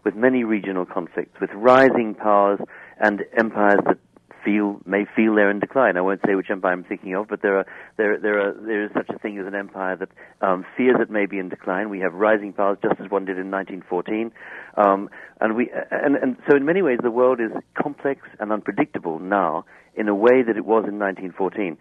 with 0.04 0.14
many 0.14 0.44
regional 0.44 0.87
conflicts, 0.87 1.40
with 1.40 1.50
rising 1.54 2.14
powers 2.14 2.61
and 3.00 3.24
empires 3.37 3.80
that 3.87 3.98
feel 4.44 4.80
may 4.85 5.04
feel 5.16 5.35
they're 5.35 5.50
in 5.50 5.61
decline. 5.61 5.96
I 5.96 6.00
won't 6.00 6.20
say 6.26 6.35
which 6.35 6.50
empire 6.50 6.72
I'm 6.72 6.85
thinking 6.85 7.14
of, 7.14 7.28
but 7.28 7.42
there 7.42 7.59
are 7.59 7.66
there 7.96 8.18
there 8.18 8.48
are 8.48 8.52
there 8.52 8.85
is 8.85 8.90
such 8.92 9.09
a 9.09 9.18
thing 9.18 9.38
as 9.38 9.46
an 9.46 9.54
empire 9.54 9.96
that 9.96 10.11
um, 10.40 10.64
fears 10.76 10.96
it 11.00 11.11
may 11.11 11.26
be 11.26 11.38
in 11.38 11.48
decline. 11.48 11.90
We 11.90 12.00
have 12.00 12.14
rising 12.14 12.52
powers, 12.52 12.78
just 12.83 13.00
as 13.00 13.11
one 13.11 13.24
did 13.24 13.38
in 13.38 13.50
1914, 13.50 14.33
um, 14.76 15.09
and 15.40 15.57
we 15.57 15.70
and 15.90 16.16
and 16.16 16.37
so 16.48 16.57
in 16.57 16.64
many 16.64 16.83
ways 16.83 16.98
the 17.02 17.11
world 17.11 17.40
is 17.40 17.50
complex 17.80 18.20
and 18.38 18.52
unpredictable 18.52 19.18
now 19.18 19.64
in 19.96 20.09
a 20.09 20.14
way 20.14 20.42
that 20.42 20.57
it 20.57 20.64
was 20.64 20.85
in 20.88 20.98
1914. 20.98 21.76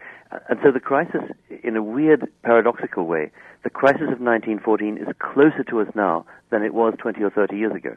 And 0.50 0.60
so 0.64 0.72
the 0.72 0.80
crisis, 0.80 1.22
in 1.64 1.76
a 1.76 1.84
weird 1.84 2.28
paradoxical 2.44 3.06
way, 3.06 3.32
the 3.64 3.70
crisis 3.70 4.04
of 4.04 4.22
1914 4.22 4.98
is 4.98 5.08
closer 5.20 5.64
to 5.70 5.82
us 5.82 5.88
now 5.96 6.26
than 6.52 6.64
it 6.64 6.74
was 6.74 6.94
20 7.00 7.24
or 7.24 7.30
30 7.30 7.56
years 7.56 7.76
ago. 7.76 7.96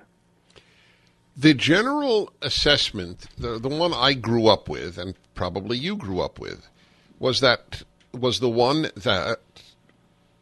The 1.39 1.53
general 1.53 2.33
assessment, 2.41 3.27
the 3.37 3.59
the 3.59 3.69
one 3.69 3.93
I 3.93 4.15
grew 4.15 4.47
up 4.47 4.71
with, 4.71 4.97
and 4.97 5.15
probably 5.35 5.77
you 5.77 5.95
grew 5.95 6.21
up 6.21 6.39
with, 6.39 6.67
was 7.19 7.41
that 7.41 7.83
was 8.13 8.41
the 8.41 8.49
one 8.49 8.91
that 8.97 9.41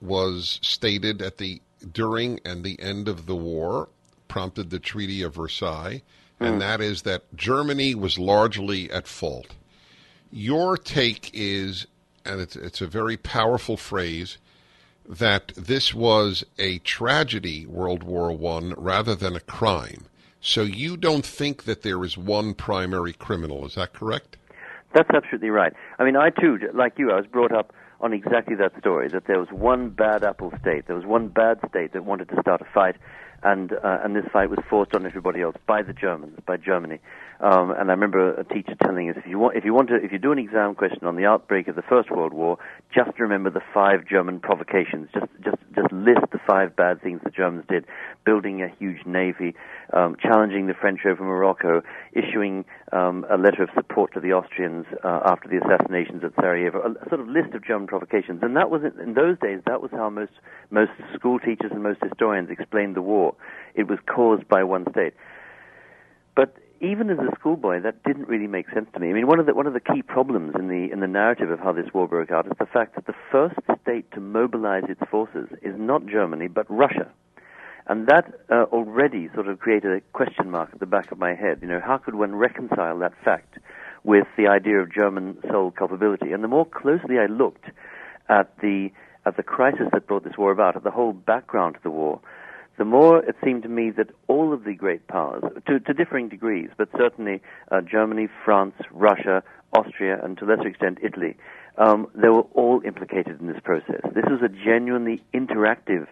was 0.00 0.60
stated 0.62 1.20
at 1.20 1.38
the 1.38 1.60
during 1.92 2.38
and 2.44 2.62
the 2.62 2.80
end 2.80 3.08
of 3.08 3.26
the 3.26 3.34
war, 3.34 3.88
prompted 4.28 4.70
the 4.70 4.78
Treaty 4.78 5.20
of 5.22 5.34
Versailles, 5.34 6.02
and 6.38 6.54
hmm. 6.54 6.58
that 6.60 6.80
is 6.80 7.02
that 7.02 7.24
Germany 7.34 7.96
was 7.96 8.16
largely 8.16 8.88
at 8.92 9.08
fault. 9.08 9.48
Your 10.30 10.76
take 10.76 11.28
is, 11.34 11.88
and 12.24 12.40
it's 12.40 12.54
it's 12.54 12.80
a 12.80 12.86
very 12.86 13.16
powerful 13.16 13.76
phrase, 13.76 14.38
that 15.08 15.52
this 15.56 15.92
was 15.92 16.44
a 16.56 16.78
tragedy, 16.78 17.66
World 17.66 18.04
War 18.04 18.30
One, 18.30 18.74
rather 18.76 19.16
than 19.16 19.34
a 19.34 19.40
crime 19.40 20.06
so 20.44 20.62
you 20.62 20.98
don't 20.98 21.24
think 21.24 21.64
that 21.64 21.82
there 21.82 22.04
is 22.04 22.18
one 22.18 22.52
primary 22.52 23.14
criminal, 23.14 23.64
is 23.64 23.76
that 23.76 23.94
correct? 23.94 24.36
That's 24.94 25.08
absolutely 25.08 25.48
right. 25.48 25.72
I 25.98 26.04
mean, 26.04 26.16
I 26.16 26.28
too, 26.28 26.58
like 26.74 26.98
you, 26.98 27.10
I 27.10 27.16
was 27.16 27.26
brought 27.26 27.50
up 27.50 27.72
on 28.02 28.12
exactly 28.12 28.54
that 28.56 28.78
story 28.78 29.08
that 29.08 29.26
there 29.26 29.40
was 29.40 29.48
one 29.50 29.88
bad 29.88 30.22
apple 30.22 30.52
state, 30.60 30.86
there 30.86 30.96
was 30.96 31.06
one 31.06 31.28
bad 31.28 31.58
state 31.70 31.94
that 31.94 32.04
wanted 32.04 32.28
to 32.28 32.40
start 32.42 32.60
a 32.60 32.66
fight, 32.74 32.96
and 33.44 33.72
uh, 33.72 33.98
and 34.02 34.16
this 34.16 34.24
fight 34.32 34.50
was 34.50 34.58
forced 34.68 34.94
on 34.94 35.06
everybody 35.06 35.42
else 35.42 35.56
by 35.66 35.82
the 35.82 35.92
Germans, 35.92 36.38
by 36.46 36.56
Germany. 36.56 36.98
Um, 37.40 37.72
and 37.72 37.90
I 37.90 37.94
remember 37.94 38.32
a 38.34 38.44
teacher 38.44 38.74
telling 38.82 39.10
us 39.10 39.16
if 39.18 39.26
you 39.26 39.38
want 39.38 39.56
if 39.56 39.64
you 39.64 39.74
want 39.74 39.88
to 39.88 39.96
if 39.96 40.12
you 40.12 40.18
do 40.18 40.32
an 40.32 40.38
exam 40.38 40.74
question 40.74 41.06
on 41.06 41.16
the 41.16 41.26
outbreak 41.26 41.68
of 41.68 41.76
the 41.76 41.82
First 41.82 42.10
World 42.10 42.32
War, 42.32 42.58
just 42.94 43.18
remember 43.18 43.50
the 43.50 43.60
five 43.72 44.06
German 44.08 44.40
provocations. 44.40 45.08
Just 45.12 45.26
just 45.44 45.56
just 45.74 45.92
list 45.92 46.20
the 46.32 46.38
five 46.46 46.76
bad 46.76 47.02
things 47.02 47.20
the 47.24 47.30
Germans 47.30 47.64
did: 47.68 47.84
building 48.24 48.62
a 48.62 48.68
huge 48.78 49.04
navy, 49.04 49.54
um, 49.92 50.16
challenging 50.22 50.68
the 50.68 50.74
French 50.74 51.00
over 51.04 51.22
Morocco, 51.22 51.82
issuing 52.12 52.64
um, 52.92 53.26
a 53.28 53.36
letter 53.36 53.64
of 53.64 53.68
support 53.74 54.14
to 54.14 54.20
the 54.20 54.32
Austrians 54.32 54.86
uh, 55.02 55.20
after 55.26 55.48
the 55.48 55.58
assassinations 55.58 56.22
at 56.24 56.32
Sarajevo. 56.36 56.78
A, 56.78 57.08
sort 57.08 57.20
of 57.20 57.28
list 57.28 57.52
of 57.52 57.64
German 57.64 57.88
provocations, 57.88 58.40
and 58.42 58.56
that 58.56 58.70
was 58.70 58.82
in 58.84 59.14
those 59.14 59.38
days. 59.40 59.60
That 59.66 59.82
was 59.82 59.90
how 59.90 60.08
most 60.08 60.32
most 60.70 60.92
school 61.14 61.40
teachers 61.40 61.72
and 61.72 61.82
most 61.82 61.98
historians 62.02 62.48
explained 62.48 62.94
the 62.94 63.02
war. 63.02 63.33
It 63.74 63.88
was 63.88 63.98
caused 64.06 64.48
by 64.48 64.64
one 64.64 64.86
state. 64.90 65.14
But 66.34 66.56
even 66.80 67.08
as 67.10 67.18
a 67.18 67.34
schoolboy, 67.38 67.80
that 67.80 68.02
didn't 68.02 68.28
really 68.28 68.46
make 68.46 68.68
sense 68.70 68.88
to 68.92 69.00
me. 69.00 69.10
I 69.10 69.12
mean, 69.12 69.26
one 69.26 69.38
of 69.38 69.46
the 69.46 69.54
one 69.54 69.66
of 69.66 69.72
the 69.72 69.80
key 69.80 70.02
problems 70.02 70.54
in 70.58 70.68
the 70.68 70.90
in 70.92 71.00
the 71.00 71.06
narrative 71.06 71.50
of 71.50 71.60
how 71.60 71.72
this 71.72 71.92
war 71.94 72.06
broke 72.08 72.30
out 72.30 72.46
is 72.46 72.52
the 72.58 72.66
fact 72.66 72.96
that 72.96 73.06
the 73.06 73.14
first 73.30 73.56
state 73.82 74.10
to 74.12 74.20
mobilize 74.20 74.84
its 74.88 75.00
forces 75.10 75.48
is 75.62 75.74
not 75.78 76.06
Germany 76.06 76.48
but 76.48 76.66
Russia, 76.68 77.08
and 77.86 78.06
that 78.08 78.32
uh, 78.50 78.64
already 78.72 79.28
sort 79.34 79.48
of 79.48 79.58
created 79.60 79.92
a 79.92 80.00
question 80.12 80.50
mark 80.50 80.70
at 80.72 80.80
the 80.80 80.86
back 80.86 81.12
of 81.12 81.18
my 81.18 81.34
head. 81.34 81.58
You 81.62 81.68
know, 81.68 81.80
how 81.80 81.98
could 81.98 82.16
one 82.16 82.34
reconcile 82.34 82.98
that 82.98 83.12
fact 83.24 83.58
with 84.02 84.26
the 84.36 84.48
idea 84.48 84.78
of 84.80 84.92
German 84.92 85.38
sole 85.50 85.70
culpability? 85.70 86.32
And 86.32 86.42
the 86.44 86.48
more 86.48 86.66
closely 86.66 87.18
I 87.18 87.26
looked 87.26 87.66
at 88.28 88.58
the 88.58 88.90
at 89.26 89.36
the 89.36 89.42
crisis 89.42 89.86
that 89.92 90.06
brought 90.06 90.24
this 90.24 90.36
war 90.36 90.52
about, 90.52 90.76
at 90.76 90.84
the 90.84 90.90
whole 90.90 91.12
background 91.14 91.76
to 91.76 91.80
the 91.82 91.90
war, 91.90 92.20
the 92.76 92.84
more 92.84 93.24
it 93.24 93.36
seemed 93.44 93.62
to 93.62 93.68
me 93.68 93.90
that 93.90 94.10
all 94.26 94.52
of 94.52 94.64
the 94.64 94.74
great 94.74 95.06
powers, 95.06 95.42
to, 95.66 95.80
to 95.80 95.94
differing 95.94 96.28
degrees, 96.28 96.70
but 96.76 96.88
certainly 96.96 97.40
uh, 97.70 97.80
Germany, 97.80 98.28
France, 98.44 98.74
Russia, 98.90 99.42
Austria, 99.72 100.20
and 100.22 100.36
to 100.38 100.44
a 100.44 100.46
lesser 100.46 100.68
extent 100.68 100.98
Italy, 101.02 101.36
um, 101.78 102.08
they 102.14 102.28
were 102.28 102.46
all 102.54 102.82
implicated 102.84 103.40
in 103.40 103.46
this 103.46 103.60
process. 103.62 104.00
This 104.14 104.24
was 104.28 104.40
a 104.42 104.48
genuinely 104.48 105.22
interactive 105.32 106.06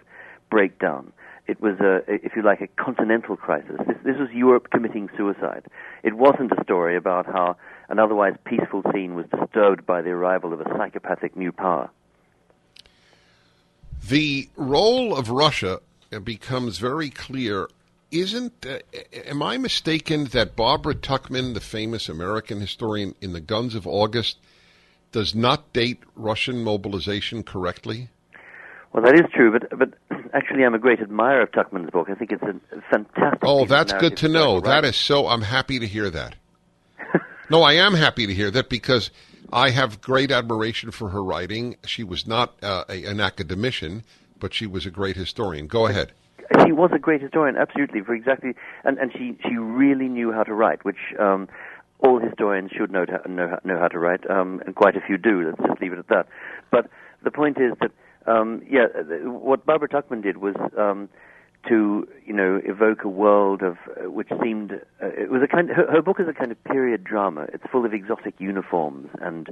breakdown. 0.51 1.13
It 1.49 1.61
was, 1.61 1.81
a, 1.81 2.03
if 2.07 2.37
you 2.37 2.43
like, 2.43 2.61
a 2.61 2.69
continental 2.69 3.37
crisis. 3.37 3.77
This, 3.87 3.97
this 4.05 4.17
was 4.19 4.29
Europe 4.33 4.69
committing 4.71 5.09
suicide. 5.17 5.65
It 6.05 6.15
wasn't 6.15 6.53
a 6.53 6.63
story 6.63 6.97
about 6.97 7.27
how 7.27 7.57
an 7.89 7.99
otherwise 7.99 8.35
peaceful 8.45 8.83
scene 8.93 9.15
was 9.15 9.27
disturbed 9.27 9.85
by 9.85 10.03
the 10.03 10.11
arrival 10.11 10.53
of 10.53 10.61
a 10.61 10.65
psychopathic 10.77 11.37
new 11.37 11.51
power. 11.51 11.91
The 14.09 14.49
role 14.57 15.17
of 15.17 15.31
Russia 15.31 15.81
becomes 16.21 16.79
very 16.79 17.11
clear. 17.11 17.69
Isn't 18.11 18.67
uh, 18.67 18.79
am 19.27 19.43
I 19.43 19.59
mistaken 19.59 20.27
that 20.27 20.55
Barbara 20.55 20.95
Tuchman, 20.95 21.55
the 21.55 21.61
famous 21.61 22.09
American 22.09 22.61
historian 22.61 23.15
in 23.21 23.33
the 23.33 23.41
Guns 23.41 23.75
of 23.75 23.87
August, 23.87 24.37
does 25.13 25.35
not 25.35 25.73
date 25.73 26.01
Russian 26.15 26.63
mobilization 26.63 27.43
correctly? 27.43 28.09
Well, 28.93 29.03
that 29.05 29.15
is 29.15 29.23
true, 29.33 29.51
but 29.51 29.79
but 29.79 29.95
actually, 30.35 30.65
I'm 30.65 30.75
a 30.75 30.79
great 30.79 31.01
admirer 31.01 31.43
of 31.43 31.53
Tuchman's 31.53 31.91
book. 31.91 32.09
I 32.11 32.15
think 32.15 32.33
it's 32.33 32.43
a 32.43 32.83
fantastic. 32.91 33.41
Oh, 33.43 33.65
that's 33.65 33.93
good 33.95 34.17
to 34.19 34.29
know. 34.29 34.61
That 34.61 34.85
is 34.85 34.97
so. 34.97 35.29
I'm 35.29 35.43
happy 35.43 35.79
to 35.79 35.87
hear 35.87 36.11
that. 36.11 36.35
no, 37.51 37.63
I 37.63 37.75
am 37.75 37.95
happy 37.95 38.27
to 38.27 38.35
hear 38.35 38.51
that 38.51 38.69
because 38.69 39.11
I 39.53 39.71
have 39.71 40.01
great 40.01 40.31
admiration 40.31 40.91
for 40.91 41.09
her 41.11 41.23
writing. 41.23 41.77
She 41.87 42.05
was 42.05 42.27
not 42.27 42.55
uh, 42.63 42.85
a, 42.89 43.05
an 43.05 43.21
academician 43.21 44.03
but 44.43 44.53
she 44.53 44.67
was 44.67 44.85
a 44.85 44.91
great 44.91 45.17
historian. 45.17 45.69
Go 45.69 45.87
ahead. 45.87 46.13
She 46.67 46.73
was 46.73 46.91
a 46.93 46.99
great 46.99 47.23
historian, 47.23 47.57
absolutely, 47.57 48.03
for 48.03 48.13
exactly, 48.13 48.55
and, 48.85 48.99
and 48.99 49.13
she, 49.13 49.39
she 49.49 49.57
really 49.57 50.09
knew 50.09 50.33
how 50.33 50.43
to 50.43 50.53
write, 50.53 50.85
which 50.85 50.99
um, 51.19 51.49
all 52.01 52.19
historians 52.19 52.73
should 52.77 52.91
know, 52.91 53.07
to, 53.07 53.21
know, 53.27 53.59
know 53.65 53.79
how 53.79 53.87
to 53.87 53.99
write, 54.01 54.29
um, 54.29 54.61
and 54.67 54.75
quite 54.75 54.97
a 54.97 55.01
few 55.01 55.17
do. 55.17 55.45
Let's 55.47 55.63
just 55.67 55.81
leave 55.81 55.93
it 55.93 56.01
at 56.01 56.09
that. 56.09 56.27
But 56.73 56.91
the 57.23 57.31
point 57.31 57.59
is 57.59 57.73
that, 57.81 57.93
um, 58.27 58.63
yeah, 58.69 58.87
what 59.23 59.65
Barbara 59.65 59.89
Tuchman 59.89 60.23
did 60.23 60.39
was 60.39 60.57
um, 60.77 61.09
to 61.69 62.09
you 62.27 62.33
know 62.33 62.61
evoke 62.65 63.05
a 63.05 63.09
world 63.09 63.63
of 63.63 63.77
uh, 63.89 64.11
which 64.11 64.29
seemed 64.43 64.73
uh, 64.73 65.07
it 65.07 65.31
was 65.31 65.43
a 65.43 65.47
kind 65.47 65.69
her, 65.71 65.87
her 65.91 66.03
book 66.03 66.19
is 66.19 66.27
a 66.29 66.33
kind 66.33 66.51
of 66.51 66.63
period 66.65 67.05
drama 67.05 67.47
it's 67.53 67.65
full 67.71 67.85
of 67.85 67.95
exotic 67.95 68.35
uniforms 68.39 69.09
and 69.21 69.49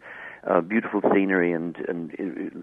uh, 0.49 0.61
beautiful 0.61 1.01
scenery 1.15 1.53
and 1.53 1.77
and 1.89 2.13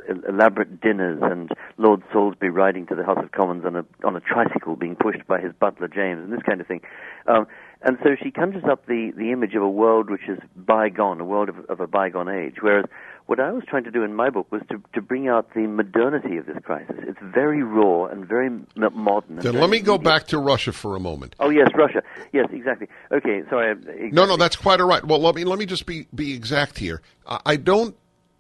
uh, 0.09 0.29
elaborate 0.29 0.81
dinners 0.81 1.19
and 1.21 1.51
Lord 1.77 2.03
Salisbury 2.11 2.51
riding 2.51 2.85
to 2.87 2.95
the 2.95 3.05
House 3.05 3.19
of 3.23 3.31
Commons 3.31 3.63
on 3.65 3.75
a 3.75 3.85
on 4.03 4.15
a 4.15 4.19
tricycle 4.19 4.75
being 4.75 4.95
pushed 4.95 5.25
by 5.27 5.39
his 5.39 5.53
butler 5.53 5.87
James 5.87 6.23
and 6.23 6.33
this 6.33 6.43
kind 6.43 6.59
of 6.59 6.67
thing 6.67 6.81
um, 7.27 7.47
and 7.81 7.97
so 8.03 8.15
she 8.21 8.31
conjures 8.31 8.63
up 8.69 8.87
the, 8.87 9.11
the 9.15 9.31
image 9.31 9.53
of 9.53 9.61
a 9.61 9.69
world 9.69 10.09
which 10.09 10.27
is 10.27 10.39
bygone, 10.55 11.21
a 11.21 11.25
world 11.25 11.49
of, 11.49 11.59
of 11.69 11.79
a 11.79 11.85
bygone 11.87 12.27
age. 12.27 12.55
Whereas 12.61 12.85
what 13.27 13.39
I 13.39 13.51
was 13.51 13.63
trying 13.67 13.83
to 13.83 13.91
do 13.91 14.03
in 14.03 14.15
my 14.15 14.29
book 14.29 14.51
was 14.51 14.61
to, 14.69 14.81
to 14.93 15.01
bring 15.01 15.27
out 15.27 15.53
the 15.53 15.67
modernity 15.67 16.37
of 16.37 16.45
this 16.45 16.57
crisis. 16.63 16.95
It's 16.99 17.19
very 17.21 17.61
raw 17.61 18.05
and 18.05 18.25
very 18.25 18.47
m- 18.47 18.67
modern. 18.75 19.35
And 19.37 19.41
Then 19.43 19.51
very 19.53 19.61
let 19.61 19.69
me 19.69 19.79
go 19.79 19.97
back 19.97 20.27
to 20.27 20.39
Russia 20.39 20.71
for 20.71 20.95
a 20.95 20.99
moment. 20.99 21.35
Oh 21.39 21.49
yes, 21.49 21.69
Russia. 21.75 22.01
Yes, 22.33 22.47
exactly. 22.51 22.87
Okay, 23.11 23.43
sorry. 23.49 23.69
I- 23.69 23.71
Exactly. 23.71 24.09
No, 24.11 24.25
no, 24.25 24.37
that's 24.37 24.55
quite 24.55 24.79
all 24.81 24.87
right. 24.87 25.03
Well, 25.05 25.19
let 25.19 25.35
me 25.35 25.43
let 25.43 25.59
me 25.59 25.65
just 25.65 25.85
be 25.85 26.07
be 26.15 26.33
exact 26.33 26.79
here. 26.79 27.01
I, 27.27 27.39
I 27.45 27.55
don't 27.57 27.95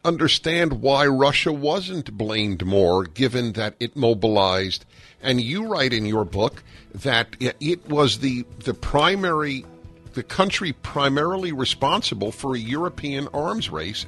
understand 0.05 0.81
why 0.81 1.05
Russia 1.05 1.51
wasn't 1.51 2.17
blamed 2.17 2.65
more, 2.65 3.03
given 3.03 3.53
that 3.53 3.75
it 3.79 3.95
mobilized. 3.95 4.85
And 5.21 5.41
you 5.41 5.67
write 5.67 5.91
in 5.93 6.05
your 6.05 6.23
book 6.23 6.63
that 6.95 7.35
it, 7.39 7.89
was 7.89 8.19
the 8.19 8.45
the 8.63 8.73
primary, 8.73 9.65
the 10.13 10.23
country 10.23 10.71
primarily 10.71 11.51
responsible 11.51 12.31
for 12.31 12.55
a 12.55 12.59
European 12.59 13.27
arms 13.33 13.69
race, 13.69 14.05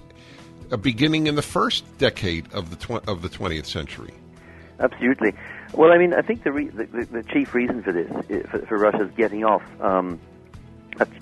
beginning 0.77 1.27
in 1.27 1.35
the 1.35 1.41
first 1.41 1.85
decade 1.97 2.51
of 2.53 2.69
the 2.69 2.75
tw- 2.75 3.07
of 3.07 3.21
the 3.21 3.29
twentieth 3.29 3.65
century. 3.65 4.13
Absolutely. 4.79 5.33
Well, 5.73 5.91
I 5.91 5.97
mean, 5.97 6.13
I 6.13 6.21
think 6.21 6.43
the, 6.43 6.51
re- 6.51 6.69
the, 6.69 6.85
the, 6.85 7.05
the 7.05 7.23
chief 7.23 7.53
reason 7.53 7.83
for 7.83 7.91
this, 7.91 8.09
for, 8.49 8.59
for 8.65 8.77
Russia's 8.77 9.11
getting 9.17 9.43
off 9.43 9.61
um, 9.81 10.19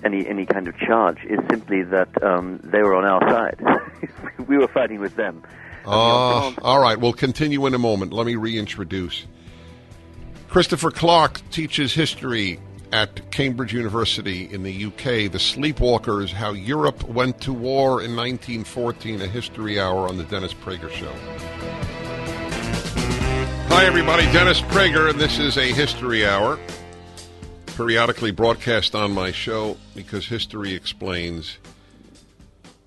any 0.03 0.27
any 0.27 0.45
kind 0.45 0.67
of 0.67 0.77
charge, 0.77 1.23
is 1.25 1.39
simply 1.49 1.83
that 1.83 2.23
um, 2.23 2.59
they 2.63 2.81
were 2.81 2.95
on 2.95 3.05
our 3.05 3.21
side. 3.29 3.59
we 4.47 4.57
were 4.57 4.67
fighting 4.67 4.99
with 4.99 5.15
them. 5.15 5.43
Uh, 5.85 6.51
all 6.61 6.79
right, 6.79 6.99
we'll 6.99 7.13
continue 7.13 7.65
in 7.65 7.73
a 7.73 7.79
moment. 7.79 8.13
Let 8.13 8.25
me 8.25 8.35
reintroduce. 8.35 9.25
Christopher 10.49 10.91
Clark 10.91 11.41
teaches 11.49 11.93
history 11.93 12.59
at 12.91 13.31
Cambridge 13.31 13.73
University 13.73 14.51
in 14.51 14.63
the 14.63 14.85
UK. 14.85 15.31
The 15.31 15.39
Sleepwalkers 15.39 16.31
How 16.31 16.51
Europe 16.51 17.03
Went 17.09 17.41
to 17.41 17.53
War 17.53 18.01
in 18.01 18.15
1914, 18.15 19.21
a 19.21 19.27
history 19.27 19.79
hour 19.79 20.07
on 20.07 20.17
the 20.17 20.23
Dennis 20.23 20.53
Prager 20.53 20.89
Show. 20.89 21.11
Hi, 23.69 23.85
everybody. 23.85 24.23
Dennis 24.31 24.61
Prager, 24.61 25.09
and 25.09 25.19
this 25.19 25.39
is 25.39 25.57
a 25.57 25.71
history 25.73 26.25
hour. 26.25 26.57
Periodically 27.75 28.31
broadcast 28.31 28.95
on 28.95 29.11
my 29.11 29.31
show 29.31 29.77
because 29.93 30.25
history 30.25 30.73
explains 30.73 31.57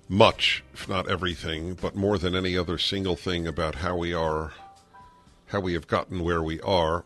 much, 0.09 0.63
if 0.73 0.89
not 0.89 1.09
everything, 1.09 1.75
but 1.75 1.95
more 1.95 2.17
than 2.17 2.35
any 2.35 2.57
other 2.57 2.77
single 2.77 3.15
thing 3.15 3.47
about 3.47 3.75
how 3.75 3.95
we 3.95 4.13
are, 4.13 4.51
how 5.47 5.61
we 5.61 5.73
have 5.73 5.87
gotten 5.87 6.23
where 6.23 6.43
we 6.43 6.59
are. 6.61 7.05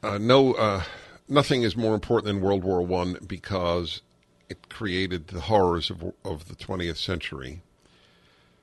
Uh, 0.00 0.16
no, 0.16 0.54
uh, 0.54 0.84
nothing 1.28 1.62
is 1.62 1.76
more 1.76 1.94
important 1.94 2.26
than 2.26 2.40
World 2.40 2.62
War 2.62 2.82
One 2.82 3.18
because 3.26 4.00
it 4.48 4.68
created 4.68 5.28
the 5.28 5.42
horrors 5.42 5.90
of 5.90 6.14
of 6.24 6.48
the 6.48 6.54
20th 6.54 6.98
century, 6.98 7.62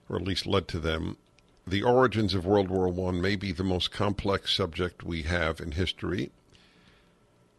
or 0.10 0.16
at 0.16 0.22
least 0.22 0.46
led 0.46 0.68
to 0.70 0.80
them. 0.80 1.18
The 1.68 1.84
origins 1.84 2.34
of 2.34 2.46
World 2.46 2.70
War 2.70 2.88
One 2.88 3.22
may 3.22 3.36
be 3.36 3.52
the 3.52 3.66
most 3.66 3.92
complex 3.92 4.54
subject 4.54 5.04
we 5.04 5.24
have 5.24 5.60
in 5.60 5.72
history. 5.72 6.32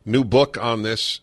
New 0.06 0.24
book 0.24 0.56
on 0.56 0.82
this 0.82 1.20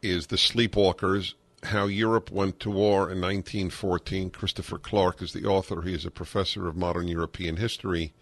is 0.00 0.28
The 0.28 0.36
Sleepwalkers 0.36 1.34
How 1.64 1.86
Europe 1.86 2.30
Went 2.30 2.58
to 2.60 2.70
War 2.70 3.10
in 3.10 3.20
1914. 3.20 4.30
Christopher 4.30 4.78
Clark 4.78 5.20
is 5.20 5.34
the 5.34 5.44
author. 5.44 5.82
He 5.82 5.92
is 5.92 6.06
a 6.06 6.10
professor 6.10 6.68
of 6.68 6.76
modern 6.76 7.08
European 7.08 7.58
history 7.58 8.14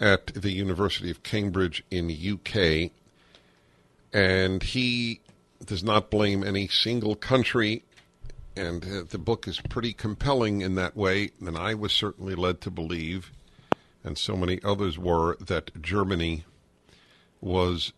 at 0.00 0.28
the 0.28 0.50
University 0.50 1.10
of 1.10 1.22
Cambridge 1.22 1.84
in 1.90 2.10
UK. 2.10 2.90
And 4.12 4.62
he 4.62 5.20
does 5.64 5.84
not 5.84 6.10
blame 6.10 6.42
any 6.42 6.66
single 6.66 7.14
country. 7.14 7.84
And 8.56 8.84
uh, 8.84 9.02
the 9.08 9.18
book 9.18 9.46
is 9.46 9.60
pretty 9.60 9.92
compelling 9.92 10.62
in 10.62 10.74
that 10.76 10.96
way. 10.96 11.30
And 11.44 11.56
I 11.56 11.74
was 11.74 11.92
certainly 11.92 12.34
led 12.34 12.60
to 12.62 12.70
believe, 12.70 13.30
and 14.02 14.18
so 14.18 14.36
many 14.36 14.58
others 14.64 14.98
were, 14.98 15.36
that 15.36 15.80
Germany 15.80 16.44
was 17.40 17.92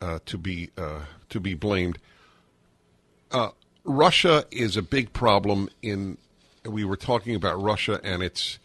uh, 0.00 0.20
to 0.26 0.38
be 0.38 0.70
uh, 0.78 1.00
to 1.28 1.40
be 1.40 1.54
blamed. 1.54 1.98
Uh, 3.30 3.50
Russia 3.84 4.44
is 4.50 4.76
a 4.76 4.82
big 4.82 5.12
problem. 5.12 5.68
In 5.82 6.18
we 6.64 6.84
were 6.84 6.96
talking 6.96 7.34
about 7.34 7.60
Russia, 7.60 8.00
and 8.04 8.22
it's 8.22 8.58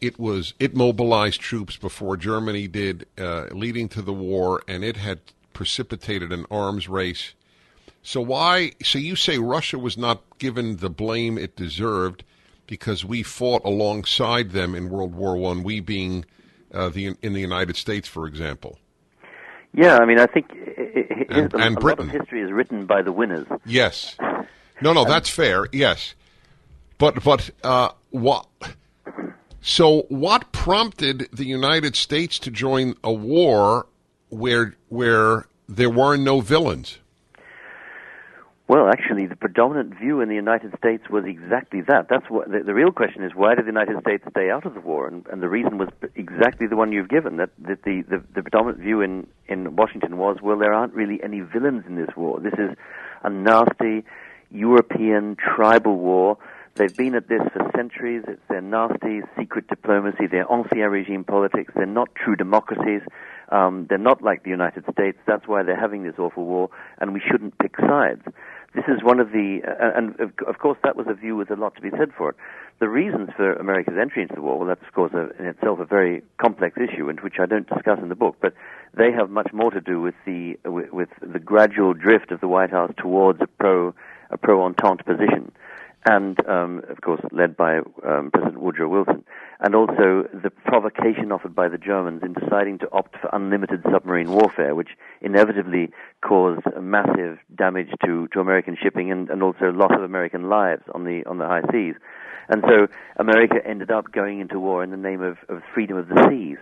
it 0.00 0.18
was 0.18 0.54
it 0.58 0.74
mobilized 0.74 1.40
troops 1.40 1.76
before 1.76 2.16
Germany 2.16 2.66
did, 2.68 3.06
uh, 3.18 3.46
leading 3.52 3.88
to 3.90 4.02
the 4.02 4.12
war, 4.12 4.62
and 4.68 4.84
it 4.84 4.96
had 4.96 5.20
precipitated 5.52 6.32
an 6.32 6.46
arms 6.50 6.88
race. 6.88 7.34
So 8.02 8.20
why? 8.20 8.72
So 8.82 8.98
you 8.98 9.14
say 9.16 9.38
Russia 9.38 9.78
was 9.78 9.98
not 9.98 10.22
given 10.38 10.78
the 10.78 10.88
blame 10.90 11.36
it 11.36 11.54
deserved 11.56 12.24
because 12.66 13.04
we 13.04 13.22
fought 13.22 13.62
alongside 13.64 14.50
them 14.52 14.74
in 14.74 14.88
World 14.88 15.14
War 15.14 15.36
One. 15.36 15.62
We 15.62 15.80
being 15.80 16.24
uh, 16.72 16.88
the 16.88 17.14
in 17.22 17.32
the 17.34 17.40
United 17.40 17.76
States, 17.76 18.08
for 18.08 18.26
example. 18.26 18.78
Yeah, 19.74 19.98
I 19.98 20.04
mean, 20.06 20.18
I 20.18 20.26
think 20.26 20.46
i- 20.50 20.56
i- 20.56 21.26
And- 21.28 21.54
a, 21.54 21.56
and 21.58 21.76
a 21.76 21.80
lot 21.80 21.80
Britain. 21.80 22.06
of 22.08 22.12
history 22.20 22.40
is 22.42 22.50
written 22.50 22.86
by 22.86 23.02
the 23.02 23.12
winners. 23.12 23.46
Yes. 23.66 24.16
No, 24.82 24.92
no, 24.92 25.04
that's 25.12 25.28
fair. 25.30 25.66
Yes, 25.72 26.14
but 26.98 27.22
but 27.22 27.50
uh, 27.62 27.90
what? 28.10 28.46
So 29.60 30.02
what 30.08 30.52
prompted 30.52 31.28
the 31.32 31.44
United 31.44 31.96
States 31.96 32.38
to 32.40 32.50
join 32.50 32.94
a 33.04 33.12
war 33.12 33.86
where 34.30 34.74
where 34.88 35.46
there 35.68 35.90
were 35.90 36.16
no 36.16 36.40
villains? 36.40 36.98
Well, 38.70 38.88
actually, 38.88 39.26
the 39.26 39.34
predominant 39.34 39.98
view 39.98 40.20
in 40.20 40.28
the 40.28 40.36
United 40.36 40.72
States 40.78 41.10
was 41.10 41.24
exactly 41.26 41.80
that. 41.88 42.06
That's 42.08 42.30
what 42.30 42.48
the, 42.48 42.62
the 42.64 42.72
real 42.72 42.92
question 42.92 43.24
is: 43.24 43.32
Why 43.34 43.56
did 43.56 43.64
the 43.64 43.70
United 43.70 44.00
States 44.00 44.22
stay 44.30 44.48
out 44.48 44.64
of 44.64 44.74
the 44.74 44.80
war? 44.80 45.08
And, 45.08 45.26
and 45.26 45.42
the 45.42 45.48
reason 45.48 45.76
was 45.76 45.88
exactly 46.14 46.68
the 46.68 46.76
one 46.76 46.92
you've 46.92 47.08
given. 47.08 47.36
That, 47.38 47.50
that 47.66 47.82
the, 47.82 48.02
the 48.08 48.22
the 48.32 48.42
predominant 48.42 48.78
view 48.78 49.00
in 49.00 49.26
in 49.48 49.74
Washington 49.74 50.18
was, 50.18 50.36
well, 50.40 50.56
there 50.56 50.72
aren't 50.72 50.94
really 50.94 51.20
any 51.20 51.40
villains 51.40 51.84
in 51.88 51.96
this 51.96 52.10
war. 52.16 52.38
This 52.38 52.54
is 52.54 52.76
a 53.24 53.28
nasty 53.28 54.04
European 54.52 55.36
tribal 55.36 55.96
war. 55.96 56.38
They've 56.80 56.96
been 56.96 57.14
at 57.14 57.28
this 57.28 57.42
for 57.52 57.70
centuries. 57.76 58.24
It's 58.26 58.40
their 58.48 58.62
nasty 58.62 59.20
secret 59.38 59.68
diplomacy, 59.68 60.26
their 60.26 60.50
ancien 60.50 60.90
regime 60.90 61.24
politics. 61.24 61.74
They're 61.76 61.84
not 61.84 62.08
true 62.14 62.36
democracies. 62.36 63.02
Um, 63.50 63.84
they're 63.86 63.98
not 63.98 64.22
like 64.22 64.44
the 64.44 64.48
United 64.48 64.84
States. 64.90 65.18
That's 65.26 65.46
why 65.46 65.62
they're 65.62 65.78
having 65.78 66.04
this 66.04 66.14
awful 66.18 66.46
war, 66.46 66.70
and 66.98 67.12
we 67.12 67.20
shouldn't 67.20 67.58
pick 67.58 67.76
sides. 67.76 68.22
This 68.74 68.84
is 68.88 69.02
one 69.02 69.20
of 69.20 69.30
the, 69.30 69.60
uh, 69.62 69.90
and 69.94 70.18
of, 70.20 70.32
of 70.48 70.58
course 70.58 70.78
that 70.82 70.96
was 70.96 71.06
a 71.06 71.12
view 71.12 71.36
with 71.36 71.50
a 71.50 71.54
lot 71.54 71.74
to 71.74 71.82
be 71.82 71.90
said 71.90 72.12
for 72.16 72.30
it. 72.30 72.36
The 72.78 72.88
reasons 72.88 73.28
for 73.36 73.52
America's 73.52 73.98
entry 74.00 74.22
into 74.22 74.36
the 74.36 74.40
war, 74.40 74.58
well, 74.58 74.68
that's 74.68 74.80
of 74.80 74.94
course 74.94 75.12
a, 75.12 75.38
in 75.38 75.44
itself 75.44 75.80
a 75.80 75.84
very 75.84 76.22
complex 76.38 76.78
issue, 76.78 77.10
and 77.10 77.20
which 77.20 77.34
I 77.38 77.44
don't 77.44 77.68
discuss 77.68 77.98
in 78.00 78.08
the 78.08 78.14
book, 78.14 78.36
but 78.40 78.54
they 78.94 79.12
have 79.12 79.28
much 79.28 79.52
more 79.52 79.70
to 79.70 79.82
do 79.82 80.00
with 80.00 80.14
the 80.24 80.56
with, 80.64 80.90
with 80.94 81.10
the 81.20 81.40
gradual 81.40 81.92
drift 81.92 82.32
of 82.32 82.40
the 82.40 82.48
White 82.48 82.70
House 82.70 82.92
towards 82.96 83.42
a 83.42 83.46
pro 83.46 83.92
a 84.30 84.38
pro 84.38 84.62
entente 84.62 85.04
position, 85.04 85.52
and 86.04 86.38
um, 86.48 86.82
of 86.88 87.00
course 87.02 87.20
led 87.30 87.56
by 87.56 87.78
um, 88.06 88.30
President 88.32 88.60
Woodrow 88.60 88.88
Wilson, 88.88 89.24
and 89.60 89.74
also 89.74 90.26
the 90.32 90.50
provocation 90.50 91.30
offered 91.32 91.54
by 91.54 91.68
the 91.68 91.78
Germans 91.78 92.22
in 92.22 92.32
deciding 92.32 92.78
to 92.78 92.88
opt 92.92 93.16
for 93.20 93.28
unlimited 93.32 93.82
submarine 93.92 94.32
warfare, 94.32 94.74
which 94.74 94.90
inevitably 95.20 95.90
caused 96.22 96.62
massive 96.80 97.38
damage 97.54 97.90
to, 98.04 98.28
to 98.32 98.40
American 98.40 98.76
shipping 98.80 99.10
and, 99.12 99.28
and 99.28 99.42
also 99.42 99.70
loss 99.70 99.92
of 99.94 100.02
American 100.02 100.48
lives 100.48 100.82
on 100.94 101.04
the 101.04 101.24
on 101.26 101.38
the 101.38 101.46
high 101.46 101.62
seas. 101.70 101.94
And 102.48 102.64
so 102.66 102.88
America 103.16 103.56
ended 103.64 103.90
up 103.90 104.10
going 104.10 104.40
into 104.40 104.58
war 104.58 104.82
in 104.82 104.90
the 104.90 104.96
name 104.96 105.22
of, 105.22 105.38
of 105.48 105.62
freedom 105.72 105.96
of 105.96 106.08
the 106.08 106.26
seas 106.28 106.58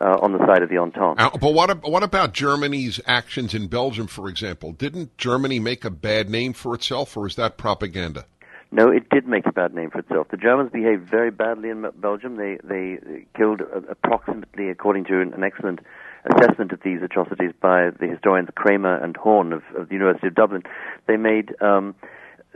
uh, 0.00 0.16
on 0.20 0.32
the 0.32 0.38
side 0.46 0.62
of 0.62 0.68
the 0.68 0.78
Entente. 0.78 1.20
Uh, 1.20 1.30
but 1.38 1.52
what 1.54 1.88
what 1.88 2.02
about 2.02 2.32
Germany's 2.32 3.00
actions 3.06 3.54
in 3.54 3.66
Belgium, 3.68 4.06
for 4.06 4.28
example? 4.28 4.72
Didn't 4.72 5.16
Germany 5.16 5.58
make 5.58 5.84
a 5.84 5.90
bad 5.90 6.30
name 6.30 6.52
for 6.52 6.74
itself, 6.74 7.16
or 7.16 7.26
is 7.26 7.36
that 7.36 7.56
propaganda? 7.56 8.26
No, 8.74 8.90
it 8.90 9.10
did 9.10 9.28
make 9.28 9.44
a 9.44 9.52
bad 9.52 9.74
name 9.74 9.90
for 9.90 9.98
itself. 9.98 10.28
The 10.30 10.38
Germans 10.38 10.70
behaved 10.72 11.08
very 11.08 11.30
badly 11.30 11.68
in 11.68 11.84
Belgium. 12.00 12.36
They 12.36 12.58
they 12.64 13.26
killed 13.36 13.60
approximately, 13.60 14.70
according 14.70 15.04
to 15.04 15.20
an, 15.20 15.34
an 15.34 15.44
excellent 15.44 15.80
assessment 16.24 16.72
of 16.72 16.80
these 16.82 17.02
atrocities 17.02 17.52
by 17.60 17.90
the 17.90 18.06
historians 18.06 18.48
Kramer 18.54 18.96
and 18.96 19.14
Horne 19.14 19.52
of, 19.52 19.62
of 19.76 19.88
the 19.88 19.94
University 19.94 20.28
of 20.28 20.34
Dublin. 20.34 20.62
They 21.06 21.18
made 21.18 21.54
um, 21.60 21.94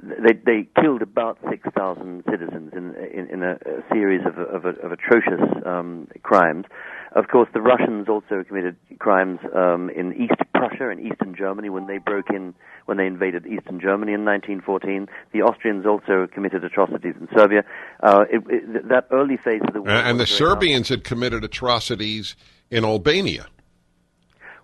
they 0.03 0.35
they 0.45 0.69
killed 0.81 1.03
about 1.03 1.39
six 1.49 1.67
thousand 1.77 2.25
citizens 2.31 2.73
in 2.73 2.95
in, 2.97 3.29
in 3.31 3.43
a, 3.43 3.53
a 3.53 3.83
series 3.93 4.21
of 4.27 4.39
of, 4.39 4.65
of 4.67 4.93
atrocious 4.93 5.41
um, 5.65 6.09
crimes. 6.23 6.67
Of 7.13 7.29
course, 7.29 7.49
the 7.55 7.63
Russians 7.63 8.09
also 8.09 8.45
committed 8.47 8.77
crimes 8.99 9.39
um, 9.55 9.89
in 9.89 10.13
East 10.13 10.39
Prussia 10.55 10.91
and 10.91 11.01
Eastern 11.01 11.35
Germany 11.35 11.71
when 11.71 11.87
they 11.87 11.97
broke 11.97 12.29
in, 12.29 12.55
when 12.85 12.99
they 12.99 13.07
invaded 13.07 13.47
Eastern 13.47 13.81
Germany 13.81 14.13
in 14.13 14.27
1914. 14.27 15.07
The 15.33 15.41
Austrians 15.41 15.87
also 15.87 16.27
committed 16.27 16.63
atrocities 16.63 17.15
in 17.19 17.27
Serbia. 17.35 17.65
Uh, 18.03 18.25
it, 18.31 18.43
it, 18.51 18.89
that 18.91 19.07
early 19.11 19.39
phase 19.39 19.63
of 19.67 19.73
the 19.73 19.81
war. 19.81 19.91
And, 19.91 20.09
and 20.09 20.21
the 20.21 20.27
Serbians 20.27 20.91
had 20.91 21.05
committed 21.05 21.43
atrocities 21.43 22.37
in 22.71 22.85
Albania. 22.85 23.47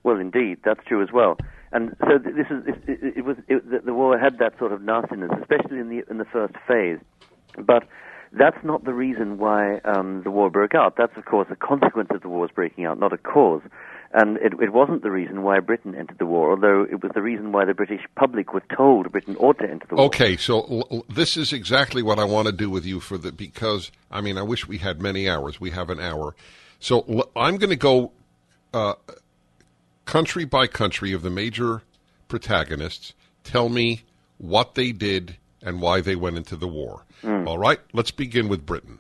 Well, 0.02 0.18
indeed, 0.18 0.58
that's 0.62 0.84
true 0.86 1.02
as 1.02 1.10
well. 1.10 1.38
And 1.72 1.96
so 2.00 2.18
this 2.18 2.46
is 2.50 2.64
it, 2.86 3.16
it 3.18 3.24
was 3.24 3.36
it, 3.48 3.86
the, 3.86 3.94
war 3.94 4.18
had 4.18 4.38
that 4.38 4.58
sort 4.58 4.72
of 4.72 4.82
nastiness, 4.82 5.30
especially 5.40 5.78
in 5.78 5.88
the 5.88 6.04
in 6.10 6.18
the 6.18 6.26
first 6.26 6.54
phase. 6.68 6.98
But 7.56 7.84
that's 8.32 8.62
not 8.62 8.84
the 8.84 8.94
reason 8.94 9.38
why 9.38 9.78
um, 9.84 10.22
the 10.22 10.30
war 10.30 10.50
broke 10.50 10.74
out. 10.74 10.94
That's 10.96 11.16
of 11.16 11.24
course 11.24 11.48
a 11.50 11.56
consequence 11.56 12.10
of 12.12 12.20
the 12.20 12.28
war's 12.28 12.50
breaking 12.50 12.84
out, 12.84 12.98
not 12.98 13.12
a 13.12 13.18
cause. 13.18 13.62
And 14.14 14.36
it, 14.38 14.52
it 14.60 14.74
wasn't 14.74 15.02
the 15.02 15.10
reason 15.10 15.42
why 15.42 15.60
Britain 15.60 15.94
entered 15.94 16.18
the 16.18 16.26
war, 16.26 16.50
although 16.50 16.82
it 16.82 17.02
was 17.02 17.12
the 17.14 17.22
reason 17.22 17.50
why 17.50 17.64
the 17.64 17.72
British 17.72 18.02
public 18.14 18.52
were 18.52 18.62
told 18.76 19.10
Britain 19.10 19.36
ought 19.36 19.58
to 19.60 19.64
enter 19.64 19.86
the 19.88 19.94
war. 19.94 20.04
Okay, 20.06 20.36
so 20.36 20.60
l- 20.64 20.88
l- 20.90 21.04
this 21.08 21.38
is 21.38 21.54
exactly 21.54 22.02
what 22.02 22.18
I 22.18 22.24
want 22.24 22.46
to 22.46 22.52
do 22.52 22.68
with 22.68 22.84
you 22.84 23.00
for 23.00 23.16
the 23.16 23.32
because 23.32 23.90
I 24.10 24.20
mean 24.20 24.36
I 24.36 24.42
wish 24.42 24.68
we 24.68 24.76
had 24.76 25.00
many 25.00 25.28
hours. 25.30 25.58
We 25.58 25.70
have 25.70 25.88
an 25.88 25.98
hour, 25.98 26.36
so 26.78 27.06
l- 27.08 27.30
I'm 27.34 27.56
going 27.56 27.70
to 27.70 27.76
go 27.76 28.12
uh, 28.74 28.94
country 30.04 30.44
by 30.44 30.66
country 30.66 31.12
of 31.12 31.22
the 31.22 31.30
major 31.30 31.82
protagonists. 32.28 33.14
Tell 33.44 33.68
me 33.68 34.02
what 34.38 34.74
they 34.74 34.92
did 34.92 35.36
and 35.62 35.80
why 35.80 36.00
they 36.00 36.16
went 36.16 36.36
into 36.36 36.56
the 36.56 36.68
war. 36.68 37.04
All 37.46 37.58
right, 37.58 37.80
let's 37.92 38.10
begin 38.10 38.48
with 38.48 38.66
Britain. 38.66 38.98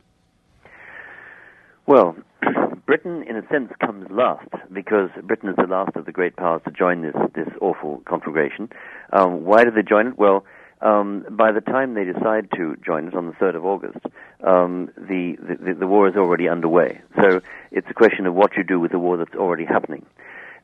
Well, 1.86 2.16
Britain, 2.86 3.24
in 3.28 3.36
a 3.36 3.46
sense, 3.48 3.72
comes 3.84 4.06
last 4.10 4.48
because 4.72 5.10
Britain 5.24 5.48
is 5.48 5.56
the 5.56 5.66
last 5.66 5.96
of 5.96 6.06
the 6.06 6.12
great 6.12 6.36
powers 6.36 6.62
to 6.64 6.70
join 6.70 7.02
this 7.02 7.14
this 7.34 7.48
awful 7.60 8.02
conflagration. 8.06 8.70
Um, 9.12 9.44
why 9.44 9.64
did 9.64 9.74
they 9.74 9.82
join 9.82 10.08
it? 10.08 10.18
Well, 10.18 10.44
um, 10.80 11.24
by 11.30 11.52
the 11.52 11.60
time 11.60 11.94
they 11.94 12.04
decide 12.04 12.50
to 12.56 12.76
join 12.84 13.08
it 13.08 13.14
on 13.14 13.26
the 13.26 13.32
3rd 13.32 13.56
of 13.56 13.64
August, 13.64 13.98
um, 14.44 14.90
the, 14.96 15.36
the 15.40 15.74
the 15.74 15.86
war 15.86 16.08
is 16.08 16.16
already 16.16 16.48
underway. 16.48 17.00
So 17.16 17.40
it's 17.70 17.86
a 17.88 17.94
question 17.94 18.26
of 18.26 18.34
what 18.34 18.56
you 18.56 18.64
do 18.64 18.80
with 18.80 18.90
the 18.90 18.98
war 18.98 19.16
that's 19.16 19.34
already 19.34 19.64
happening. 19.64 20.04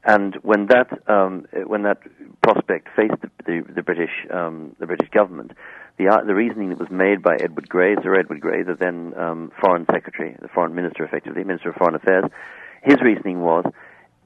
And 0.05 0.37
when 0.43 0.67
that 0.67 0.89
um, 1.09 1.47
when 1.67 1.83
that 1.83 1.99
prospect 2.43 2.89
faced 2.97 3.21
the, 3.21 3.31
the, 3.45 3.73
the 3.75 3.83
British 3.83 4.11
um, 4.31 4.75
the 4.79 4.87
British 4.87 5.09
government, 5.11 5.53
the 5.99 6.09
uh, 6.09 6.25
the 6.25 6.35
reasoning 6.35 6.71
that 6.71 6.79
was 6.79 6.91
made 6.91 7.23
by 7.23 7.37
Edward 7.37 7.69
Grey, 7.69 7.97
Sir 8.03 8.15
Edward 8.19 8.41
Grey, 8.41 8.63
the 8.63 8.75
then 8.75 9.13
um, 9.17 9.53
Foreign 9.61 9.87
Secretary, 9.93 10.37
the 10.41 10.49
Foreign 10.49 10.75
Minister, 10.75 11.05
effectively 11.05 11.45
Minister 11.45 11.71
of 11.71 11.77
Foreign 11.77 11.97
Affairs, 11.97 12.25
his 12.83 12.97
reasoning 13.03 13.41
was, 13.41 13.65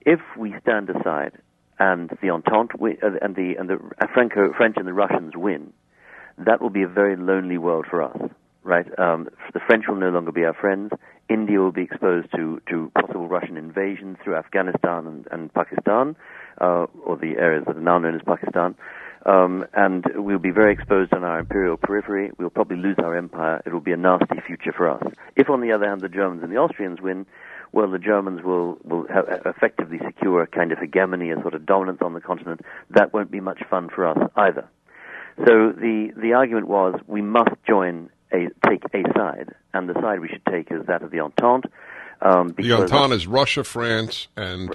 if 0.02 0.20
we 0.36 0.54
stand 0.60 0.90
aside 0.90 1.32
and 1.78 2.10
the 2.20 2.30
Entente 2.30 2.72
wi- 2.72 2.98
uh, 3.02 3.16
and 3.22 3.34
the 3.34 3.54
and 3.58 3.68
the 3.68 3.78
Franco 4.12 4.52
French 4.52 4.76
and 4.76 4.86
the 4.86 4.92
Russians 4.92 5.32
win, 5.34 5.72
that 6.38 6.60
will 6.60 6.70
be 6.70 6.82
a 6.82 6.88
very 6.88 7.16
lonely 7.16 7.58
world 7.58 7.86
for 7.88 8.02
us. 8.02 8.18
Right? 8.62 8.86
Um, 8.98 9.28
the 9.54 9.60
French 9.66 9.86
will 9.88 9.96
no 9.96 10.10
longer 10.10 10.30
be 10.30 10.44
our 10.44 10.54
friends. 10.54 10.92
India 11.28 11.58
will 11.58 11.72
be 11.72 11.82
exposed 11.82 12.28
to, 12.34 12.60
to 12.68 12.90
possible 12.94 13.28
Russian 13.28 13.56
invasion 13.56 14.16
through 14.22 14.36
Afghanistan 14.36 15.06
and, 15.06 15.26
and 15.30 15.54
Pakistan, 15.54 16.16
uh, 16.60 16.86
or 17.04 17.16
the 17.16 17.36
areas 17.38 17.64
that 17.66 17.76
are 17.76 17.80
now 17.80 17.98
known 17.98 18.14
as 18.14 18.22
Pakistan. 18.26 18.74
Um, 19.24 19.64
and 19.72 20.04
we'll 20.16 20.38
be 20.38 20.50
very 20.50 20.72
exposed 20.72 21.12
on 21.12 21.22
our 21.22 21.38
imperial 21.38 21.76
periphery. 21.76 22.32
We'll 22.38 22.50
probably 22.50 22.76
lose 22.76 22.96
our 22.98 23.16
empire. 23.16 23.62
It 23.64 23.72
will 23.72 23.80
be 23.80 23.92
a 23.92 23.96
nasty 23.96 24.40
future 24.44 24.72
for 24.72 24.90
us. 24.90 25.02
If, 25.36 25.48
on 25.48 25.60
the 25.60 25.72
other 25.72 25.88
hand, 25.88 26.00
the 26.00 26.08
Germans 26.08 26.42
and 26.42 26.50
the 26.50 26.56
Austrians 26.56 27.00
win, 27.00 27.26
well, 27.70 27.90
the 27.90 27.98
Germans 27.98 28.42
will 28.42 28.78
will 28.84 29.06
have 29.08 29.26
effectively 29.46 29.98
secure 30.04 30.42
a 30.42 30.46
kind 30.46 30.72
of 30.72 30.78
hegemony, 30.78 31.30
a 31.30 31.40
sort 31.40 31.54
of 31.54 31.64
dominance 31.64 32.00
on 32.02 32.12
the 32.14 32.20
continent. 32.20 32.60
That 32.90 33.14
won't 33.14 33.30
be 33.30 33.40
much 33.40 33.62
fun 33.70 33.88
for 33.88 34.06
us 34.06 34.18
either. 34.36 34.68
So 35.38 35.72
the 35.72 36.12
the 36.16 36.34
argument 36.34 36.68
was 36.68 37.00
we 37.06 37.22
must 37.22 37.54
join 37.66 38.10
a 38.32 38.48
take 38.68 38.84
a 38.94 39.02
side, 39.16 39.54
and 39.74 39.88
the 39.88 39.94
side 39.94 40.20
we 40.20 40.28
should 40.28 40.44
take 40.46 40.70
is 40.70 40.86
that 40.86 41.02
of 41.02 41.10
the 41.10 41.20
Entente. 41.20 41.68
Um, 42.20 42.54
The 42.56 42.72
Entente 42.72 43.14
is 43.14 43.26
Russia, 43.26 43.64
France, 43.64 44.28
and 44.36 44.74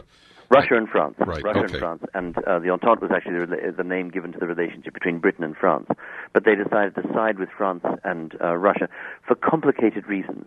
Russia 0.49 0.75
and 0.75 0.87
France. 0.87 1.15
Right, 1.19 1.43
Russia 1.43 1.59
okay. 1.59 1.73
and 1.73 1.79
France. 1.79 2.03
And 2.13 2.37
uh, 2.37 2.59
the 2.59 2.69
Entente 2.69 3.01
was 3.01 3.11
actually 3.13 3.45
the, 3.45 3.73
the 3.75 3.83
name 3.83 4.09
given 4.09 4.31
to 4.33 4.39
the 4.39 4.47
relationship 4.47 4.93
between 4.93 5.19
Britain 5.19 5.43
and 5.43 5.55
France. 5.55 5.87
But 6.33 6.45
they 6.45 6.55
decided 6.55 6.95
to 6.95 7.03
side 7.13 7.39
with 7.39 7.49
France 7.57 7.83
and 8.03 8.35
uh, 8.41 8.55
Russia 8.55 8.87
for 9.25 9.35
complicated 9.35 10.07
reasons. 10.07 10.45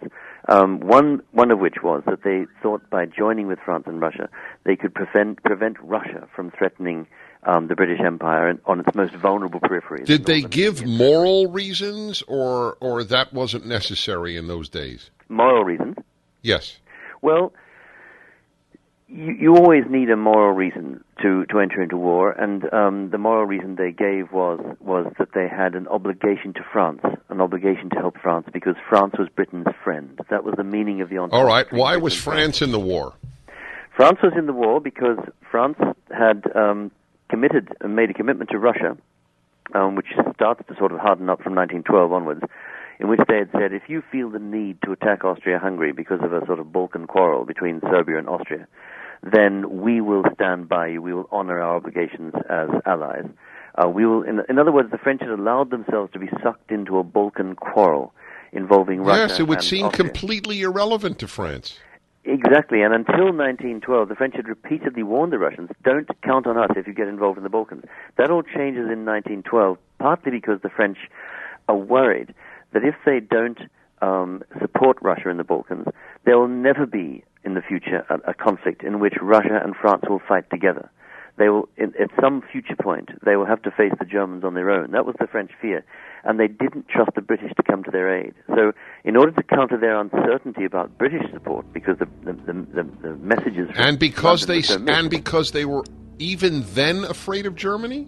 Um, 0.48 0.80
one, 0.80 1.22
one 1.32 1.50
of 1.50 1.58
which 1.58 1.82
was 1.82 2.02
that 2.06 2.22
they 2.22 2.46
thought 2.62 2.88
by 2.90 3.06
joining 3.06 3.46
with 3.46 3.58
France 3.64 3.84
and 3.86 4.00
Russia, 4.00 4.28
they 4.64 4.76
could 4.76 4.94
prevent, 4.94 5.42
prevent 5.42 5.76
Russia 5.82 6.26
from 6.34 6.50
threatening 6.50 7.06
um, 7.44 7.68
the 7.68 7.74
British 7.74 8.00
Empire 8.04 8.58
on 8.66 8.80
its 8.80 8.94
most 8.94 9.14
vulnerable 9.14 9.60
peripheries. 9.60 10.04
did 10.04 10.26
they 10.26 10.42
give 10.42 10.84
moral 10.84 11.46
reasons, 11.46 12.22
or 12.28 12.76
or 12.80 13.04
that 13.04 13.32
wasn't 13.32 13.66
necessary 13.66 14.36
in 14.36 14.46
those 14.46 14.68
days? 14.68 15.10
Moral 15.28 15.64
reasons. 15.64 15.96
Yes. 16.42 16.76
Well, 17.22 17.52
you, 19.10 19.32
you 19.32 19.56
always 19.56 19.84
need 19.88 20.10
a 20.10 20.16
moral 20.16 20.54
reason 20.54 21.02
to, 21.22 21.44
to 21.46 21.58
enter 21.58 21.82
into 21.82 21.96
war, 21.96 22.30
and 22.30 22.72
um, 22.72 23.10
the 23.10 23.18
moral 23.18 23.44
reason 23.44 23.76
they 23.76 23.92
gave 23.92 24.32
was 24.32 24.60
was 24.80 25.12
that 25.18 25.28
they 25.34 25.48
had 25.48 25.74
an 25.74 25.88
obligation 25.88 26.52
to 26.54 26.60
France, 26.72 27.00
an 27.28 27.40
obligation 27.40 27.90
to 27.90 27.96
help 27.96 28.16
France 28.18 28.46
because 28.52 28.76
France 28.88 29.14
was 29.18 29.28
Britain's 29.34 29.66
friend. 29.82 30.18
That 30.30 30.44
was 30.44 30.54
the 30.56 30.64
meaning 30.64 31.00
of 31.00 31.08
the 31.08 31.18
Entente. 31.18 31.36
All 31.36 31.46
right. 31.46 31.70
Why 31.72 31.96
was 31.96 32.14
France 32.14 32.62
in 32.62 32.70
the 32.70 32.80
war? 32.80 33.14
France 33.96 34.18
was 34.22 34.32
in 34.36 34.46
the 34.46 34.52
war 34.52 34.80
because 34.80 35.18
France 35.50 35.76
had 36.10 36.44
um, 36.54 36.90
committed, 37.30 37.68
made 37.86 38.10
a 38.10 38.14
commitment 38.14 38.50
to 38.50 38.58
Russia, 38.58 38.96
um, 39.74 39.94
which 39.94 40.08
starts 40.34 40.62
to 40.68 40.74
sort 40.76 40.92
of 40.92 40.98
harden 40.98 41.30
up 41.30 41.42
from 41.42 41.54
1912 41.54 42.12
onwards, 42.12 42.42
in 42.98 43.08
which 43.08 43.20
they 43.28 43.38
had 43.38 43.50
said, 43.52 43.72
if 43.72 43.84
you 43.88 44.02
feel 44.12 44.28
the 44.30 44.38
need 44.38 44.78
to 44.84 44.92
attack 44.92 45.24
Austria-Hungary 45.24 45.92
because 45.92 46.20
of 46.22 46.32
a 46.32 46.44
sort 46.46 46.58
of 46.58 46.72
Balkan 46.72 47.06
quarrel 47.06 47.44
between 47.44 47.80
Serbia 47.80 48.18
and 48.18 48.28
Austria, 48.28 48.66
then 49.22 49.80
we 49.80 50.00
will 50.00 50.24
stand 50.34 50.68
by 50.68 50.88
you. 50.88 51.02
We 51.02 51.14
will 51.14 51.28
honor 51.30 51.60
our 51.60 51.76
obligations 51.76 52.34
as 52.48 52.68
allies. 52.86 53.26
Uh, 53.76 53.88
we 53.88 54.04
will, 54.04 54.22
in, 54.22 54.40
in 54.48 54.58
other 54.58 54.72
words, 54.72 54.90
the 54.90 54.98
French 54.98 55.20
had 55.20 55.30
allowed 55.30 55.70
themselves 55.70 56.12
to 56.12 56.18
be 56.18 56.28
sucked 56.42 56.70
into 56.70 56.98
a 56.98 57.04
Balkan 57.04 57.54
quarrel 57.54 58.12
involving 58.52 59.00
Russia. 59.02 59.28
yes, 59.28 59.40
it 59.40 59.44
would 59.44 59.62
seem 59.62 59.86
Austria. 59.86 60.08
completely 60.08 60.62
irrelevant 60.62 61.18
to 61.20 61.28
France. 61.28 61.78
Exactly, 62.30 62.82
and 62.82 62.94
until 62.94 63.32
1912, 63.32 64.08
the 64.08 64.14
French 64.14 64.36
had 64.36 64.46
repeatedly 64.46 65.02
warned 65.02 65.32
the 65.32 65.38
Russians, 65.38 65.68
don't 65.82 66.08
count 66.22 66.46
on 66.46 66.56
us 66.56 66.70
if 66.76 66.86
you 66.86 66.94
get 66.94 67.08
involved 67.08 67.38
in 67.38 67.42
the 67.42 67.50
Balkans. 67.50 67.82
That 68.18 68.30
all 68.30 68.44
changes 68.44 68.86
in 68.86 69.04
1912, 69.04 69.76
partly 69.98 70.30
because 70.30 70.60
the 70.62 70.68
French 70.68 70.96
are 71.68 71.76
worried 71.76 72.32
that 72.72 72.84
if 72.84 72.94
they 73.04 73.18
don't 73.18 73.58
um, 74.00 74.44
support 74.60 74.96
Russia 75.02 75.28
in 75.28 75.38
the 75.38 75.44
Balkans, 75.44 75.88
there 76.24 76.38
will 76.38 76.46
never 76.46 76.86
be 76.86 77.24
in 77.42 77.54
the 77.54 77.62
future 77.62 78.06
a, 78.08 78.30
a 78.30 78.34
conflict 78.34 78.84
in 78.84 79.00
which 79.00 79.14
Russia 79.20 79.60
and 79.60 79.74
France 79.74 80.04
will 80.08 80.22
fight 80.28 80.48
together. 80.50 80.88
They 81.40 81.48
will, 81.48 81.70
in, 81.78 81.94
at 81.98 82.10
some 82.20 82.42
future 82.52 82.76
point, 82.76 83.08
they 83.24 83.34
will 83.34 83.46
have 83.46 83.62
to 83.62 83.70
face 83.70 83.94
the 83.98 84.04
Germans 84.04 84.44
on 84.44 84.52
their 84.52 84.70
own. 84.70 84.90
That 84.90 85.06
was 85.06 85.14
the 85.18 85.26
French 85.26 85.50
fear, 85.58 85.82
and 86.22 86.38
they 86.38 86.48
didn't 86.48 86.86
trust 86.88 87.12
the 87.14 87.22
British 87.22 87.50
to 87.56 87.62
come 87.62 87.82
to 87.84 87.90
their 87.90 88.14
aid. 88.14 88.34
So, 88.48 88.72
in 89.04 89.16
order 89.16 89.32
to 89.32 89.42
counter 89.42 89.78
their 89.78 89.98
uncertainty 89.98 90.66
about 90.66 90.98
British 90.98 91.22
support, 91.32 91.72
because 91.72 91.96
the 91.98 92.04
the, 92.24 92.34
the, 92.34 92.52
the, 92.52 92.90
the 93.00 93.16
messages 93.16 93.70
And 93.74 93.98
because 93.98 94.42
London 94.42 94.56
they 94.56 94.62
so 94.62 94.84
and 94.86 95.08
because 95.08 95.52
they 95.52 95.64
were 95.64 95.82
even 96.18 96.62
then 96.74 97.04
afraid 97.04 97.46
of 97.46 97.56
Germany. 97.56 98.06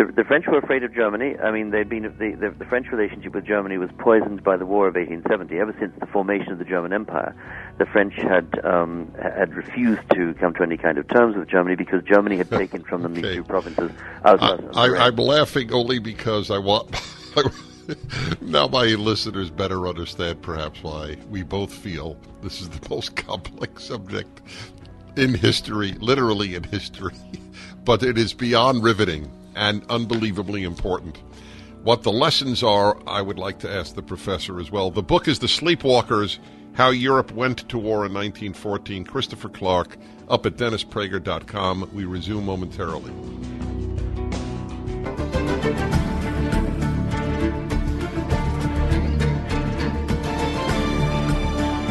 The, 0.00 0.10
the 0.10 0.24
French 0.24 0.46
were 0.46 0.56
afraid 0.56 0.82
of 0.82 0.94
Germany. 0.94 1.36
I 1.36 1.50
mean, 1.50 1.72
they'd 1.72 1.86
been 1.86 2.04
the, 2.04 2.30
the, 2.30 2.54
the 2.58 2.64
French 2.64 2.86
relationship 2.90 3.34
with 3.34 3.44
Germany 3.44 3.76
was 3.76 3.90
poisoned 3.98 4.42
by 4.42 4.56
the 4.56 4.64
War 4.64 4.88
of 4.88 4.94
1870. 4.94 5.58
Ever 5.58 5.76
since 5.78 5.92
the 6.00 6.06
formation 6.06 6.52
of 6.52 6.58
the 6.58 6.64
German 6.64 6.94
Empire, 6.94 7.36
the 7.76 7.84
French 7.84 8.14
had 8.14 8.64
um, 8.64 9.12
had 9.20 9.54
refused 9.54 10.00
to 10.14 10.32
come 10.40 10.54
to 10.54 10.62
any 10.62 10.78
kind 10.78 10.96
of 10.96 11.06
terms 11.08 11.36
with 11.36 11.48
Germany 11.48 11.76
because 11.76 12.02
Germany 12.04 12.38
had 12.38 12.48
taken 12.48 12.82
from 12.82 13.02
them 13.02 13.12
these 13.12 13.34
two 13.34 13.44
provinces. 13.44 13.90
Alsace 14.24 14.60
and 14.60 14.70
I, 14.74 15.06
I'm 15.06 15.16
laughing 15.16 15.70
only 15.70 15.98
because 15.98 16.50
I 16.50 16.56
want. 16.56 16.98
now 18.40 18.68
my 18.68 18.86
listeners 18.86 19.50
better 19.50 19.86
understand 19.86 20.40
perhaps 20.40 20.82
why 20.82 21.18
we 21.28 21.42
both 21.42 21.74
feel 21.74 22.16
this 22.40 22.62
is 22.62 22.70
the 22.70 22.88
most 22.88 23.16
complex 23.16 23.84
subject 23.84 24.40
in 25.16 25.34
history, 25.34 25.92
literally 26.00 26.54
in 26.54 26.62
history, 26.62 27.12
but 27.84 28.02
it 28.02 28.16
is 28.16 28.32
beyond 28.32 28.82
riveting 28.82 29.30
and 29.60 29.84
unbelievably 29.90 30.64
important. 30.64 31.22
What 31.82 32.02
the 32.02 32.10
lessons 32.10 32.62
are, 32.62 32.98
I 33.06 33.20
would 33.20 33.38
like 33.38 33.58
to 33.60 33.70
ask 33.70 33.94
the 33.94 34.02
professor 34.02 34.58
as 34.58 34.70
well. 34.70 34.90
The 34.90 35.02
book 35.02 35.28
is 35.28 35.38
The 35.38 35.46
Sleepwalkers 35.46 36.38
How 36.72 36.88
Europe 36.88 37.30
Went 37.32 37.68
to 37.68 37.76
War 37.78 38.06
in 38.06 38.14
1914. 38.14 39.04
Christopher 39.04 39.50
Clark 39.50 39.98
up 40.28 40.46
at 40.46 40.56
DennisPrager.com. 40.56 41.90
We 41.92 42.06
resume 42.06 42.46
momentarily. 42.46 43.12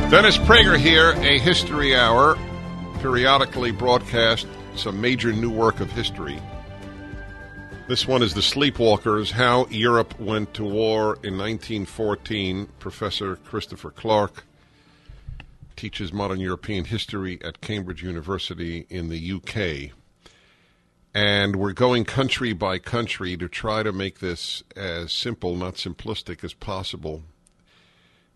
Dennis 0.09 0.39
Prager 0.39 0.75
here, 0.75 1.11
a 1.11 1.37
history 1.37 1.95
hour, 1.95 2.35
periodically 2.99 3.69
broadcast 3.71 4.47
some 4.75 4.99
major 4.99 5.31
new 5.31 5.51
work 5.51 5.81
of 5.81 5.91
history. 5.91 6.39
This 7.89 8.07
one 8.07 8.21
is 8.21 8.35
The 8.35 8.41
Sleepwalkers 8.41 9.31
How 9.31 9.65
Europe 9.71 10.19
Went 10.19 10.53
to 10.53 10.63
War 10.63 11.17
in 11.23 11.39
1914. 11.39 12.67
Professor 12.77 13.37
Christopher 13.37 13.89
Clark 13.89 14.43
teaches 15.75 16.13
modern 16.13 16.39
European 16.39 16.85
history 16.85 17.39
at 17.43 17.61
Cambridge 17.61 18.03
University 18.03 18.85
in 18.91 19.09
the 19.09 19.31
UK. 19.33 19.91
And 21.15 21.55
we're 21.55 21.73
going 21.73 22.05
country 22.05 22.53
by 22.53 22.77
country 22.77 23.35
to 23.35 23.47
try 23.47 23.81
to 23.81 23.91
make 23.91 24.19
this 24.19 24.61
as 24.75 25.11
simple, 25.11 25.55
not 25.55 25.73
simplistic, 25.73 26.43
as 26.43 26.53
possible. 26.53 27.23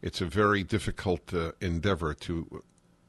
It's 0.02 0.20
a 0.20 0.26
very 0.26 0.64
difficult 0.64 1.32
uh, 1.32 1.52
endeavor 1.62 2.16
to 2.16 2.64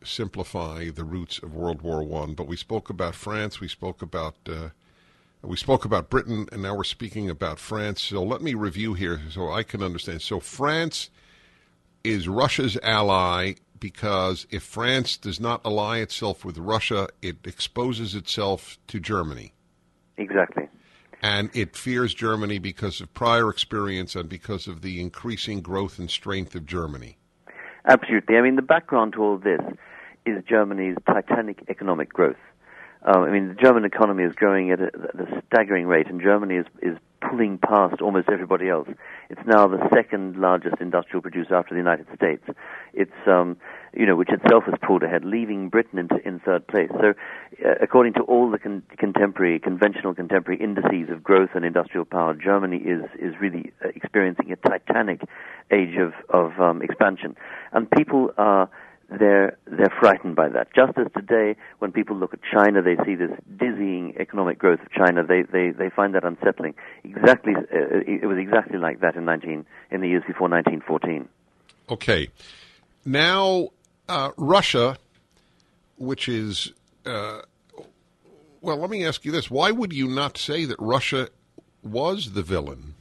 simplify 0.05 0.91
the 0.91 1.05
roots 1.05 1.39
of 1.39 1.55
World 1.55 1.81
War 1.81 2.03
One. 2.03 2.35
But 2.35 2.49
we 2.49 2.59
spoke 2.59 2.91
about 2.91 3.15
France, 3.15 3.61
we 3.61 3.69
spoke 3.69 4.03
about 4.03 4.35
uh, 4.47 4.69
we 5.45 5.57
spoke 5.57 5.85
about 5.85 6.11
Britain, 6.11 6.49
and 6.53 6.63
now 6.63 6.75
we're 6.75 6.85
speaking 6.85 7.29
about 7.29 7.59
France. 7.59 8.03
So 8.03 8.23
let 8.23 8.41
me 8.41 8.55
review 8.55 8.95
here 8.95 9.21
so 9.31 9.51
I 9.51 9.63
can 9.63 9.83
understand. 9.83 10.23
So 10.23 10.41
France 10.41 11.11
is 12.03 12.29
Russia's 12.29 12.79
ally 12.83 13.55
because 13.79 14.47
if 14.51 14.63
France 14.63 15.17
does 15.17 15.39
not 15.39 15.61
ally 15.65 15.99
itself 15.99 16.45
with 16.45 16.57
Russia, 16.57 17.09
it 17.21 17.37
exposes 17.45 18.15
itself 18.15 18.79
to 18.89 18.99
Germany. 18.99 19.53
Exactly. 20.17 20.69
And 21.23 21.51
it 21.55 21.77
fears 21.77 22.15
Germany 22.15 22.59
because 22.59 23.01
of 23.01 23.13
prior 23.15 23.49
experience 23.49 24.15
and 24.15 24.29
because 24.29 24.67
of 24.67 24.83
the 24.83 25.01
increasing 25.01 25.61
growth 25.61 25.99
and 25.99 26.11
strength 26.11 26.55
of 26.55 26.67
Germany. 26.67 27.19
Absolutely. 27.87 28.37
I 28.37 28.43
mean, 28.43 28.57
the 28.57 28.63
background 28.63 29.15
to 29.15 29.23
all 29.23 29.39
this 29.39 29.61
is 30.27 30.43
Germany's 30.49 30.97
titanic 31.07 31.65
economic 31.69 32.13
growth. 32.13 32.37
Uh, 33.05 33.21
I 33.21 33.31
mean, 33.31 33.49
the 33.49 33.55
German 33.55 33.85
economy 33.85 34.25
is 34.25 34.35
growing 34.35 34.71
at 34.71 34.81
a, 34.81 34.87
at 34.87 35.21
a 35.21 35.43
staggering 35.47 35.87
rate, 35.87 36.07
and 36.09 36.21
Germany 36.21 36.57
is, 36.57 36.67
is 36.81 36.97
pulling 37.21 37.59
past 37.59 38.01
almost 38.01 38.29
everybody 38.31 38.69
else. 38.69 38.89
It's 39.29 39.41
now 39.47 39.67
the 39.67 39.89
second 39.93 40.37
largest 40.37 40.77
industrial 40.81 41.21
producer 41.21 41.55
after 41.55 41.75
the 41.75 41.81
United 41.81 42.07
States. 42.15 42.45
It's 42.95 43.13
um, 43.27 43.57
you 43.93 44.07
know, 44.07 44.17
which 44.17 44.31
itself 44.31 44.65
has 44.65 44.75
pulled 44.83 45.03
ahead, 45.03 45.25
leaving 45.25 45.69
Britain 45.69 45.99
in, 45.99 46.09
in 46.25 46.41
third 46.41 46.67
place. 46.67 46.91
So, 47.01 47.15
uh, 47.65 47.75
according 47.81 48.15
to 48.15 48.23
all 48.23 48.51
the 48.51 48.59
con- 48.59 48.83
contemporary, 48.99 49.59
conventional 49.59 50.15
contemporary 50.15 50.61
indices 50.61 51.11
of 51.11 51.23
growth 51.23 51.51
and 51.55 51.65
industrial 51.65 52.05
power, 52.05 52.35
Germany 52.35 52.79
is 52.79 53.05
is 53.19 53.35
really 53.41 53.73
uh, 53.85 53.89
experiencing 53.95 54.51
a 54.51 54.57
titanic 54.57 55.21
age 55.71 55.97
of 55.97 56.13
of 56.31 56.59
um, 56.61 56.83
expansion, 56.83 57.37
and 57.73 57.91
people 57.91 58.33
are 58.39 58.69
they're 59.19 59.57
they're 59.67 59.93
frightened 60.01 60.37
by 60.37 60.49
that. 60.49 60.69
Just 60.75 60.97
as 60.99 61.07
today, 61.15 61.57
when 61.79 61.93
people 61.93 62.17
look 62.17 62.35
at 62.35 62.41
China, 62.43 62.83
they 62.83 62.97
see 63.05 63.15
this 63.15 63.31
dizzying 63.59 64.15
economic 64.19 64.59
growth 64.59 64.81
of 64.81 64.91
China. 64.93 65.25
They 65.25 65.43
they, 65.43 65.71
they 65.71 65.91
find 65.91 66.15
that 66.15 66.25
unsettling. 66.25 66.75
Exactly, 67.03 67.55
uh, 67.57 67.62
it 68.07 68.27
was 68.27 68.39
exactly 68.39 68.79
like 68.79 69.01
that 69.01 69.17
in 69.17 69.25
nineteen 69.25 69.67
in 69.91 70.01
the 70.01 70.09
years 70.09 70.23
before 70.27 70.49
1914. 70.49 71.29
Okay, 71.91 72.29
now 73.05 73.69
uh, 74.09 74.31
Russia, 74.37 74.97
which 75.97 76.29
is 76.29 76.73
uh, 77.07 77.43
well, 78.61 78.77
let 78.77 78.91
me 78.91 79.05
ask 79.05 79.25
you 79.25 79.33
this: 79.33 79.51
Why 79.51 79.71
would 79.71 79.93
you 79.93 80.09
not 80.09 80.39
say 80.39 80.65
that 80.65 80.77
Russia 80.79 81.29
was 81.83 82.33
the 82.33 82.43
villain? 82.43 82.95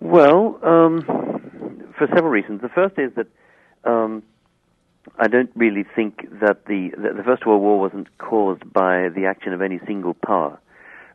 Well, 0.00 0.60
um, 0.62 1.02
for 1.98 2.06
several 2.06 2.30
reasons. 2.30 2.60
The 2.62 2.68
first 2.68 2.98
is 2.98 3.12
that 3.16 3.26
um, 3.88 4.22
I 5.18 5.28
don't 5.28 5.50
really 5.56 5.84
think 5.96 6.28
that 6.40 6.66
the, 6.66 6.90
the 6.96 7.22
First 7.24 7.46
World 7.46 7.62
War 7.62 7.80
wasn't 7.80 8.08
caused 8.18 8.70
by 8.72 9.08
the 9.08 9.26
action 9.26 9.52
of 9.52 9.62
any 9.62 9.80
single 9.86 10.14
power. 10.14 10.58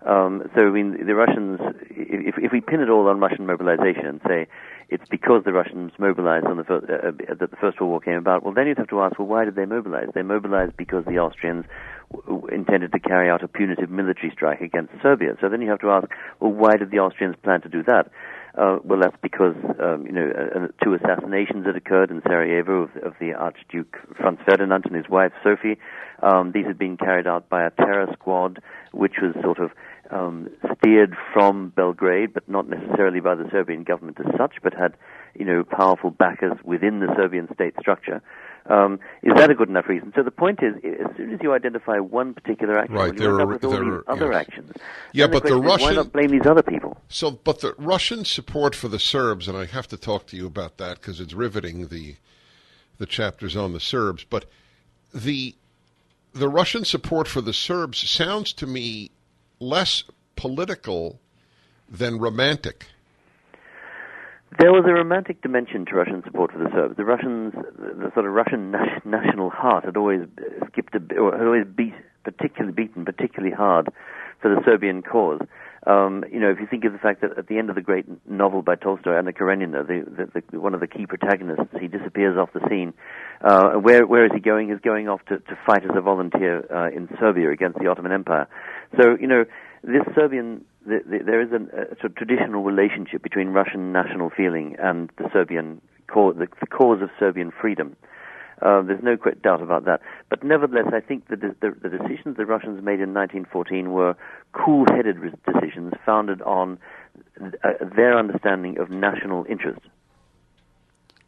Um, 0.05 0.43
so, 0.55 0.67
I 0.67 0.69
mean, 0.69 1.05
the 1.05 1.15
Russians, 1.15 1.59
if, 1.89 2.35
if 2.37 2.51
we 2.51 2.59
pin 2.59 2.81
it 2.81 2.89
all 2.89 3.07
on 3.07 3.19
Russian 3.21 3.45
mobilization 3.45 4.05
and 4.05 4.19
say 4.27 4.47
it's 4.89 5.07
because 5.09 5.43
the 5.45 5.53
Russians 5.53 5.93
mobilized 5.97 6.45
on 6.45 6.57
the 6.57 6.65
first, 6.65 6.85
uh, 6.89 7.07
uh, 7.07 7.35
that 7.39 7.51
the 7.51 7.57
First 7.57 7.79
World 7.79 7.91
War 7.91 7.99
came 8.01 8.17
about, 8.17 8.43
well, 8.43 8.53
then 8.53 8.67
you'd 8.67 8.77
have 8.77 8.89
to 8.89 9.01
ask, 9.01 9.17
well, 9.17 9.29
why 9.29 9.45
did 9.45 9.55
they 9.55 9.65
mobilize? 9.65 10.09
They 10.13 10.21
mobilized 10.21 10.75
because 10.75 11.05
the 11.05 11.19
Austrians 11.19 11.65
w- 12.11 12.47
intended 12.47 12.91
to 12.91 12.99
carry 12.99 13.29
out 13.29 13.43
a 13.43 13.47
punitive 13.47 13.89
military 13.89 14.29
strike 14.31 14.59
against 14.59 14.91
Serbia. 15.01 15.37
So 15.39 15.47
then 15.47 15.61
you 15.61 15.69
have 15.69 15.79
to 15.79 15.89
ask, 15.89 16.07
well, 16.41 16.51
why 16.51 16.75
did 16.75 16.91
the 16.91 16.99
Austrians 16.99 17.37
plan 17.41 17.61
to 17.61 17.69
do 17.69 17.81
that? 17.83 18.11
Uh, 18.55 18.77
well, 18.83 18.99
that's 19.01 19.17
because 19.23 19.55
um, 19.81 20.05
you 20.05 20.11
know 20.11 20.29
uh, 20.29 20.59
uh, 20.59 20.67
two 20.83 20.93
assassinations 20.93 21.65
had 21.65 21.75
occurred 21.75 22.11
in 22.11 22.21
Sarajevo 22.21 22.83
of, 22.83 22.89
of, 22.97 23.13
the 23.19 23.33
Archduke 23.33 23.97
Franz 24.15 24.37
Ferdinand 24.47 24.85
and 24.85 24.95
his 24.95 25.09
wife 25.09 25.31
Sophie. 25.43 25.79
Um, 26.21 26.51
these 26.53 26.67
had 26.67 26.77
been 26.77 26.95
carried 26.95 27.25
out 27.25 27.49
by 27.49 27.65
a 27.65 27.71
terror 27.71 28.05
squad, 28.13 28.61
which 28.91 29.15
was 29.23 29.33
sort 29.41 29.57
of 29.57 29.71
um, 30.11 30.49
steered 30.77 31.15
from 31.33 31.73
Belgrade, 31.75 32.31
but 32.31 32.47
not 32.47 32.69
necessarily 32.69 33.19
by 33.19 33.33
the 33.33 33.49
Serbian 33.51 33.83
government 33.83 34.19
as 34.19 34.31
such, 34.37 34.57
but 34.61 34.75
had 34.75 34.93
you 35.33 35.45
know 35.45 35.63
powerful 35.63 36.11
backers 36.11 36.57
within 36.63 36.99
the 36.99 37.11
Serbian 37.17 37.47
state 37.55 37.73
structure. 37.79 38.21
Um, 38.67 38.99
is 39.23 39.33
that 39.35 39.49
a 39.49 39.55
good 39.55 39.67
enough 39.67 39.89
reason? 39.89 40.13
So 40.15 40.23
the 40.23 40.31
point 40.31 40.59
is, 40.63 40.75
as 40.77 41.17
soon 41.17 41.33
as 41.33 41.39
you 41.41 41.53
identify 41.53 41.99
one 41.99 42.33
particular 42.33 42.79
action, 42.79 42.95
right, 42.95 43.13
you 43.13 43.31
end 43.31 43.41
up 43.41 43.47
with 43.49 43.63
all 43.65 43.71
there 43.71 43.83
these 43.83 43.93
are, 43.93 44.03
other 44.07 44.31
yes. 44.31 44.47
actions. 44.47 44.71
Yeah, 45.11 45.27
the 45.27 45.33
but 45.33 45.43
the 45.43 45.59
is, 45.59 45.65
Russian 45.65 45.87
why 45.87 45.93
not 45.93 46.13
blame 46.13 46.31
these 46.31 46.45
other 46.45 46.63
people? 46.63 46.97
So, 47.09 47.31
but 47.31 47.59
the 47.59 47.75
Russian 47.77 48.23
support 48.23 48.73
for 48.73 48.87
the 48.87 48.99
Serbs, 48.99 49.49
and 49.49 49.57
I 49.57 49.65
have 49.65 49.87
to 49.89 49.97
talk 49.97 50.27
to 50.27 50.37
you 50.37 50.45
about 50.47 50.77
that 50.77 51.01
because 51.01 51.19
it's 51.19 51.33
riveting 51.33 51.87
the 51.87 52.15
the 52.99 53.05
chapters 53.05 53.57
on 53.57 53.73
the 53.73 53.81
Serbs. 53.81 54.23
But 54.23 54.45
the 55.13 55.55
the 56.33 56.47
Russian 56.47 56.85
support 56.85 57.27
for 57.27 57.41
the 57.41 57.53
Serbs 57.53 58.09
sounds 58.09 58.53
to 58.53 58.65
me 58.65 59.11
less 59.59 60.03
political 60.35 61.19
than 61.89 62.17
romantic. 62.17 62.87
There 64.59 64.71
was 64.71 64.83
a 64.87 64.93
romantic 64.93 65.41
dimension 65.41 65.85
to 65.85 65.95
Russian 65.95 66.21
support 66.23 66.51
for 66.51 66.59
the 66.59 66.69
Serbs. 66.73 66.97
The 66.97 67.05
Russians, 67.05 67.53
the 67.77 68.11
sort 68.13 68.25
of 68.25 68.33
Russian 68.33 68.71
national 69.05 69.49
heart, 69.49 69.85
had 69.85 69.97
always 69.97 70.21
skipped 70.67 70.95
a, 70.95 71.15
or 71.15 71.31
had 71.31 71.45
always 71.45 71.65
beat, 71.65 71.93
particularly 72.23 72.73
beaten 72.73 73.05
particularly 73.05 73.55
hard 73.55 73.87
for 74.41 74.53
the 74.53 74.61
Serbian 74.65 75.01
cause. 75.01 75.39
Um, 75.85 76.23
you 76.31 76.39
know, 76.39 76.49
if 76.49 76.59
you 76.59 76.67
think 76.67 76.85
of 76.85 76.93
the 76.93 76.99
fact 76.99 77.21
that 77.21 77.37
at 77.37 77.47
the 77.47 77.57
end 77.57 77.69
of 77.69 77.75
the 77.75 77.81
great 77.81 78.05
novel 78.29 78.61
by 78.61 78.75
Tolstoy, 78.75 79.17
Anna 79.17 79.33
Karenina, 79.33 79.83
the, 79.83 80.05
the, 80.05 80.43
the, 80.51 80.59
one 80.59 80.73
of 80.73 80.79
the 80.79 80.87
key 80.87 81.05
protagonists, 81.05 81.73
he 81.79 81.87
disappears 81.87 82.37
off 82.37 82.53
the 82.53 82.65
scene. 82.69 82.93
Uh, 83.41 83.73
where, 83.73 84.05
where 84.05 84.25
is 84.25 84.31
he 84.33 84.39
going? 84.39 84.69
He's 84.69 84.79
going 84.79 85.09
off 85.09 85.21
to, 85.25 85.39
to 85.39 85.57
fight 85.65 85.83
as 85.83 85.91
a 85.95 86.01
volunteer 86.01 86.65
uh, 86.71 86.95
in 86.95 87.09
Serbia 87.19 87.51
against 87.51 87.79
the 87.79 87.87
Ottoman 87.87 88.13
Empire. 88.13 88.47
So, 88.99 89.17
you 89.19 89.27
know, 89.27 89.43
this 89.83 90.03
Serbian, 90.15 90.63
the, 90.85 90.99
the, 91.05 91.23
there 91.25 91.41
is 91.41 91.51
an, 91.51 91.69
a 91.73 91.95
sort 91.95 92.05
of 92.05 92.15
traditional 92.15 92.63
relationship 92.63 93.23
between 93.23 93.49
Russian 93.49 93.91
national 93.91 94.29
feeling 94.29 94.75
and 94.79 95.11
the 95.17 95.29
Serbian 95.31 95.81
cause, 96.07 96.35
the, 96.37 96.47
the 96.59 96.67
cause 96.67 97.01
of 97.01 97.09
Serbian 97.19 97.51
freedom. 97.51 97.95
Uh, 98.61 98.81
there's 98.81 99.03
no 99.03 99.17
doubt 99.41 99.61
about 99.61 99.85
that. 99.85 99.99
But 100.29 100.43
nevertheless, 100.43 100.93
I 100.93 101.01
think 101.01 101.27
that 101.29 101.41
the, 101.41 101.55
the, 101.59 101.89
the, 101.89 101.97
decisions 101.97 102.37
the 102.37 102.45
Russians 102.45 102.83
made 102.83 103.01
in 103.01 103.13
1914 103.13 103.91
were 103.91 104.15
cool-headed 104.53 105.17
decisions 105.45 105.93
founded 106.05 106.41
on 106.43 106.79
uh, 107.41 107.47
their 107.95 108.17
understanding 108.17 108.77
of 108.77 108.89
national 108.89 109.45
interest. 109.49 109.81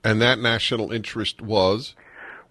And 0.03 0.21
that 0.21 0.39
national 0.39 0.91
interest 0.91 1.41
was? 1.41 1.95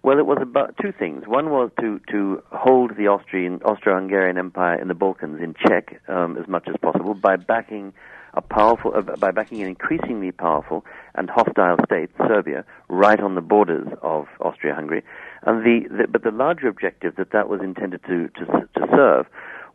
Well, 0.05 0.19
it 0.19 0.27
was 0.27 0.37
about 0.39 0.75
two 0.79 0.91
things. 0.91 1.23
One 1.25 1.49
was 1.49 1.71
to, 1.79 1.99
to 2.11 2.43
hold 2.51 2.95
the 2.95 3.07
Austrian 3.07 3.59
Austro-Hungarian 3.63 4.37
Empire 4.37 4.79
in 4.79 4.87
the 4.87 4.93
Balkans 4.93 5.41
in 5.41 5.55
check 5.67 5.99
um, 6.07 6.37
as 6.37 6.47
much 6.47 6.67
as 6.67 6.75
possible 6.79 7.15
by 7.15 7.37
backing 7.37 7.91
a 8.35 8.41
powerful, 8.41 8.93
uh, 8.95 9.01
by 9.01 9.31
backing 9.31 9.63
an 9.63 9.67
increasingly 9.67 10.31
powerful 10.31 10.85
and 11.15 11.27
hostile 11.27 11.77
state, 11.87 12.11
Serbia, 12.19 12.65
right 12.87 13.19
on 13.19 13.33
the 13.33 13.41
borders 13.41 13.87
of 14.03 14.27
Austria-Hungary. 14.41 15.01
And 15.41 15.65
the, 15.65 15.89
the, 15.89 16.07
but 16.07 16.21
the 16.21 16.29
larger 16.29 16.67
objective 16.67 17.15
that 17.15 17.31
that 17.31 17.49
was 17.49 17.61
intended 17.61 18.03
to, 18.03 18.27
to, 18.27 18.45
to 18.45 18.87
serve 18.95 19.25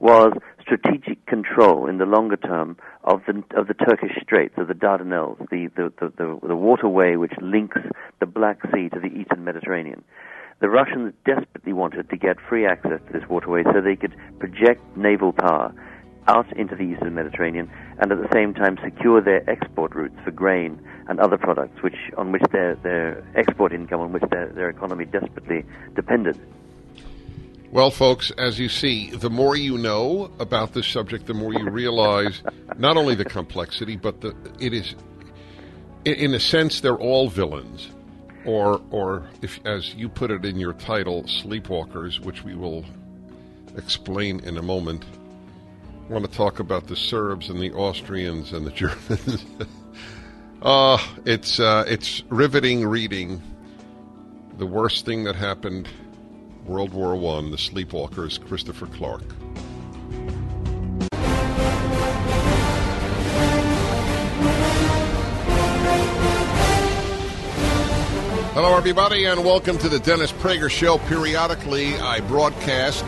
was 0.00 0.32
strategic 0.60 1.24
control 1.26 1.86
in 1.86 1.98
the 1.98 2.06
longer 2.06 2.36
term 2.36 2.76
of 3.04 3.20
the 3.26 3.42
of 3.56 3.68
the 3.68 3.74
Turkish 3.74 4.12
Straits, 4.22 4.54
of 4.56 4.68
the 4.68 4.74
Dardanelles, 4.74 5.38
the 5.50 5.68
the, 5.76 5.92
the, 6.00 6.12
the, 6.16 6.48
the 6.48 6.56
waterway 6.56 7.16
which 7.16 7.34
links 7.40 7.78
the 8.18 8.26
Black 8.26 8.58
Sea 8.72 8.88
to 8.88 8.98
the 8.98 9.08
Eastern 9.08 9.44
Mediterranean. 9.44 10.02
The 10.60 10.68
Russians 10.68 11.14
desperately 11.24 11.72
wanted 11.72 12.10
to 12.10 12.16
get 12.16 12.36
free 12.48 12.66
access 12.66 13.00
to 13.06 13.12
this 13.12 13.28
waterway 13.28 13.62
so 13.64 13.80
they 13.80 13.96
could 13.96 14.14
project 14.38 14.82
naval 14.96 15.32
power 15.32 15.72
out 16.28 16.54
into 16.56 16.76
the 16.76 16.82
eastern 16.82 17.14
Mediterranean 17.14 17.70
and 17.98 18.12
at 18.12 18.18
the 18.18 18.28
same 18.32 18.52
time 18.52 18.78
secure 18.84 19.22
their 19.22 19.48
export 19.48 19.94
routes 19.94 20.16
for 20.22 20.30
grain 20.30 20.78
and 21.08 21.18
other 21.18 21.38
products 21.38 21.82
which 21.82 21.96
on 22.18 22.30
which 22.30 22.42
their, 22.52 22.74
their 22.76 23.24
export 23.34 23.72
income 23.72 24.00
on 24.00 24.12
which 24.12 24.22
their, 24.30 24.48
their 24.48 24.68
economy 24.68 25.06
desperately 25.06 25.64
depended. 25.96 26.38
Well, 27.72 27.90
folks, 27.92 28.32
as 28.32 28.58
you 28.58 28.68
see, 28.68 29.10
the 29.10 29.30
more 29.30 29.56
you 29.56 29.78
know 29.78 30.32
about 30.40 30.72
this 30.74 30.86
subject, 30.88 31.26
the 31.26 31.34
more 31.34 31.52
you 31.52 31.70
realize 31.70 32.42
not 32.78 32.96
only 32.96 33.14
the 33.14 33.24
complexity, 33.24 33.96
but 33.96 34.20
the 34.20 34.34
it 34.58 34.74
is, 34.74 34.94
in 36.04 36.34
a 36.34 36.40
sense, 36.40 36.80
they're 36.80 36.96
all 36.98 37.28
villains. 37.28 37.90
or 38.44 38.80
or 38.90 39.28
if 39.42 39.60
as 39.66 39.94
you 39.94 40.08
put 40.08 40.30
it 40.30 40.44
in 40.44 40.58
your 40.58 40.72
title, 40.72 41.24
sleepwalkers, 41.24 42.18
which 42.20 42.42
we 42.42 42.54
will 42.54 42.84
explain 43.76 44.40
in 44.40 44.56
a 44.58 44.62
moment. 44.62 45.04
I 46.08 46.12
want 46.12 46.24
to 46.28 46.36
talk 46.36 46.58
about 46.58 46.88
the 46.88 46.96
Serbs 46.96 47.50
and 47.50 47.60
the 47.60 47.72
Austrians 47.72 48.52
and 48.52 48.66
the 48.66 48.72
Germans. 48.72 49.44
uh, 50.62 50.98
it's 51.24 51.60
uh, 51.60 51.84
it's 51.86 52.22
riveting 52.30 52.84
reading. 52.86 53.40
The 54.58 54.66
worst 54.66 55.06
thing 55.06 55.24
that 55.24 55.36
happened, 55.36 55.88
World 56.70 56.94
War 56.94 57.16
One, 57.16 57.50
the 57.50 57.56
Sleepwalkers, 57.56 58.40
Christopher 58.46 58.86
Clark. 58.86 59.22
Hello, 68.54 68.76
everybody, 68.76 69.24
and 69.24 69.44
welcome 69.44 69.78
to 69.78 69.88
the 69.88 69.98
Dennis 69.98 70.30
Prager 70.30 70.70
Show. 70.70 70.98
Periodically, 70.98 71.96
I 71.96 72.20
broadcast 72.20 73.04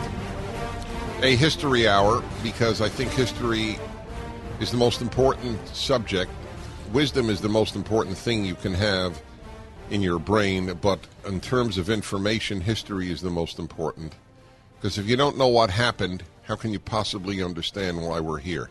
a 1.21 1.33
history 1.33 1.87
hour 1.87 2.21
because 2.43 2.81
I 2.81 2.89
think 2.89 3.11
history 3.11 3.79
is 4.59 4.71
the 4.71 4.77
most 4.77 5.01
important 5.01 5.65
subject. 5.69 6.29
Wisdom 6.91 7.29
is 7.29 7.39
the 7.39 7.47
most 7.47 7.77
important 7.77 8.17
thing 8.17 8.43
you 8.43 8.55
can 8.55 8.73
have 8.73 9.21
in 9.89 10.01
your 10.01 10.19
brain, 10.19 10.77
but 10.81 10.99
in 11.25 11.39
terms 11.39 11.77
of 11.77 11.89
information, 11.89 12.61
history 12.61 13.11
is 13.11 13.21
the 13.21 13.29
most 13.29 13.59
important. 13.59 14.15
Because 14.75 14.97
if 14.97 15.07
you 15.07 15.15
don't 15.15 15.37
know 15.37 15.47
what 15.47 15.69
happened, 15.69 16.23
how 16.43 16.55
can 16.55 16.71
you 16.73 16.79
possibly 16.79 17.41
understand 17.41 18.01
why 18.01 18.19
we're 18.19 18.39
here? 18.39 18.69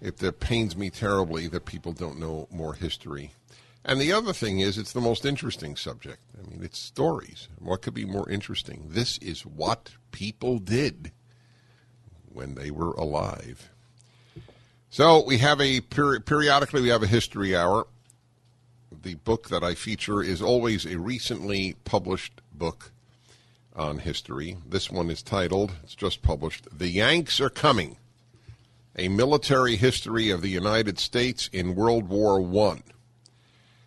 It, 0.00 0.40
pains 0.40 0.76
me 0.76 0.90
terribly 0.90 1.48
that 1.48 1.64
people 1.64 1.92
don't 1.92 2.20
know 2.20 2.48
more 2.50 2.74
history. 2.74 3.32
And 3.84 4.00
the 4.00 4.12
other 4.12 4.32
thing 4.32 4.60
is, 4.60 4.78
it's 4.78 4.92
the 4.92 5.00
most 5.00 5.24
interesting 5.24 5.76
subject. 5.76 6.18
I 6.36 6.48
mean, 6.50 6.62
it's 6.62 6.78
stories. 6.78 7.48
What 7.58 7.82
could 7.82 7.94
be 7.94 8.04
more 8.04 8.28
interesting? 8.28 8.88
This 8.88 9.16
is 9.18 9.46
what 9.46 9.92
people 10.10 10.58
did 10.58 11.12
when 12.30 12.56
they 12.56 12.70
were 12.70 12.92
alive. 12.92 13.70
So 14.90 15.24
we 15.24 15.38
have 15.38 15.60
a 15.60 15.80
peri- 15.80 16.20
periodically 16.20 16.82
we 16.82 16.88
have 16.88 17.02
a 17.02 17.06
history 17.06 17.56
hour. 17.56 17.86
The 19.06 19.14
book 19.14 19.50
that 19.50 19.62
I 19.62 19.76
feature 19.76 20.20
is 20.20 20.42
always 20.42 20.84
a 20.84 20.98
recently 20.98 21.76
published 21.84 22.40
book 22.52 22.90
on 23.72 23.98
history. 23.98 24.56
This 24.68 24.90
one 24.90 25.10
is 25.10 25.22
titled, 25.22 25.74
it's 25.84 25.94
just 25.94 26.22
published, 26.22 26.66
The 26.76 26.88
Yanks 26.88 27.40
Are 27.40 27.48
Coming 27.48 27.98
A 28.96 29.06
Military 29.06 29.76
History 29.76 30.30
of 30.30 30.42
the 30.42 30.48
United 30.48 30.98
States 30.98 31.48
in 31.52 31.76
World 31.76 32.08
War 32.08 32.40
One. 32.40 32.82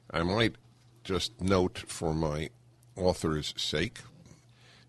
I 0.09 0.23
might 0.23 0.55
just 1.03 1.41
note 1.41 1.79
for 1.79 2.13
my 2.13 2.49
author's 2.95 3.53
sake, 3.57 3.99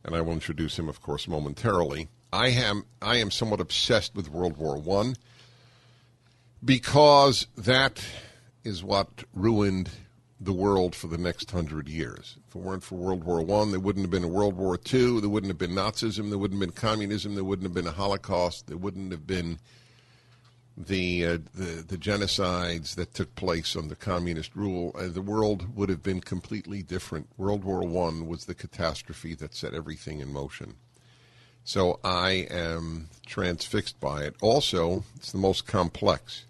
and 0.05 0.15
I 0.15 0.21
will 0.21 0.33
introduce 0.35 0.79
him, 0.79 0.89
of 0.89 1.03
course, 1.03 1.27
momentarily. 1.27 2.09
I 2.33 2.51
am 2.51 2.85
I 3.03 3.17
am 3.17 3.33
somewhat 3.33 3.61
obsessed 3.61 4.15
with 4.15 4.31
World 4.31 4.59
War 4.59 4.79
One 4.79 5.17
because 6.65 7.49
that 7.57 8.01
is 8.63 8.85
what 8.85 9.25
ruined 9.35 9.91
the 10.41 10.53
world 10.53 10.95
for 10.95 11.07
the 11.07 11.19
next 11.19 11.51
hundred 11.51 11.89
years. 11.89 12.37
If 12.49 12.57
it 12.57 12.59
weren't 12.59 12.83
for 12.83 12.95
World 12.95 13.25
War 13.25 13.43
One, 13.43 13.71
there 13.71 13.81
wouldn't 13.81 14.05
have 14.05 14.11
been 14.11 14.25
a 14.25 14.29
World 14.29 14.57
War 14.57 14.77
Two. 14.77 15.21
There 15.21 15.29
wouldn't 15.29 15.51
have 15.51 15.59
been 15.59 15.73
Nazism. 15.73 16.31
There 16.31 16.39
wouldn't 16.39 16.61
have 16.61 16.69
been 16.69 16.81
communism. 16.81 17.35
There 17.35 17.45
wouldn't 17.45 17.67
have 17.67 17.75
been 17.75 17.87
a 17.87 17.93
Holocaust. 17.97 18.67
There 18.67 18.79
wouldn't 18.79 19.13
have 19.13 19.27
been 19.27 19.59
the, 20.87 21.27
uh, 21.27 21.39
the 21.55 21.85
the 21.87 21.99
genocides 21.99 22.95
that 22.95 23.13
took 23.15 23.35
place 23.35 23.77
under 23.77 23.95
communist 23.95 24.55
rule, 24.57 24.95
uh, 24.99 25.09
the 25.09 25.23
world 25.23 25.77
would 25.77 25.89
have 25.89 26.03
been 26.03 26.21
completely 26.21 26.83
different. 26.83 27.29
World 27.37 27.65
War 27.65 27.87
One 27.87 28.27
was 28.27 28.45
the 28.45 28.55
catastrophe 28.55 29.35
that 29.35 29.55
set 29.55 29.75
everything 29.75 30.21
in 30.21 30.33
motion. 30.33 30.77
So 31.65 32.01
I 32.03 32.47
am 32.51 33.09
transfixed 33.27 34.01
by 34.01 34.23
it. 34.23 34.35
Also, 34.41 35.05
it's 35.17 35.33
the 35.33 35.39
most 35.39 35.67
complex. 35.67 36.47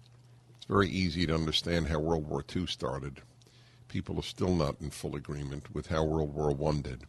It's 0.57 0.65
very 0.65 0.89
easy 0.89 1.25
to 1.25 1.35
understand 1.35 1.87
how 1.87 1.99
World 1.99 2.27
War 2.27 2.43
II 2.55 2.67
started. 2.67 3.21
People 3.91 4.17
are 4.17 4.23
still 4.23 4.55
not 4.55 4.79
in 4.79 4.89
full 4.89 5.17
agreement 5.17 5.75
with 5.75 5.87
how 5.87 6.05
World 6.05 6.33
War 6.33 6.51
One 6.51 6.81
did. 6.81 7.03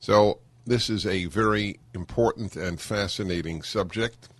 So 0.00 0.38
this 0.66 0.88
is 0.88 1.04
a 1.04 1.26
very 1.26 1.78
important 1.92 2.56
and 2.56 2.80
fascinating 2.80 3.60
subject. 3.60 4.30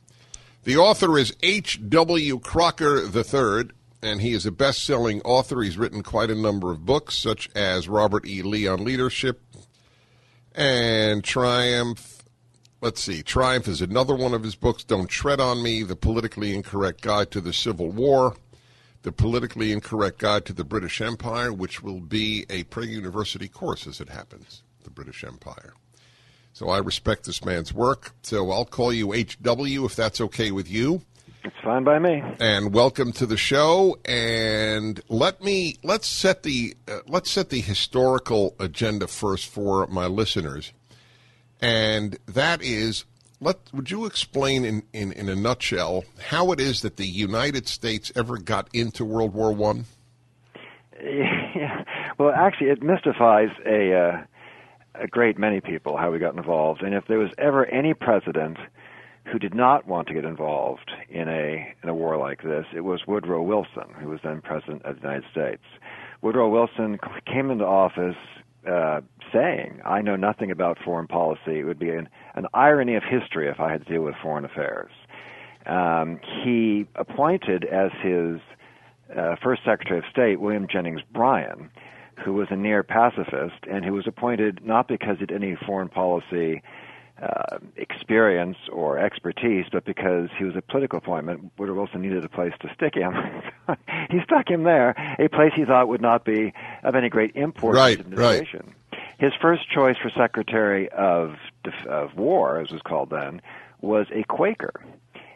The 0.65 0.79
author 0.79 1.19
is 1.19 1.37
H.W. 1.43 2.39
Crocker 2.39 3.03
III, 3.03 3.69
and 4.03 4.23
he 4.23 4.33
is 4.33 4.47
a 4.47 4.51
best 4.51 4.83
selling 4.83 5.21
author. 5.21 5.61
He's 5.61 5.77
written 5.77 6.03
quite 6.03 6.31
a 6.31 6.35
number 6.35 6.73
of 6.73 6.87
books, 6.87 7.15
such 7.15 7.51
as 7.55 7.91
Robert 7.91 8.27
E. 8.27 8.41
Lee 8.41 8.67
on 8.67 8.83
Leadership 8.83 9.43
and 10.55 11.23
Triumph. 11.23 12.23
Let's 12.81 13.03
see, 13.03 13.23
Triumph 13.23 13.69
is 13.69 13.83
another 13.83 14.15
one 14.15 14.33
of 14.33 14.45
his 14.45 14.55
books. 14.55 14.83
Don't 14.83 15.11
Tread 15.11 15.41
on 15.41 15.63
Me, 15.63 15.83
The 15.83 15.95
Politically 15.95 16.55
Incorrect 16.55 17.03
Guide 17.03 17.31
to 17.33 17.43
the 17.43 17.53
Civil 17.53 17.91
War, 17.91 18.35
The 19.03 19.13
Politically 19.13 19.73
Incorrect 19.73 20.19
Guide 20.19 20.45
to 20.47 20.53
the 20.53 20.65
British 20.65 21.01
Empire, 21.01 21.53
which 21.53 21.83
will 21.83 22.01
be 22.01 22.45
a 22.51 22.65
Prager 22.65 22.89
University 22.89 23.49
course 23.49 23.87
as 23.87 24.01
it 24.01 24.09
happens, 24.09 24.63
the 24.83 24.91
British 24.91 25.23
Empire. 25.25 25.75
So 26.53 26.69
I 26.69 26.79
respect 26.79 27.25
this 27.25 27.45
man's 27.45 27.73
work. 27.73 28.13
So 28.23 28.51
I'll 28.51 28.65
call 28.65 28.93
you 28.93 29.13
HW 29.13 29.85
if 29.85 29.95
that's 29.95 30.21
okay 30.21 30.51
with 30.51 30.69
you. 30.69 31.03
It's 31.45 31.55
fine 31.63 31.85
by 31.85 32.01
me. 32.01 32.21
And 32.41 32.75
welcome 32.75 33.13
to 33.13 33.27
the 33.27 33.37
show. 33.37 33.97
And 34.05 35.01
let 35.09 35.43
me 35.43 35.77
let's 35.85 36.09
set 36.09 36.43
the 36.43 36.75
uh, 36.89 36.99
let's 37.07 37.31
set 37.31 37.51
the 37.51 37.61
historical 37.61 38.57
agenda 38.59 39.07
first 39.07 39.47
for 39.47 39.87
my 39.87 40.07
listeners. 40.07 40.73
And 41.61 42.19
that 42.27 42.61
is 42.61 43.05
let 43.41 43.59
would 43.73 43.91
you 43.91 44.07
explain 44.07 44.65
in, 44.65 44.83
in, 44.93 45.13
in 45.13 45.29
a 45.29 45.37
nutshell 45.37 46.05
how 46.29 46.53
it 46.53 46.61
is 46.61 46.83
that 46.83 46.97
the 46.97 47.07
United 47.07 47.69
States 47.69 48.11
ever 48.17 48.39
got 48.39 48.69
into 48.73 49.05
World 49.05 49.35
War 49.35 49.53
One? 49.53 49.87
Yeah. 51.01 51.85
Well, 52.19 52.31
actually, 52.31 52.71
it 52.71 52.83
mystifies 52.83 53.51
a. 53.65 53.95
Uh 53.95 54.25
a 55.01 55.07
great 55.07 55.39
many 55.39 55.61
people 55.61 55.97
how 55.97 56.11
we 56.11 56.19
got 56.19 56.37
involved. 56.37 56.83
And 56.83 56.95
if 56.95 57.07
there 57.07 57.19
was 57.19 57.31
ever 57.39 57.67
any 57.67 57.95
president 57.95 58.59
who 59.31 59.39
did 59.39 59.55
not 59.55 59.87
want 59.87 60.09
to 60.09 60.15
get 60.15 60.25
involved 60.25 60.91
in 61.09 61.29
a 61.29 61.75
in 61.83 61.89
a 61.89 61.95
war 61.95 62.17
like 62.17 62.43
this, 62.43 62.67
it 62.75 62.81
was 62.81 63.07
Woodrow 63.07 63.43
Wilson, 63.43 63.95
who 64.01 64.09
was 64.09 64.21
then 64.25 64.41
president 64.41 64.85
of 64.85 64.97
the 64.97 65.03
United 65.03 65.25
States. 65.31 65.63
Woodrow 66.23 66.49
Wilson 66.49 66.99
came 67.27 67.51
into 67.51 67.65
office 67.65 68.17
uh, 68.67 69.01
saying, 69.33 69.81
"I 69.85 70.03
know 70.03 70.17
nothing 70.17 70.51
about 70.51 70.79
foreign 70.85 71.07
policy. 71.07 71.61
It 71.61 71.65
would 71.65 71.79
be 71.79 71.91
an, 71.91 72.09
an 72.35 72.47
irony 72.55 72.95
of 72.95 73.03
history 73.03 73.49
if 73.49 73.61
I 73.61 73.71
had 73.71 73.87
to 73.87 73.93
deal 73.93 74.03
with 74.03 74.15
foreign 74.23 74.45
affairs." 74.45 74.91
Um, 75.67 76.19
he 76.45 76.87
appointed 76.95 77.65
as 77.65 77.91
his 78.03 78.41
uh, 79.17 79.37
first 79.43 79.63
Secretary 79.65 79.99
of 79.99 80.05
State 80.11 80.41
William 80.41 80.67
Jennings 80.71 81.03
Bryan, 81.13 81.71
who 82.25 82.33
was 82.33 82.49
a 82.51 82.57
near 82.57 82.83
pacifist 82.83 83.65
and 83.71 83.85
who 83.85 83.93
was 83.93 84.07
appointed 84.07 84.61
not 84.65 84.89
because 84.89 85.17
he 85.19 85.35
any 85.35 85.57
foreign 85.67 85.89
policy 85.89 86.63
uh, 87.23 87.59
experience 87.77 88.57
or 88.71 88.99
expertise, 88.99 89.67
but 89.73 89.85
because 89.85 90.29
he 90.39 90.45
was 90.45 90.55
a 90.57 90.63
political 90.63 90.99
appointment. 90.99 91.51
Woodrow 91.59 91.75
Wilson 91.75 92.03
needed 92.03 92.25
a 92.25 92.29
place 92.29 92.53
to 92.61 92.73
stick 92.75 92.95
him. 92.95 93.13
he 94.11 94.21
stuck 94.23 94.49
him 94.49 94.63
there, 94.63 94.91
a 95.19 95.29
place 95.29 95.53
he 95.55 95.65
thought 95.65 95.89
would 95.89 96.01
not 96.01 96.25
be 96.25 96.53
of 96.83 96.95
any 96.95 97.09
great 97.09 97.35
import 97.35 97.77
right, 97.77 97.99
to 97.99 98.05
administration. 98.05 98.75
Right. 98.93 99.03
His 99.19 99.33
first 99.41 99.69
choice 99.69 99.97
for 100.01 100.11
Secretary 100.11 100.89
of, 100.91 101.35
of 101.89 102.15
War, 102.17 102.61
as 102.61 102.71
it 102.71 102.75
was 102.75 102.83
called 102.83 103.11
then, 103.11 103.43
was 103.81 104.07
a 104.13 104.23
Quaker. 104.25 104.73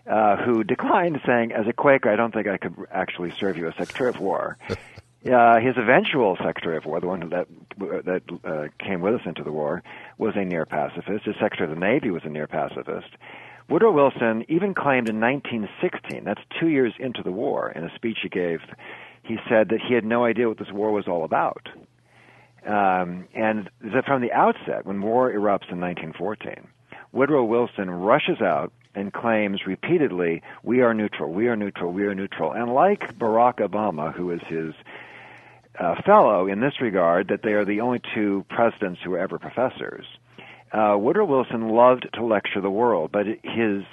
Uh, 0.04 0.36
who 0.44 0.64
declined, 0.64 1.20
saying, 1.24 1.52
"As 1.52 1.68
a 1.68 1.72
Quaker, 1.72 2.10
I 2.10 2.16
don't 2.16 2.34
think 2.34 2.48
I 2.48 2.56
could 2.56 2.74
actually 2.90 3.32
serve 3.38 3.56
you 3.56 3.68
as 3.68 3.74
Secretary 3.76 4.10
of 4.10 4.18
War." 4.18 4.58
Uh, 5.24 5.60
his 5.60 5.76
eventual 5.76 6.36
Secretary 6.44 6.76
of 6.76 6.84
War, 6.84 7.00
the 7.00 7.06
one 7.06 7.30
that 7.30 7.46
that 7.78 8.22
uh, 8.44 8.84
came 8.84 9.00
with 9.00 9.14
us 9.14 9.20
into 9.24 9.44
the 9.44 9.52
war, 9.52 9.82
was 10.18 10.34
a 10.34 10.44
near 10.44 10.66
pacifist. 10.66 11.24
His 11.24 11.36
Secretary 11.40 11.70
of 11.70 11.78
the 11.78 11.80
Navy 11.80 12.10
was 12.10 12.22
a 12.24 12.28
near 12.28 12.48
pacifist. 12.48 13.08
Woodrow 13.68 13.92
Wilson 13.92 14.44
even 14.48 14.74
claimed 14.74 15.08
in 15.08 15.20
1916, 15.20 16.24
that's 16.24 16.40
two 16.58 16.68
years 16.68 16.92
into 16.98 17.22
the 17.22 17.30
war, 17.30 17.70
in 17.70 17.84
a 17.84 17.94
speech 17.94 18.18
he 18.22 18.28
gave, 18.28 18.60
he 19.22 19.36
said 19.48 19.68
that 19.68 19.80
he 19.86 19.94
had 19.94 20.04
no 20.04 20.24
idea 20.24 20.48
what 20.48 20.58
this 20.58 20.72
war 20.72 20.90
was 20.90 21.06
all 21.06 21.24
about. 21.24 21.68
Um, 22.66 23.28
and 23.34 23.70
that 23.80 24.04
from 24.04 24.22
the 24.22 24.32
outset, 24.32 24.84
when 24.84 25.00
war 25.00 25.30
erupts 25.30 25.70
in 25.70 25.80
1914, 25.80 26.66
Woodrow 27.12 27.44
Wilson 27.44 27.90
rushes 27.90 28.40
out 28.40 28.72
and 28.94 29.12
claims 29.12 29.66
repeatedly, 29.66 30.42
"We 30.62 30.82
are 30.82 30.94
neutral, 30.94 31.32
we 31.32 31.48
are 31.48 31.56
neutral, 31.56 31.92
we 31.92 32.04
are 32.04 32.14
neutral." 32.14 32.52
And 32.52 32.72
like 32.74 33.18
Barack 33.18 33.56
Obama, 33.56 34.12
who 34.12 34.30
is 34.30 34.42
his 34.42 34.74
uh, 35.78 35.94
fellow 36.02 36.46
in 36.46 36.60
this 36.60 36.80
regard 36.80 37.28
that 37.28 37.42
they 37.42 37.52
are 37.52 37.64
the 37.64 37.80
only 37.80 38.00
two 38.14 38.44
presidents 38.48 39.00
who 39.02 39.10
were 39.10 39.18
ever 39.18 39.38
professors. 39.38 40.06
Uh, 40.72 40.96
Woodrow 40.98 41.26
Wilson 41.26 41.68
loved 41.68 42.08
to 42.14 42.24
lecture 42.24 42.60
the 42.60 42.70
world, 42.70 43.10
but 43.12 43.26
his 43.26 43.84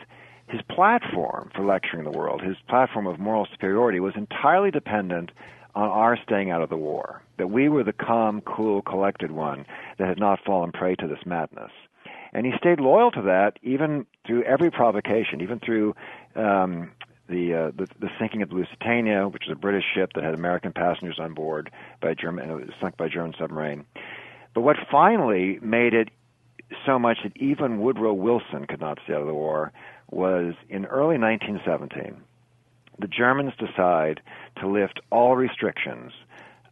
his 0.48 0.62
platform 0.64 1.52
for 1.54 1.64
lecturing 1.64 2.04
the 2.04 2.18
world, 2.18 2.42
his 2.42 2.58
platform 2.68 3.06
of 3.06 3.20
moral 3.20 3.48
superiority, 3.52 4.00
was 4.00 4.16
entirely 4.16 4.72
dependent 4.72 5.32
on 5.76 5.88
our 5.90 6.18
staying 6.24 6.50
out 6.50 6.64
of 6.64 6.70
the 6.70 6.78
war. 6.78 7.22
That 7.38 7.52
we 7.52 7.70
were 7.70 7.84
the 7.84 7.94
calm, 7.94 8.42
cool, 8.42 8.82
collected 8.82 9.32
one 9.32 9.66
that 10.00 10.08
had 10.08 10.18
not 10.18 10.40
fallen 10.44 10.72
prey 10.72 10.96
to 10.96 11.08
this 11.08 11.24
madness. 11.26 11.72
And 12.34 12.46
he 12.46 12.52
stayed 12.58 12.80
loyal 12.80 13.12
to 13.12 13.22
that 13.24 13.60
even 13.62 14.06
through 14.26 14.44
every 14.44 14.72
provocation, 14.72 15.42
even 15.42 15.60
through 15.60 15.96
um, 16.36 16.92
the, 17.30 17.54
uh, 17.54 17.72
the 17.76 17.88
the 18.00 18.10
sinking 18.20 18.42
of 18.42 18.50
the 18.50 18.56
Lusitania, 18.56 19.28
which 19.28 19.44
was 19.48 19.56
a 19.56 19.60
British 19.60 19.86
ship 19.94 20.14
that 20.16 20.24
had 20.24 20.34
American 20.34 20.74
passengers 20.74 21.20
on 21.20 21.34
board 21.34 21.72
by 22.02 22.14
German, 22.14 22.50
it 22.50 22.54
was 22.54 22.70
sunk 22.82 22.98
by 22.98 23.06
a 23.06 23.10
German 23.10 23.34
submarine. 23.40 23.86
But 24.54 24.62
what 24.62 24.78
finally 24.92 25.60
made 25.62 25.94
it 25.94 26.10
so 26.86 27.00
much 27.00 27.20
that 27.24 27.36
even 27.38 27.80
Woodrow 27.80 28.14
Wilson 28.14 28.66
could 28.68 28.80
not 28.80 29.00
stay 29.04 29.14
out 29.14 29.22
of 29.22 29.28
the 29.28 29.34
war 29.34 29.72
was 30.12 30.56
in 30.70 30.86
early 30.86 31.18
1917, 31.18 32.22
the 33.00 33.08
Germans 33.08 33.54
decide 33.58 34.22
to 34.60 34.68
lift 34.68 35.00
all 35.12 35.36
restrictions 35.36 36.12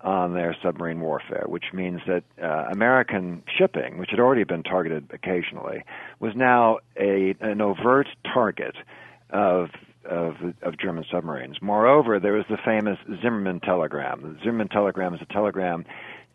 on 0.02 0.34
their 0.34 0.56
submarine 0.62 1.00
warfare, 1.00 1.46
which 1.48 1.74
means 1.74 2.02
that 2.08 2.24
uh, 2.42 2.66
American 2.72 3.44
shipping, 3.58 3.98
which 3.98 4.12
had 4.12 4.20
already 4.20 4.44
been 4.44 4.64
targeted 4.64 5.10
occasionally, 5.12 5.84
was 6.20 6.36
now 6.36 6.78
a, 7.00 7.36
an 7.40 7.62
overt 7.62 8.08
target 8.24 8.76
of, 9.32 9.70
of, 10.08 10.36
of 10.62 10.78
German 10.78 11.06
submarines. 11.12 11.58
Moreover, 11.62 12.20
there 12.20 12.34
was 12.34 12.46
the 12.50 12.58
famous 12.64 12.98
Zimmerman 13.22 13.60
telegram. 13.60 14.22
The 14.22 14.44
Zimmerman 14.44 14.70
telegram 14.70 15.14
is 15.14 15.22
a 15.22 15.34
telegram 15.34 15.86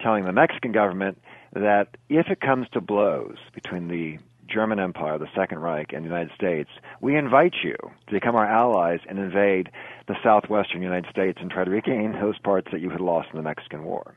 telling 0.01 0.25
the 0.25 0.33
Mexican 0.33 0.73
government 0.73 1.19
that 1.55 1.97
if 2.09 2.29
it 2.29 2.41
comes 2.41 2.67
to 2.73 2.81
blows 2.81 3.37
between 3.55 3.89
the 3.89 4.19
German 4.49 4.79
Empire, 4.79 5.19
the 5.19 5.29
Second 5.35 5.61
Reich, 5.61 5.93
and 5.93 6.05
the 6.05 6.09
United 6.09 6.33
States, 6.35 6.69
we 7.01 7.17
invite 7.17 7.55
you 7.63 7.77
to 8.07 8.13
become 8.13 8.37
our 8.37 8.47
allies 8.47 9.01
and 9.09 9.19
invade 9.19 9.71
the 10.09 10.17
southwestern 10.23 10.83
United 10.83 11.11
States 11.11 11.39
and 11.41 11.51
try 11.51 11.65
to 11.65 11.71
regain 11.71 12.13
those 12.13 12.39
parts 12.39 12.69
that 12.73 12.81
you 12.81 12.91
had 12.91 13.01
lost 13.01 13.29
in 13.33 13.37
the 13.37 13.43
Mexican 13.43 13.85
War. 13.85 14.15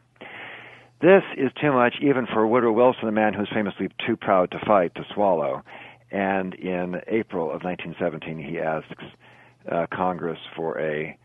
This 1.02 1.24
is 1.38 1.52
too 1.62 1.72
much 1.72 1.96
even 2.02 2.26
for 2.26 2.48
Woodrow 2.48 2.72
Wilson, 2.72 3.08
a 3.08 3.12
man 3.12 3.34
who's 3.34 3.50
famously 3.54 3.90
too 4.06 4.16
proud 4.16 4.52
to 4.52 4.60
fight, 4.66 4.96
to 4.96 5.06
swallow. 5.14 5.62
And 6.12 6.54
in 6.56 7.02
April 7.08 7.52
of 7.52 7.64
1917, 7.64 8.40
he 8.40 8.60
asks 8.60 9.04
uh, 9.72 9.88
Congress 9.92 10.40
for 10.56 10.80
a 10.80 11.18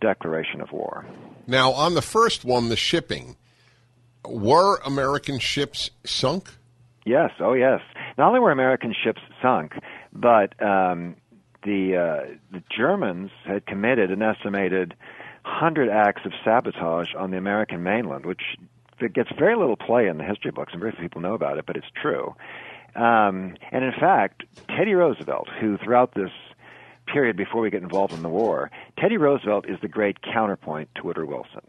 declaration 0.00 0.60
of 0.60 0.72
war. 0.72 1.06
Now, 1.46 1.72
on 1.72 1.94
the 1.94 2.02
first 2.02 2.44
one, 2.44 2.68
the 2.68 2.76
shipping, 2.76 3.36
were 4.24 4.78
American 4.84 5.38
ships 5.38 5.90
sunk? 6.04 6.50
Yes, 7.04 7.30
oh 7.38 7.52
yes. 7.52 7.80
Not 8.18 8.28
only 8.28 8.40
were 8.40 8.50
American 8.50 8.92
ships 8.92 9.20
sunk, 9.40 9.74
but 10.12 10.60
um, 10.60 11.16
the 11.62 11.96
uh, 11.96 12.34
the 12.50 12.62
Germans 12.76 13.30
had 13.44 13.66
committed 13.66 14.10
an 14.10 14.22
estimated 14.22 14.94
hundred 15.44 15.88
acts 15.88 16.22
of 16.24 16.32
sabotage 16.44 17.14
on 17.16 17.30
the 17.30 17.36
American 17.36 17.82
mainland, 17.84 18.26
which 18.26 18.42
gets 19.14 19.30
very 19.38 19.56
little 19.56 19.76
play 19.76 20.08
in 20.08 20.18
the 20.18 20.24
history 20.24 20.50
books, 20.50 20.72
and 20.72 20.80
very 20.80 20.92
few 20.92 21.02
people 21.02 21.20
know 21.20 21.34
about 21.34 21.58
it, 21.58 21.66
but 21.66 21.76
it's 21.76 21.86
true. 22.00 22.34
Um, 22.96 23.54
and 23.70 23.84
in 23.84 23.92
fact, 23.92 24.44
Teddy 24.68 24.94
Roosevelt, 24.94 25.48
who 25.60 25.76
throughout 25.76 26.14
this 26.14 26.30
period 27.06 27.36
before 27.36 27.60
we 27.60 27.70
get 27.70 27.82
involved 27.82 28.12
in 28.12 28.22
the 28.22 28.28
war, 28.28 28.70
Teddy 28.98 29.16
Roosevelt 29.16 29.68
is 29.68 29.78
the 29.80 29.88
great 29.88 30.18
counterpoint 30.22 30.88
to 30.96 31.02
Woodrow 31.02 31.26
Wilson. 31.26 31.62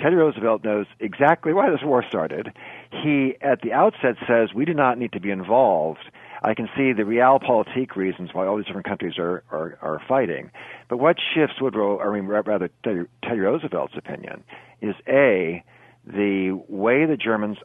Teddy 0.00 0.16
Roosevelt 0.16 0.64
knows 0.64 0.86
exactly 1.00 1.52
why 1.52 1.70
this 1.70 1.82
war 1.82 2.04
started. 2.08 2.52
He, 2.90 3.36
at 3.40 3.62
the 3.62 3.72
outset, 3.72 4.16
says 4.26 4.52
we 4.54 4.64
do 4.64 4.74
not 4.74 4.98
need 4.98 5.12
to 5.12 5.20
be 5.20 5.30
involved. 5.30 6.10
I 6.42 6.54
can 6.54 6.68
see 6.76 6.92
the 6.92 7.04
realpolitik 7.04 7.96
reasons 7.96 8.30
why 8.34 8.46
all 8.46 8.56
these 8.56 8.66
different 8.66 8.86
countries 8.86 9.18
are, 9.18 9.42
are, 9.50 9.78
are 9.80 10.02
fighting. 10.06 10.50
But 10.88 10.98
what 10.98 11.16
shifts 11.34 11.60
Woodrow, 11.60 12.00
I 12.00 12.12
mean, 12.12 12.26
rather 12.26 12.70
Teddy, 12.82 13.40
Roosevelt's 13.40 13.94
opinion, 13.96 14.44
is 14.82 14.94
A, 15.08 15.64
the 16.06 16.60
way 16.68 17.06
the 17.06 17.16
Germans 17.16 17.58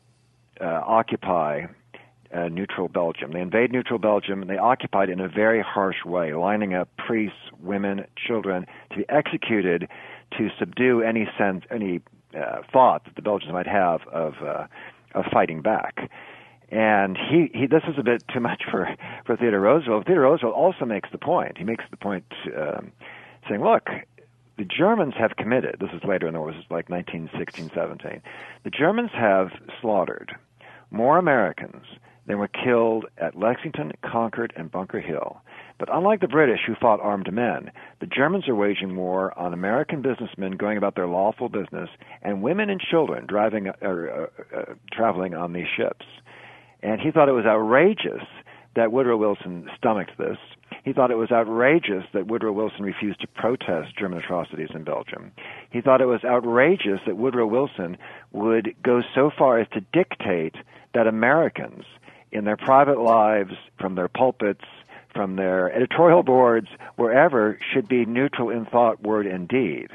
uh, 0.61 0.81
occupy 0.85 1.65
uh, 2.33 2.47
neutral 2.47 2.87
Belgium. 2.87 3.31
They 3.31 3.41
invade 3.41 3.71
neutral 3.71 3.99
Belgium 3.99 4.41
and 4.41 4.49
they 4.49 4.57
occupy 4.57 5.03
it 5.03 5.09
in 5.09 5.19
a 5.19 5.27
very 5.27 5.61
harsh 5.61 6.05
way, 6.05 6.33
lining 6.33 6.73
up 6.73 6.89
priests, 6.97 7.37
women, 7.61 8.05
children 8.15 8.65
to 8.91 8.97
be 8.97 9.05
executed 9.09 9.87
to 10.37 10.49
subdue 10.59 11.01
any 11.01 11.27
sense, 11.37 11.63
any 11.71 12.01
uh, 12.37 12.61
thought 12.71 13.05
that 13.05 13.15
the 13.15 13.21
Belgians 13.21 13.51
might 13.51 13.67
have 13.67 14.01
of 14.07 14.35
uh, 14.45 14.67
of 15.15 15.25
fighting 15.31 15.61
back. 15.61 16.11
And 16.71 17.17
he, 17.17 17.49
he 17.53 17.65
this 17.65 17.81
is 17.87 17.95
a 17.97 18.03
bit 18.03 18.23
too 18.31 18.39
much 18.39 18.63
for 18.69 18.87
for 19.25 19.35
Theodore 19.35 19.59
Roosevelt. 19.59 20.05
Theodore 20.05 20.25
Roosevelt 20.25 20.53
also 20.53 20.85
makes 20.85 21.09
the 21.11 21.17
point. 21.17 21.57
He 21.57 21.63
makes 21.63 21.83
the 21.89 21.97
point 21.97 22.25
um, 22.55 22.91
saying, 23.47 23.63
look, 23.63 23.89
the 24.57 24.65
Germans 24.65 25.15
have 25.17 25.35
committed. 25.35 25.77
This 25.79 25.89
is 25.93 26.03
later 26.03 26.27
in 26.27 26.33
the 26.33 26.39
war. 26.39 26.51
This 26.51 26.59
is 26.59 26.69
like 26.69 26.89
1916, 26.89 27.71
17. 27.73 28.21
The 28.63 28.69
Germans 28.69 29.09
have 29.13 29.49
slaughtered 29.81 30.35
more 30.91 31.17
Americans 31.17 31.85
than 32.29 32.37
were 32.37 32.47
killed 32.47 33.05
at 33.17 33.35
Lexington, 33.35 33.91
Concord, 34.03 34.53
and 34.55 34.71
Bunker 34.71 35.01
Hill. 35.01 35.41
But 35.79 35.89
unlike 35.91 36.21
the 36.21 36.27
British, 36.27 36.59
who 36.67 36.75
fought 36.79 36.99
armed 37.01 37.33
men, 37.33 37.71
the 37.99 38.05
Germans 38.05 38.47
are 38.47 38.55
waging 38.55 38.95
war 38.95 39.37
on 39.37 39.51
American 39.51 40.03
businessmen 40.03 40.51
going 40.51 40.77
about 40.77 40.95
their 40.95 41.07
lawful 41.07 41.49
business 41.49 41.89
and 42.21 42.43
women 42.43 42.69
and 42.69 42.79
children 42.79 43.25
driving 43.27 43.69
or 43.81 44.29
uh, 44.53 44.57
uh, 44.57 44.65
traveling 44.93 45.33
on 45.33 45.53
these 45.53 45.65
ships. 45.75 46.05
And 46.83 47.01
he 47.01 47.09
thought 47.09 47.29
it 47.29 47.33
was 47.33 47.45
outrageous 47.45 48.23
that 48.75 48.91
Woodrow 48.91 49.17
Wilson 49.17 49.67
stomached 49.75 50.17
this. 50.19 50.37
He 50.85 50.93
thought 50.93 51.11
it 51.11 51.15
was 51.15 51.31
outrageous 51.31 52.03
that 52.13 52.27
Woodrow 52.27 52.51
Wilson 52.51 52.83
refused 52.83 53.21
to 53.21 53.27
protest 53.27 53.97
German 53.97 54.19
atrocities 54.19 54.69
in 54.75 54.83
Belgium. 54.83 55.31
He 55.71 55.81
thought 55.81 55.99
it 55.99 56.05
was 56.05 56.23
outrageous 56.23 56.99
that 57.07 57.17
Woodrow 57.17 57.47
Wilson 57.47 57.97
would 58.31 58.75
go 58.83 59.01
so 59.15 59.31
far 59.35 59.59
as 59.59 59.67
to 59.69 59.81
dictate 59.91 60.55
that 60.93 61.07
Americans 61.07 61.85
in 62.31 62.45
their 62.45 62.57
private 62.57 62.99
lives, 62.99 63.53
from 63.79 63.95
their 63.95 64.07
pulpits, 64.07 64.65
from 65.13 65.35
their 65.35 65.73
editorial 65.73 66.23
boards, 66.23 66.67
wherever, 66.95 67.59
should 67.73 67.87
be 67.87 68.05
neutral 68.05 68.49
in 68.49 68.65
thought, 68.65 69.01
word, 69.01 69.25
and 69.25 69.47
deed. 69.47 69.87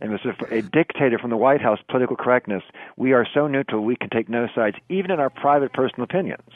And 0.00 0.10
was 0.10 0.20
a, 0.24 0.54
a 0.54 0.62
dictator 0.62 1.18
from 1.18 1.30
the 1.30 1.36
White 1.36 1.60
House, 1.60 1.78
political 1.88 2.16
correctness. 2.16 2.62
We 2.96 3.12
are 3.12 3.26
so 3.32 3.46
neutral, 3.46 3.84
we 3.84 3.96
can 3.96 4.10
take 4.10 4.28
no 4.28 4.48
sides, 4.54 4.76
even 4.88 5.10
in 5.10 5.20
our 5.20 5.30
private 5.30 5.72
personal 5.72 6.04
opinions, 6.04 6.48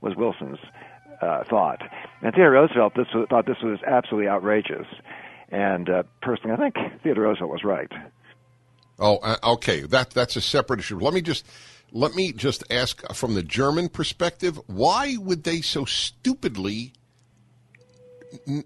was 0.00 0.16
Wilson's 0.16 0.58
uh, 1.22 1.44
thought. 1.44 1.80
And 2.22 2.34
Theodore 2.34 2.50
Roosevelt 2.52 2.94
this 2.96 3.06
was, 3.14 3.26
thought 3.30 3.46
this 3.46 3.62
was 3.62 3.78
absolutely 3.86 4.28
outrageous. 4.28 4.86
And 5.50 5.88
uh, 5.88 6.02
personally, 6.22 6.52
I 6.52 6.70
think 6.70 7.02
Theodore 7.02 7.24
Roosevelt 7.24 7.50
was 7.50 7.64
right. 7.64 7.90
Oh, 8.98 9.16
uh, 9.18 9.36
okay. 9.54 9.80
That 9.80 10.10
that's 10.10 10.36
a 10.36 10.40
separate 10.40 10.80
issue. 10.80 10.98
Let 10.98 11.14
me 11.14 11.22
just 11.22 11.46
let 11.92 12.14
me 12.14 12.32
just 12.32 12.64
ask 12.70 13.02
from 13.14 13.34
the 13.34 13.42
German 13.42 13.88
perspective, 13.88 14.58
why 14.66 15.16
would 15.18 15.44
they 15.44 15.60
so 15.60 15.84
stupidly 15.84 16.92
n- 18.46 18.64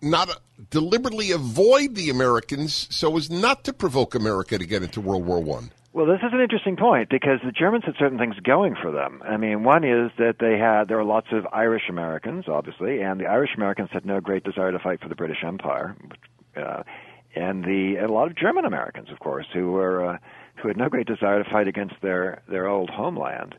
not 0.00 0.30
uh, 0.30 0.34
deliberately 0.70 1.30
avoid 1.30 1.94
the 1.94 2.10
Americans 2.10 2.86
so 2.90 3.16
as 3.16 3.30
not 3.30 3.64
to 3.64 3.72
provoke 3.72 4.14
America 4.14 4.58
to 4.58 4.66
get 4.66 4.82
into 4.82 5.00
World 5.00 5.26
War 5.26 5.40
One? 5.40 5.70
Well, 5.92 6.06
this 6.06 6.18
is 6.26 6.32
an 6.32 6.40
interesting 6.40 6.76
point 6.76 7.08
because 7.08 7.38
the 7.44 7.52
Germans 7.52 7.84
had 7.84 7.94
certain 7.96 8.18
things 8.18 8.34
going 8.42 8.74
for 8.74 8.90
them. 8.90 9.22
I 9.24 9.36
mean, 9.36 9.62
one 9.62 9.84
is 9.84 10.10
that 10.18 10.40
they 10.40 10.58
had 10.58 10.88
there 10.88 10.96
were 10.96 11.04
lots 11.04 11.28
of 11.30 11.46
Irish 11.52 11.88
Americans, 11.88 12.46
obviously, 12.48 13.00
and 13.00 13.20
the 13.20 13.26
Irish 13.26 13.50
Americans 13.56 13.90
had 13.92 14.04
no 14.04 14.20
great 14.20 14.42
desire 14.42 14.72
to 14.72 14.78
fight 14.80 15.00
for 15.00 15.08
the 15.08 15.14
British 15.14 15.44
Empire, 15.46 15.96
uh, 16.56 16.82
and 17.36 17.64
the 17.64 17.96
and 17.96 18.10
a 18.10 18.12
lot 18.12 18.26
of 18.26 18.36
German 18.36 18.64
Americans, 18.64 19.08
of 19.12 19.20
course, 19.20 19.46
who 19.52 19.70
were 19.70 20.04
uh, 20.04 20.18
who 20.60 20.68
had 20.68 20.76
no 20.76 20.88
great 20.88 21.06
desire 21.06 21.42
to 21.42 21.50
fight 21.50 21.68
against 21.68 21.94
their 22.02 22.42
their 22.48 22.66
old 22.66 22.90
homeland. 22.90 23.54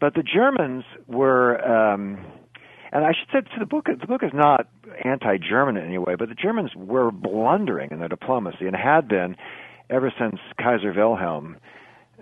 But 0.00 0.14
the 0.14 0.22
Germans 0.22 0.84
were. 1.06 1.60
Um, 1.64 2.24
and 2.92 3.04
I 3.04 3.12
should 3.12 3.28
say, 3.32 3.56
the 3.56 3.66
book 3.66 3.86
the 3.86 4.06
book 4.06 4.22
is 4.24 4.32
not 4.34 4.66
anti-German 5.04 5.76
in 5.76 5.84
any 5.84 5.98
way, 5.98 6.16
but 6.16 6.28
the 6.28 6.34
Germans 6.34 6.72
were 6.74 7.12
blundering 7.12 7.90
in 7.92 8.00
their 8.00 8.08
diplomacy 8.08 8.66
and 8.66 8.74
had 8.74 9.06
been 9.06 9.36
ever 9.88 10.12
since 10.18 10.40
Kaiser 10.58 10.92
Wilhelm 10.92 11.56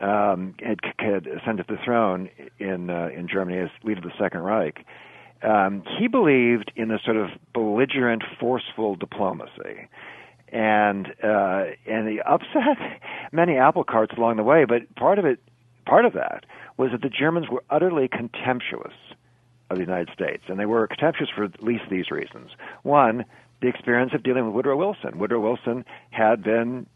um, 0.03 0.55
had, 0.61 0.79
had 0.99 1.27
ascended 1.27 1.67
the 1.69 1.79
throne 1.85 2.29
in 2.59 2.91
uh, 2.91 3.09
in 3.17 3.29
Germany 3.29 3.59
as 3.59 3.71
leader 3.83 3.99
of 3.99 4.05
the 4.05 4.13
Second 4.19 4.41
Reich. 4.41 4.85
Um, 5.43 5.85
he 5.99 6.09
believed 6.09 6.73
in 6.77 6.91
a 6.91 6.99
sort 7.05 7.17
of 7.17 7.29
belligerent, 7.55 8.25
forceful 8.41 8.97
diplomacy, 8.97 9.89
and 10.53 11.09
uh, 11.23 11.65
and 11.87 12.09
he 12.09 12.21
upset 12.21 12.79
many 13.33 13.57
apple 13.57 13.85
carts 13.85 14.15
along 14.17 14.37
the 14.37 14.43
way. 14.43 14.65
But 14.65 14.95
part 14.97 15.19
of 15.19 15.25
it, 15.25 15.39
part 15.87 16.05
of 16.05 16.15
that, 16.15 16.45
was 16.77 16.91
that 16.93 17.03
the 17.03 17.11
Germans 17.11 17.49
were 17.51 17.63
utterly 17.71 18.09
contemptuous 18.09 18.95
of 19.71 19.77
the 19.77 19.83
United 19.83 20.11
States, 20.15 20.45
and 20.49 20.59
they 20.59 20.67
were 20.67 20.87
contemptuous 20.87 21.31
for 21.35 21.45
at 21.45 21.63
least 21.63 21.85
these 21.91 22.11
reasons. 22.11 22.51
One, 22.83 23.25
the 23.61 23.69
experience 23.69 24.13
of 24.15 24.23
dealing 24.23 24.47
with 24.47 24.55
Woodrow 24.55 24.77
Wilson. 24.77 25.19
Woodrow 25.19 25.41
Wilson 25.41 25.85
had 26.11 26.43
been 26.43 26.87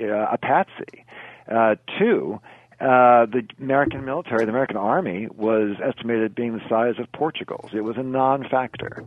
uh, 0.00 0.26
a 0.32 0.38
patsy. 0.38 1.04
Uh, 1.50 1.74
two, 1.98 2.40
uh, 2.80 3.26
the 3.26 3.42
American 3.60 4.04
military, 4.04 4.44
the 4.44 4.50
American 4.50 4.76
army, 4.76 5.28
was 5.34 5.76
estimated 5.84 6.34
being 6.34 6.52
the 6.52 6.68
size 6.68 6.94
of 6.98 7.10
Portugal's. 7.12 7.70
It 7.74 7.82
was 7.82 7.96
a 7.96 8.02
non-factor, 8.02 9.04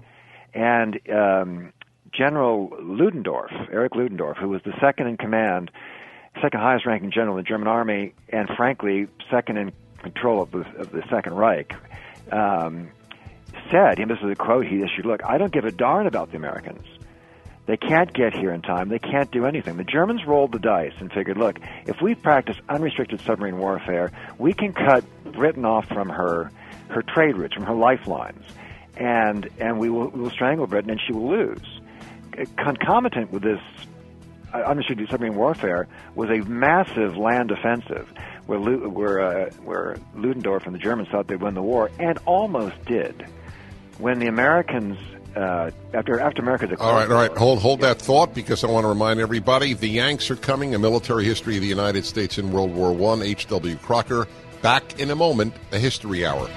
and 0.53 0.99
um, 1.09 1.73
General 2.13 2.69
Ludendorff, 2.81 3.51
Erich 3.71 3.95
Ludendorff, 3.95 4.37
who 4.37 4.49
was 4.49 4.61
the 4.63 4.73
second 4.81 5.07
in 5.07 5.17
command, 5.17 5.71
second 6.41 6.59
highest 6.59 6.85
ranking 6.85 7.11
general 7.11 7.37
in 7.37 7.43
the 7.43 7.47
German 7.47 7.67
army, 7.67 8.13
and 8.29 8.49
frankly, 8.55 9.07
second 9.29 9.57
in 9.57 9.71
control 9.99 10.41
of 10.41 10.51
the, 10.51 10.59
of 10.77 10.91
the 10.91 11.03
Second 11.09 11.33
Reich, 11.35 11.73
um, 12.31 12.89
said, 13.69 13.99
and 13.99 14.09
this 14.09 14.17
is 14.23 14.29
a 14.29 14.35
quote 14.35 14.65
he 14.65 14.81
issued, 14.81 15.05
look, 15.05 15.23
I 15.23 15.37
don't 15.37 15.53
give 15.53 15.65
a 15.65 15.71
darn 15.71 16.07
about 16.07 16.31
the 16.31 16.37
Americans. 16.37 16.85
They 17.67 17.77
can't 17.77 18.11
get 18.11 18.33
here 18.33 18.51
in 18.51 18.61
time. 18.61 18.89
They 18.89 18.99
can't 18.99 19.31
do 19.31 19.45
anything. 19.45 19.77
The 19.77 19.83
Germans 19.83 20.25
rolled 20.25 20.51
the 20.51 20.59
dice 20.59 20.93
and 20.99 21.11
figured, 21.11 21.37
look, 21.37 21.59
if 21.85 22.01
we 22.01 22.15
practice 22.15 22.57
unrestricted 22.67 23.21
submarine 23.21 23.59
warfare, 23.59 24.11
we 24.39 24.53
can 24.53 24.73
cut 24.73 25.05
Britain 25.31 25.63
off 25.63 25.87
from 25.87 26.09
her 26.09 26.51
her 26.89 27.01
trade 27.03 27.37
routes, 27.37 27.53
from 27.53 27.63
her 27.63 27.73
lifelines, 27.73 28.43
and 28.97 29.47
and 29.59 29.79
we 29.79 29.89
will, 29.89 30.09
we 30.09 30.21
will 30.21 30.29
strangle 30.29 30.67
Britain, 30.67 30.89
and 30.89 30.99
she 31.05 31.13
will 31.13 31.29
lose. 31.29 31.80
Concomitant 32.57 33.31
with 33.31 33.43
this 33.43 33.59
unrestricted 34.53 35.09
submarine 35.09 35.35
warfare 35.35 35.87
was 36.15 36.29
a 36.29 36.47
massive 36.49 37.17
land 37.17 37.51
offensive, 37.51 38.11
where 38.45 38.59
where 38.59 39.19
uh, 39.19 39.49
where 39.63 39.97
Ludendorff 40.15 40.65
and 40.65 40.75
the 40.75 40.79
Germans 40.79 41.09
thought 41.09 41.27
they'd 41.27 41.41
win 41.41 41.53
the 41.53 41.61
war, 41.61 41.89
and 41.99 42.17
almost 42.25 42.83
did. 42.85 43.25
When 43.97 44.19
the 44.19 44.27
Americans 44.27 44.97
uh, 45.35 45.71
after 45.93 46.19
after 46.19 46.41
America 46.41 46.67
declared. 46.67 46.89
All 46.89 46.97
right, 46.97 47.09
all 47.09 47.29
right. 47.29 47.37
Hold 47.37 47.59
hold 47.59 47.81
that 47.81 48.01
thought 48.01 48.33
because 48.33 48.63
I 48.63 48.67
want 48.67 48.83
to 48.83 48.89
remind 48.89 49.19
everybody 49.19 49.73
the 49.73 49.87
Yanks 49.87 50.29
are 50.31 50.35
coming. 50.35 50.75
A 50.75 50.79
military 50.79 51.25
history 51.25 51.55
of 51.55 51.61
the 51.61 51.67
United 51.67 52.05
States 52.05 52.37
in 52.37 52.51
World 52.51 52.73
War 52.73 52.91
One. 52.91 53.21
H. 53.21 53.47
W. 53.47 53.75
Crocker. 53.77 54.27
Back 54.61 54.99
in 54.99 55.09
a 55.09 55.15
moment. 55.15 55.53
A 55.71 55.79
history 55.79 56.25
hour. 56.25 56.47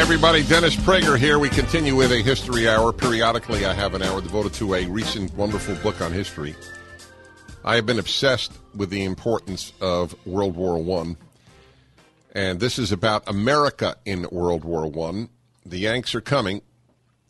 Everybody. 0.00 0.42
Dennis 0.44 0.74
Prager 0.76 1.18
here. 1.18 1.38
We 1.38 1.50
continue 1.50 1.94
with 1.94 2.10
a 2.10 2.22
history 2.22 2.66
hour. 2.66 2.90
Periodically, 2.90 3.66
I 3.66 3.74
have 3.74 3.92
an 3.92 4.02
hour 4.02 4.22
devoted 4.22 4.54
to 4.54 4.74
a 4.74 4.86
recent 4.86 5.32
wonderful 5.34 5.74
book 5.76 6.00
on 6.00 6.10
history. 6.10 6.56
I 7.66 7.74
have 7.74 7.84
been 7.84 7.98
obsessed 7.98 8.50
with 8.74 8.88
the 8.88 9.04
importance 9.04 9.74
of 9.78 10.16
World 10.26 10.56
War 10.56 10.82
One, 10.82 11.18
and 12.34 12.58
this 12.58 12.78
is 12.78 12.92
about 12.92 13.28
America 13.28 13.98
in 14.06 14.26
World 14.32 14.64
War 14.64 14.90
One. 14.90 15.28
The 15.66 15.80
Yanks 15.80 16.14
are 16.14 16.22
coming. 16.22 16.62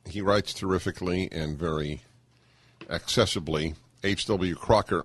He 0.09 0.21
writes 0.21 0.55
terrifically 0.55 1.29
and 1.33 1.59
very 1.59 2.03
accessibly. 2.89 3.75
H.W. 4.05 4.55
Crocker. 4.55 5.05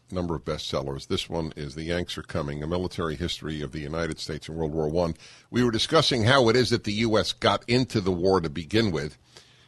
number 0.11 0.35
of 0.35 0.45
bestsellers. 0.45 1.07
This 1.07 1.29
one 1.29 1.53
is 1.55 1.75
The 1.75 1.83
Yanks 1.83 2.17
Are 2.17 2.23
Coming, 2.23 2.63
a 2.63 2.67
military 2.67 3.15
history 3.15 3.61
of 3.61 3.71
the 3.71 3.79
United 3.79 4.19
States 4.19 4.47
in 4.49 4.55
World 4.55 4.73
War 4.73 4.89
One. 4.89 5.15
We 5.49 5.63
were 5.63 5.71
discussing 5.71 6.23
how 6.23 6.49
it 6.49 6.55
is 6.55 6.69
that 6.69 6.83
the 6.83 6.93
U.S. 6.93 7.33
got 7.33 7.63
into 7.67 8.01
the 8.01 8.11
war 8.11 8.41
to 8.41 8.49
begin 8.49 8.91
with. 8.91 9.17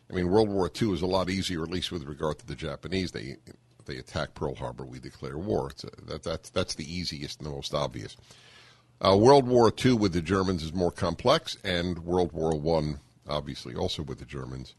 I 0.10 0.14
mean, 0.14 0.30
World 0.30 0.50
War 0.50 0.70
II 0.82 0.94
is 0.94 1.02
a 1.02 1.08
lot 1.08 1.30
easier, 1.30 1.64
at 1.64 1.70
least 1.70 1.92
with 1.92 2.04
regard 2.04 2.40
to 2.40 2.46
the 2.46 2.56
Japanese. 2.56 3.12
They 3.12 3.38
they 3.86 3.98
attack 3.98 4.34
Pearl 4.34 4.56
Harbor, 4.56 4.86
we 4.86 5.00
declare 5.00 5.38
war. 5.38 5.70
A, 5.70 6.06
that, 6.06 6.24
that's, 6.24 6.50
that's 6.50 6.76
the 6.76 6.92
easiest 6.92 7.40
and 7.40 7.48
the 7.48 7.52
most 7.52 7.74
obvious. 7.74 8.16
Uh, 9.02 9.18
World 9.18 9.48
War 9.48 9.74
II 9.84 9.94
with 9.94 10.14
the 10.14 10.22
Germans 10.22 10.64
is 10.64 10.74
more 10.74 10.92
complex, 10.92 11.58
and 11.64 12.00
World 12.00 12.32
War 12.32 12.58
One, 12.58 13.00
obviously, 13.28 13.76
also 13.76 14.04
with 14.04 14.20
the 14.20 14.26
Germans, 14.26 14.76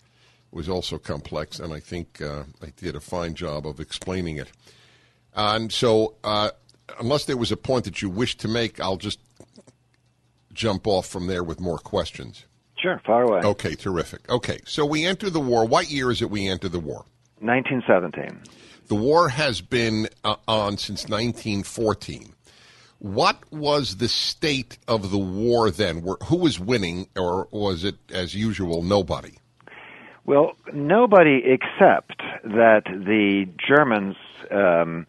was 0.51 0.69
also 0.69 0.99
complex, 0.99 1.59
and 1.59 1.75
I 1.75 1.81
think 1.81 2.23
uh, 2.23 2.45
I 2.63 2.73
did 2.77 2.97
a 2.97 3.01
fine 3.01 3.35
job 3.35 3.67
of 3.67 3.81
explaining 3.81 4.37
it. 4.37 4.51
And 5.35 5.73
so, 5.73 6.15
uh, 6.23 6.51
unless 7.01 7.25
there 7.25 7.37
was 7.37 7.53
a 7.53 7.57
point 7.57 7.85
that 7.85 8.03
you 8.03 8.09
wish 8.09 8.37
to 8.39 8.49
make, 8.49 8.81
I'll 8.81 8.97
just 8.97 9.19
jump 10.53 10.87
off 10.87 11.07
from 11.07 11.27
there 11.27 11.43
with 11.43 11.61
more 11.61 11.79
questions. 11.79 12.45
Sure, 12.77 13.01
far 13.05 13.23
away. 13.23 13.41
Okay, 13.41 13.75
terrific. 13.75 14.29
Okay, 14.31 14.61
so 14.65 14.85
we 14.85 15.05
enter 15.05 15.31
the 15.31 15.41
war. 15.41 15.65
What 15.65 15.91
year 15.91 16.11
is 16.11 16.23
it 16.23 16.31
we 16.31 16.47
enter 16.49 16.69
the 16.69 16.79
war? 16.79 17.05
1917. 17.41 18.41
The 18.89 18.95
war 18.95 19.31
has 19.31 19.61
been 19.61 20.09
uh, 20.23 20.37
on 20.47 20.77
since 20.77 21.05
1914. 21.09 22.35
What 22.99 23.39
was 23.51 23.97
the 23.97 24.09
state 24.09 24.79
of 24.87 25.11
the 25.11 25.19
war 25.19 25.71
then? 25.71 26.07
Who 26.25 26.37
was 26.37 26.61
winning, 26.61 27.09
or 27.17 27.49
was 27.51 27.85
it, 27.85 27.97
as 28.13 28.35
usual, 28.35 28.83
nobody? 28.83 29.35
Well, 30.27 30.53
nobody 30.73 31.43
except 31.45 32.23
that 32.45 32.85
the 32.87 33.47
Germans 33.59 34.17
um, 34.51 35.07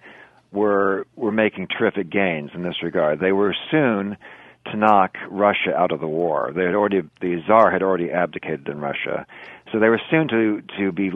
were 0.56 1.06
were 1.16 1.32
making 1.32 1.68
terrific 1.68 2.10
gains 2.10 2.52
in 2.54 2.64
this 2.64 2.82
regard. 2.82 3.20
They 3.20 3.32
were 3.32 3.56
soon 3.70 4.18
to 4.72 4.78
knock 4.78 5.18
Russia 5.30 5.76
out 5.76 5.92
of 5.92 6.00
the 6.00 6.08
war. 6.08 6.52
They 6.56 6.64
had 6.64 6.74
already 6.74 7.02
the 7.22 7.44
Czar 7.46 7.72
had 7.72 7.84
already 7.84 8.12
abdicated 8.12 8.68
in 8.68 8.80
Russia, 8.80 9.28
so 9.72 9.80
they 9.80 9.90
were 9.90 10.02
soon 10.10 10.28
to 10.30 10.64
to 10.80 10.92
be 10.92 11.12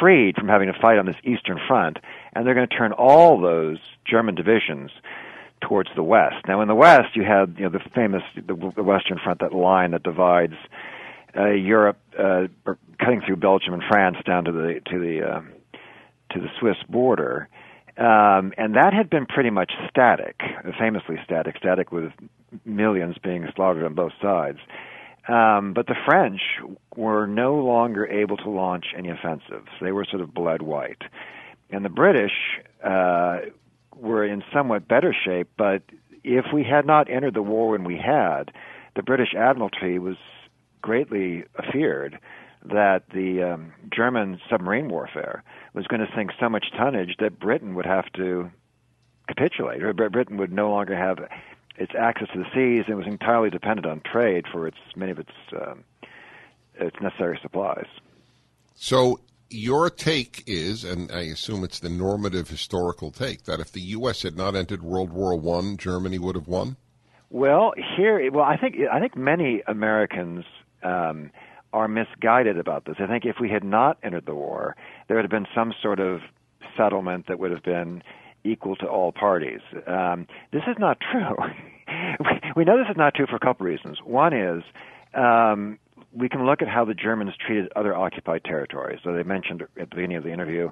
freed 0.00 0.36
from 0.36 0.48
having 0.48 0.72
to 0.72 0.78
fight 0.80 0.98
on 0.98 1.06
this 1.06 1.16
eastern 1.24 1.60
front, 1.66 1.98
and 2.34 2.46
they're 2.46 2.54
going 2.54 2.68
to 2.68 2.76
turn 2.76 2.92
all 2.92 3.40
those 3.40 3.78
German 4.04 4.34
divisions 4.34 4.90
towards 5.60 5.90
the 5.94 6.02
west. 6.02 6.36
Now, 6.46 6.60
in 6.60 6.68
the 6.68 6.74
west, 6.74 7.14
you 7.14 7.24
had 7.24 7.54
you 7.58 7.64
know 7.64 7.70
the 7.70 7.84
famous 7.94 8.22
the, 8.34 8.72
the 8.76 8.82
Western 8.82 9.18
Front, 9.22 9.40
that 9.40 9.52
line 9.52 9.90
that 9.92 10.02
divides 10.02 10.54
uh, 11.36 11.50
Europe, 11.50 11.98
uh, 12.18 12.46
cutting 12.98 13.22
through 13.26 13.36
Belgium 13.36 13.74
and 13.74 13.82
France 13.88 14.16
down 14.24 14.44
to 14.44 14.52
the 14.52 14.80
to 14.90 14.98
the 14.98 15.22
uh, 15.22 15.40
to 16.32 16.40
the 16.40 16.48
Swiss 16.58 16.76
border, 16.88 17.48
um, 17.98 18.52
and 18.58 18.74
that 18.74 18.92
had 18.92 19.08
been 19.08 19.26
pretty 19.26 19.50
much 19.50 19.72
static, 19.88 20.40
famously 20.78 21.16
static, 21.24 21.56
static 21.56 21.92
with 21.92 22.12
millions 22.64 23.16
being 23.22 23.46
slaughtered 23.54 23.84
on 23.84 23.94
both 23.94 24.12
sides. 24.20 24.58
Um, 25.28 25.72
but 25.72 25.86
the 25.86 25.96
French 26.04 26.40
were 26.94 27.26
no 27.26 27.56
longer 27.56 28.06
able 28.06 28.36
to 28.38 28.50
launch 28.50 28.86
any 28.96 29.08
offensives; 29.08 29.68
they 29.80 29.92
were 29.92 30.04
sort 30.04 30.22
of 30.22 30.32
bled 30.32 30.62
white, 30.62 31.02
and 31.70 31.84
the 31.84 31.90
British 31.90 32.32
uh, 32.84 33.38
were 33.96 34.24
in 34.24 34.44
somewhat 34.52 34.86
better 34.86 35.14
shape. 35.24 35.48
But 35.56 35.82
if 36.22 36.46
we 36.52 36.64
had 36.64 36.86
not 36.86 37.10
entered 37.10 37.34
the 37.34 37.42
war 37.42 37.70
when 37.70 37.84
we 37.84 37.96
had, 37.96 38.52
the 38.94 39.02
British 39.02 39.34
Admiralty 39.34 39.98
was 39.98 40.16
greatly 40.82 41.44
feared 41.72 42.18
that 42.64 43.02
the 43.12 43.54
um, 43.54 43.72
German 43.94 44.40
submarine 44.50 44.88
warfare 44.88 45.42
was 45.76 45.86
going 45.86 46.00
to 46.00 46.08
sink 46.16 46.32
so 46.40 46.48
much 46.48 46.66
tonnage 46.76 47.16
that 47.20 47.38
Britain 47.38 47.74
would 47.74 47.86
have 47.86 48.10
to 48.14 48.50
capitulate, 49.28 49.82
or 49.82 49.92
Britain 49.92 50.38
would 50.38 50.50
no 50.52 50.70
longer 50.70 50.96
have 50.96 51.18
its 51.76 51.92
access 51.96 52.28
to 52.32 52.38
the 52.38 52.46
seas 52.54 52.86
and 52.88 52.96
was 52.96 53.06
entirely 53.06 53.50
dependent 53.50 53.86
on 53.86 54.00
trade 54.00 54.46
for 54.50 54.66
its 54.66 54.78
many 54.96 55.12
of 55.12 55.18
its 55.18 55.32
um, 55.60 55.84
its 56.76 56.96
necessary 57.02 57.38
supplies. 57.42 57.86
So 58.74 59.20
your 59.50 59.90
take 59.90 60.42
is, 60.46 60.82
and 60.82 61.12
I 61.12 61.22
assume 61.22 61.62
it's 61.62 61.80
the 61.80 61.90
normative 61.90 62.48
historical 62.48 63.10
take, 63.10 63.44
that 63.44 63.60
if 63.60 63.70
the 63.70 63.80
U.S. 63.80 64.22
had 64.22 64.36
not 64.36 64.56
entered 64.56 64.82
World 64.82 65.12
War 65.12 65.36
One, 65.36 65.76
Germany 65.76 66.18
would 66.18 66.36
have 66.36 66.48
won. 66.48 66.76
Well, 67.28 67.74
here, 67.96 68.30
well, 68.32 68.44
I 68.44 68.56
think 68.56 68.76
I 68.90 68.98
think 68.98 69.14
many 69.14 69.62
Americans 69.66 70.46
um, 70.82 71.30
are 71.76 71.88
misguided 71.88 72.58
about 72.58 72.86
this. 72.86 72.96
I 72.98 73.06
think 73.06 73.26
if 73.26 73.36
we 73.38 73.50
had 73.50 73.62
not 73.62 73.98
entered 74.02 74.24
the 74.24 74.34
war, 74.34 74.74
there 75.06 75.16
would 75.16 75.24
have 75.24 75.30
been 75.30 75.46
some 75.54 75.74
sort 75.82 76.00
of 76.00 76.20
settlement 76.74 77.26
that 77.28 77.38
would 77.38 77.50
have 77.50 77.62
been 77.62 78.02
equal 78.44 78.76
to 78.76 78.86
all 78.86 79.12
parties. 79.12 79.60
Um, 79.86 80.26
this 80.52 80.62
is 80.66 80.76
not 80.78 80.96
true. 81.00 81.36
we 82.56 82.64
know 82.64 82.78
this 82.78 82.90
is 82.90 82.96
not 82.96 83.14
true 83.14 83.26
for 83.26 83.36
a 83.36 83.40
couple 83.40 83.66
reasons. 83.66 83.98
One 84.02 84.32
is 84.32 84.62
um, 85.12 85.78
we 86.14 86.30
can 86.30 86.46
look 86.46 86.62
at 86.62 86.68
how 86.68 86.86
the 86.86 86.94
Germans 86.94 87.32
treated 87.46 87.70
other 87.76 87.94
occupied 87.94 88.44
territories. 88.44 89.00
So 89.04 89.12
they 89.12 89.22
mentioned 89.22 89.60
at 89.62 89.90
the 89.90 89.96
beginning 89.96 90.16
of 90.16 90.24
the 90.24 90.32
interview, 90.32 90.70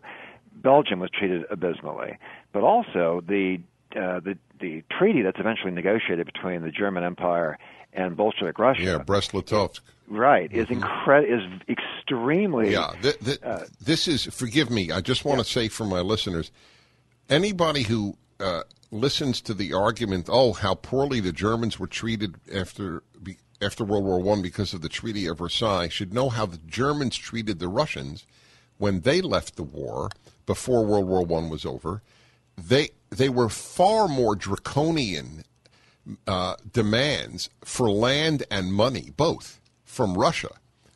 Belgium 0.55 1.01
was 1.01 1.11
treated 1.11 1.43
abysmally, 1.51 2.17
but 2.55 2.63
also 2.63 3.23
the 3.29 3.59
uh, 3.97 4.21
the 4.21 4.37
the 4.61 4.83
treaty 4.97 5.23
that's 5.23 5.39
eventually 5.39 5.71
negotiated 5.73 6.27
between 6.27 6.63
the 6.63 6.71
German 6.71 7.05
Empire 7.05 7.59
and 7.93 8.17
Bolshevik 8.17 8.59
Russia. 8.59 8.83
Yeah, 8.83 8.99
Brest-Litovsk. 8.99 9.81
Right, 10.09 10.53
is 10.53 10.67
Mm-hmm. 10.67 10.83
incre- 10.83 11.27
is 11.29 11.61
extremely. 11.69 12.73
Yeah, 12.73 12.93
th- 13.03 13.19
th- 13.21 13.43
uh, 13.43 13.61
this 13.81 14.07
is. 14.09 14.25
Forgive 14.25 14.71
me. 14.71 14.91
I 14.91 15.01
just 15.01 15.25
want 15.25 15.39
to 15.39 15.45
say 15.45 15.69
for 15.69 15.85
my 15.85 16.01
listeners, 16.01 16.51
anybody 17.29 17.83
who 17.85 18.17
uh, 18.41 18.63
listens 18.91 19.41
to 19.43 19.55
the 19.55 19.73
argument, 19.73 20.29
oh, 20.31 20.53
how 20.53 20.75
poorly 20.75 21.21
the 21.21 21.33
Germans 21.33 21.79
were 21.79 21.87
treated 21.87 22.37
after 22.55 23.03
after 23.63 23.85
World 23.85 24.05
War 24.05 24.21
One 24.21 24.43
because 24.43 24.75
of 24.75 24.83
the 24.83 24.89
Treaty 24.89 25.27
of 25.27 25.39
Versailles, 25.39 25.89
should 25.89 26.13
know 26.13 26.29
how 26.29 26.45
the 26.47 26.59
Germans 26.67 27.17
treated 27.17 27.59
the 27.61 27.69
Russians 27.69 28.27
when 28.79 29.01
they 29.03 29.21
left 29.23 29.57
the 29.57 29.63
war 29.63 30.11
before 30.45 30.85
World 30.85 31.07
War 31.09 31.25
One 31.25 31.49
was 31.49 31.65
over. 31.65 32.03
They 32.57 32.91
they 33.11 33.29
were 33.29 33.49
far 33.49 34.09
more 34.09 34.35
draconian 34.35 35.45
uh, 36.27 36.57
demands 36.73 37.51
for 37.65 37.91
land 37.91 38.45
and 38.51 38.73
money, 38.73 39.11
both 39.17 39.61
from 39.85 40.15
Russia, 40.15 40.51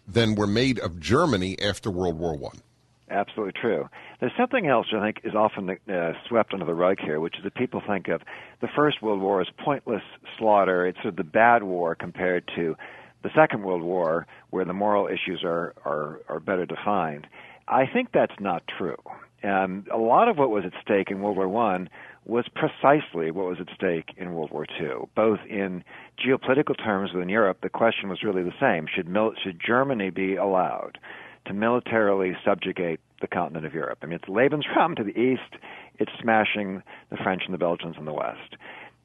than 0.07 0.35
were 0.35 0.47
made 0.47 0.79
of 0.79 1.01
Germany 1.01 1.57
after 1.61 1.91
World 1.91 2.19
War 2.19 2.37
One. 2.37 2.63
Absolutely 3.11 3.59
true. 3.59 3.89
There's 4.21 4.33
something 4.37 4.67
else 4.67 4.87
I 4.95 5.01
think 5.01 5.21
is 5.25 5.35
often 5.35 5.71
uh, 5.71 6.13
swept 6.29 6.53
under 6.53 6.67
the 6.67 6.75
rug 6.75 6.99
here, 7.01 7.21
which 7.21 7.39
is 7.39 7.45
that 7.45 7.55
people 7.55 7.81
think 7.87 8.09
of 8.09 8.21
the 8.61 8.69
First 8.77 9.01
World 9.01 9.21
War 9.21 9.41
as 9.41 9.47
pointless 9.65 10.03
slaughter. 10.39 10.87
It's 10.87 10.99
sort 10.99 11.13
of 11.15 11.17
the 11.17 11.25
bad 11.25 11.63
war 11.63 11.95
compared 11.95 12.51
to 12.57 12.77
the 13.23 13.31
Second 13.35 13.63
World 13.63 13.83
War, 13.83 14.27
where 14.51 14.65
the 14.65 14.75
moral 14.75 15.07
issues 15.07 15.43
are 15.43 15.75
are, 15.85 16.21
are 16.29 16.41
better 16.41 16.67
defined. 16.67 17.27
I 17.67 17.87
think 17.87 18.13
that's 18.13 18.39
not 18.41 18.63
true. 18.77 18.97
Um, 19.43 19.85
a 19.93 19.99
lot 19.99 20.29
of 20.29 20.37
what 20.37 20.51
was 20.51 20.65
at 20.65 20.73
stake 20.83 21.11
in 21.11 21.21
World 21.21 21.37
War 21.37 21.49
One 21.49 21.89
was 22.27 22.45
precisely 22.55 23.31
what 23.31 23.47
was 23.47 23.59
at 23.61 23.75
stake 23.75 24.11
in 24.17 24.35
World 24.35 24.51
War 24.51 24.67
II. 24.81 25.09
Both 25.15 25.41
in 25.49 25.85
geopolitical 26.19 26.77
terms 26.77 27.13
within 27.13 27.29
Europe, 27.29 27.59
the 27.63 27.69
question 27.69 28.09
was 28.09 28.23
really 28.23 28.43
the 28.43 28.53
same: 28.61 28.87
should 28.93 29.09
mil- 29.09 29.35
should 29.43 29.61
Germany 29.65 30.11
be 30.11 30.37
allowed 30.37 30.99
to 31.47 31.55
militarily 31.55 32.37
subjugate 32.45 33.01
the 33.21 33.29
continent 33.29 33.65
of 33.65 33.75
Europe? 33.75 33.99
I 34.03 34.07
mean, 34.07 34.17
it's 34.17 34.29
Lebensraum 34.29 34.97
to 34.97 35.05
the 35.05 35.19
east; 35.19 35.55
it's 35.99 36.13
smashing 36.21 36.83
the 37.11 37.17
French 37.17 37.43
and 37.45 37.55
the 37.55 37.59
Belgians 37.59 37.97
in 37.97 38.07
the 38.07 38.13
west. 38.13 38.57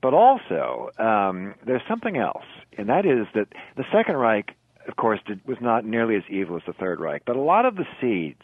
But 0.02 0.14
also, 0.14 0.90
um, 0.98 1.56
there's 1.66 1.82
something 1.88 2.18
else, 2.18 2.44
and 2.78 2.90
that 2.90 3.06
is 3.06 3.28
that 3.36 3.48
the 3.78 3.86
Second 3.90 4.18
Reich, 4.18 4.56
of 4.88 4.98
course, 4.98 5.22
did, 5.26 5.40
was 5.46 5.58
not 5.62 5.86
nearly 5.86 6.18
as 6.18 6.24
evil 6.28 6.58
as 6.58 6.64
the 6.68 6.74
Third 6.74 7.00
Reich. 7.00 7.22
But 7.26 7.38
a 7.38 7.42
lot 7.42 7.66
of 7.66 7.76
the 7.78 7.86
seeds 8.02 8.42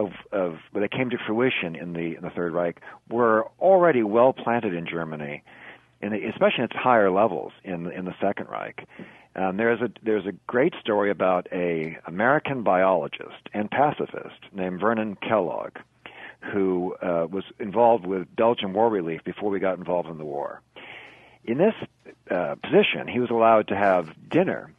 of, 0.00 0.12
of 0.32 0.90
came 0.90 1.10
to 1.10 1.18
fruition 1.26 1.76
in 1.76 1.92
the 1.92 2.16
in 2.16 2.22
the 2.22 2.30
Third 2.30 2.52
Reich 2.52 2.80
were 3.08 3.46
already 3.60 4.02
well 4.02 4.32
planted 4.32 4.74
in 4.74 4.86
Germany, 4.86 5.42
in 6.00 6.12
the, 6.12 6.24
especially 6.26 6.64
at 6.64 6.70
its 6.70 6.76
higher 6.76 7.10
levels 7.10 7.52
in 7.64 7.84
the, 7.84 7.90
in 7.90 8.04
the 8.04 8.14
Second 8.20 8.48
Reich. 8.48 8.86
Um, 9.36 9.56
there's 9.56 9.80
a 9.80 9.90
there's 10.02 10.26
a 10.26 10.32
great 10.46 10.74
story 10.80 11.10
about 11.10 11.46
a 11.52 11.98
American 12.06 12.62
biologist 12.62 13.48
and 13.54 13.70
pacifist 13.70 14.40
named 14.52 14.80
Vernon 14.80 15.16
Kellogg, 15.16 15.78
who 16.52 16.94
uh, 17.02 17.26
was 17.30 17.44
involved 17.58 18.06
with 18.06 18.34
Belgian 18.34 18.72
war 18.72 18.88
relief 18.88 19.22
before 19.24 19.50
we 19.50 19.60
got 19.60 19.78
involved 19.78 20.08
in 20.08 20.18
the 20.18 20.24
war. 20.24 20.60
In 21.44 21.58
this 21.58 21.74
uh, 22.30 22.56
position, 22.56 23.08
he 23.08 23.20
was 23.20 23.30
allowed 23.30 23.68
to 23.68 23.76
have 23.76 24.10
dinner 24.28 24.72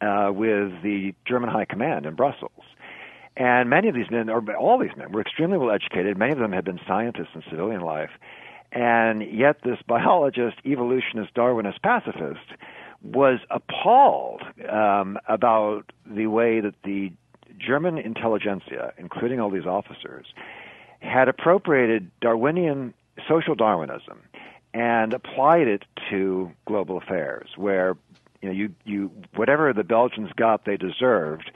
uh, 0.00 0.30
with 0.32 0.82
the 0.82 1.14
German 1.24 1.50
High 1.50 1.64
Command 1.64 2.06
in 2.06 2.14
Brussels. 2.14 2.64
And 3.36 3.68
many 3.68 3.88
of 3.88 3.94
these 3.94 4.10
men, 4.10 4.30
or 4.30 4.42
all 4.56 4.78
these 4.78 4.96
men, 4.96 5.12
were 5.12 5.20
extremely 5.20 5.58
well 5.58 5.70
educated. 5.70 6.16
Many 6.16 6.32
of 6.32 6.38
them 6.38 6.52
had 6.52 6.64
been 6.64 6.80
scientists 6.86 7.34
in 7.34 7.42
civilian 7.50 7.82
life. 7.82 8.10
And 8.72 9.22
yet, 9.22 9.58
this 9.62 9.78
biologist, 9.86 10.56
evolutionist, 10.64 11.34
Darwinist 11.34 11.82
pacifist 11.82 12.52
was 13.02 13.40
appalled 13.50 14.42
um, 14.68 15.18
about 15.28 15.92
the 16.06 16.26
way 16.26 16.60
that 16.60 16.74
the 16.84 17.12
German 17.58 17.98
intelligentsia, 17.98 18.92
including 18.98 19.40
all 19.40 19.50
these 19.50 19.66
officers, 19.66 20.26
had 21.00 21.28
appropriated 21.28 22.10
Darwinian 22.20 22.94
social 23.28 23.54
Darwinism 23.54 24.20
and 24.74 25.14
applied 25.14 25.68
it 25.68 25.84
to 26.10 26.50
global 26.66 26.98
affairs, 26.98 27.50
where 27.56 27.96
you 28.42 28.48
know 28.48 28.54
you 28.54 28.74
you 28.84 29.10
whatever 29.34 29.72
the 29.72 29.84
Belgians 29.84 30.30
got, 30.36 30.64
they 30.64 30.76
deserved 30.76 31.50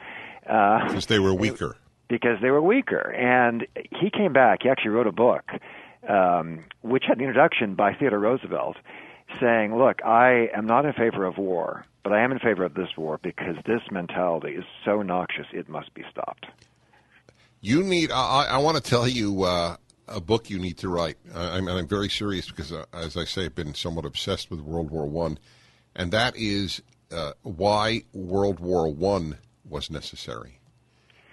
uh, 0.51 0.87
because 0.87 1.07
they 1.07 1.19
were 1.19 1.35
weaker. 1.35 1.77
Because 2.09 2.39
they 2.43 2.51
were 2.51 2.61
weaker, 2.61 3.13
and 3.13 3.67
he 3.93 4.11
came 4.11 4.33
back. 4.33 4.61
He 4.63 4.69
actually 4.69 4.91
wrote 4.91 5.07
a 5.07 5.13
book, 5.13 5.45
um, 6.09 6.65
which 6.83 7.05
had 7.07 7.19
an 7.19 7.25
introduction 7.25 7.75
by 7.75 7.95
Theodore 7.95 8.19
Roosevelt, 8.19 8.77
saying, 9.41 9.77
"Look, 9.79 10.05
I 10.05 10.49
am 10.55 10.67
not 10.67 10.85
in 10.85 10.93
favor 10.93 11.25
of 11.25 11.39
war, 11.39 11.87
but 12.03 12.13
I 12.13 12.23
am 12.23 12.33
in 12.33 12.41
favor 12.41 12.65
of 12.65 12.75
this 12.75 12.89
war 12.97 13.21
because 13.23 13.57
this 13.65 13.83
mentality 13.93 14.55
is 14.55 14.65
so 14.85 15.03
noxious; 15.03 15.47
it 15.53 15.69
must 15.69 15.95
be 15.95 16.03
stopped." 16.11 16.47
You 17.61 17.83
need. 17.85 18.11
I, 18.11 18.47
I 18.51 18.59
want 18.59 18.77
to 18.77 18.83
tell 18.83 19.07
you 19.07 19.45
uh, 19.45 19.77
a 20.09 20.21
book 20.21 20.51
you 20.51 20.59
need 20.59 20.79
to 20.79 20.89
write. 20.89 21.17
I, 21.33 21.59
I'm, 21.59 21.69
I'm 21.69 21.87
very 21.87 22.09
serious 22.09 22.49
because, 22.49 22.73
uh, 22.73 22.87
as 22.93 23.17
I 23.17 23.25
say, 23.25 23.45
I've 23.45 23.55
been 23.55 23.75
somewhat 23.75 24.05
obsessed 24.05 24.51
with 24.51 24.61
World 24.61 24.91
War 24.91 25.07
One, 25.07 25.39
and 25.95 26.11
that 26.11 26.37
is 26.37 26.83
uh, 27.13 27.35
why 27.43 28.03
World 28.13 28.59
War 28.59 28.93
One 28.93 29.39
was 29.71 29.91
necessary. 29.91 30.61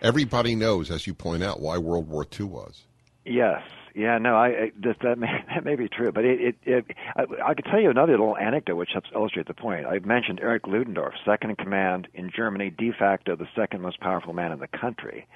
Everybody 0.01 0.55
knows, 0.55 0.91
as 0.91 1.07
you 1.07 1.13
point 1.13 1.43
out, 1.43 1.59
why 1.59 1.77
World 1.77 2.07
War 2.07 2.25
II 2.39 2.45
was. 2.47 2.83
Yes. 3.25 3.61
Yeah, 3.95 4.19
no, 4.19 4.35
I, 4.35 4.47
I 4.47 4.71
that, 4.83 4.97
that 5.01 5.17
may 5.17 5.43
that 5.55 5.65
may 5.65 5.75
be 5.75 5.89
true, 5.89 6.11
but 6.11 6.23
it, 6.23 6.39
it, 6.39 6.55
it 6.65 6.85
I, 7.15 7.23
I 7.47 7.53
could 7.55 7.65
tell 7.65 7.81
you 7.81 7.89
another 7.89 8.11
little 8.11 8.37
anecdote 8.37 8.75
which 8.75 8.91
helps 8.93 9.09
illustrate 9.13 9.47
the 9.47 9.55
point. 9.55 9.87
I 9.87 9.97
mentioned 9.99 10.39
Erich 10.39 10.67
Ludendorff, 10.67 11.15
second 11.25 11.49
in 11.49 11.55
command 11.55 12.07
in 12.13 12.29
Germany, 12.33 12.69
de 12.69 12.91
facto 12.91 13.35
the 13.35 13.47
second 13.55 13.81
most 13.81 13.99
powerful 13.99 14.33
man 14.33 14.51
in 14.51 14.59
the 14.59 14.67
country 14.67 15.27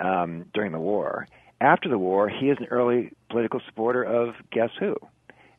um, 0.00 0.46
during 0.52 0.72
the 0.72 0.80
war. 0.80 1.28
After 1.60 1.88
the 1.88 1.98
war, 1.98 2.28
he 2.28 2.50
is 2.50 2.58
an 2.58 2.66
early 2.70 3.12
political 3.30 3.60
supporter 3.66 4.02
of 4.02 4.34
guess 4.50 4.70
who? 4.80 4.96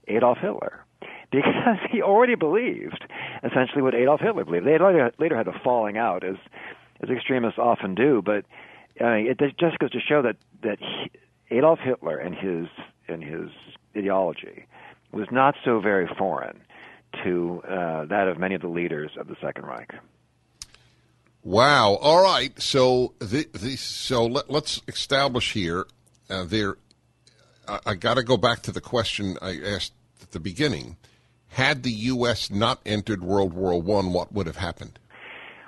Adolf 0.09 0.37
Hitler. 0.39 0.83
Because 1.31 1.77
he 1.91 2.01
already 2.01 2.35
believed 2.35 3.03
essentially 3.43 3.81
what 3.81 3.95
Adolf 3.95 4.21
Hitler 4.21 4.45
believed. 4.45 4.65
They 4.65 4.77
later, 4.77 5.11
later 5.17 5.37
had 5.37 5.47
a 5.47 5.59
falling 5.63 5.97
out, 5.97 6.23
as 6.23 6.35
as 7.01 7.09
extremists 7.09 7.59
often 7.59 7.95
do, 7.95 8.21
but 8.23 8.45
uh, 9.01 9.15
it 9.15 9.39
just 9.59 9.79
goes 9.79 9.91
to 9.91 9.99
show 9.99 10.21
that 10.21 10.37
that 10.61 10.79
he, 10.79 11.11
Adolf 11.57 11.79
Hitler 11.79 12.17
and 12.17 12.35
his 12.35 12.67
and 13.07 13.23
his 13.23 13.49
ideology 13.95 14.65
was 15.11 15.27
not 15.31 15.55
so 15.63 15.79
very 15.79 16.07
foreign 16.17 16.59
to 17.23 17.61
uh, 17.67 18.05
that 18.05 18.27
of 18.27 18.37
many 18.39 18.55
of 18.55 18.61
the 18.61 18.67
leaders 18.67 19.11
of 19.17 19.27
the 19.27 19.35
Second 19.41 19.65
Reich. 19.65 19.93
Wow. 21.43 21.95
All 21.95 22.23
right. 22.23 22.59
So 22.61 23.13
the, 23.19 23.47
the 23.53 23.75
so 23.75 24.25
let, 24.25 24.49
us 24.49 24.81
establish 24.87 25.53
here. 25.53 25.85
Uh, 26.29 26.45
there, 26.45 26.77
I, 27.67 27.79
I 27.87 27.95
got 27.95 28.15
to 28.15 28.23
go 28.23 28.37
back 28.37 28.61
to 28.63 28.71
the 28.71 28.81
question 28.81 29.37
I 29.41 29.59
asked 29.59 29.93
the 30.33 30.39
beginning. 30.39 30.97
Had 31.47 31.83
the 31.83 31.91
U.S. 31.91 32.49
not 32.49 32.81
entered 32.85 33.23
World 33.23 33.53
War 33.53 33.79
One, 33.81 34.11
what 34.11 34.33
would 34.33 34.47
have 34.47 34.57
happened? 34.57 34.99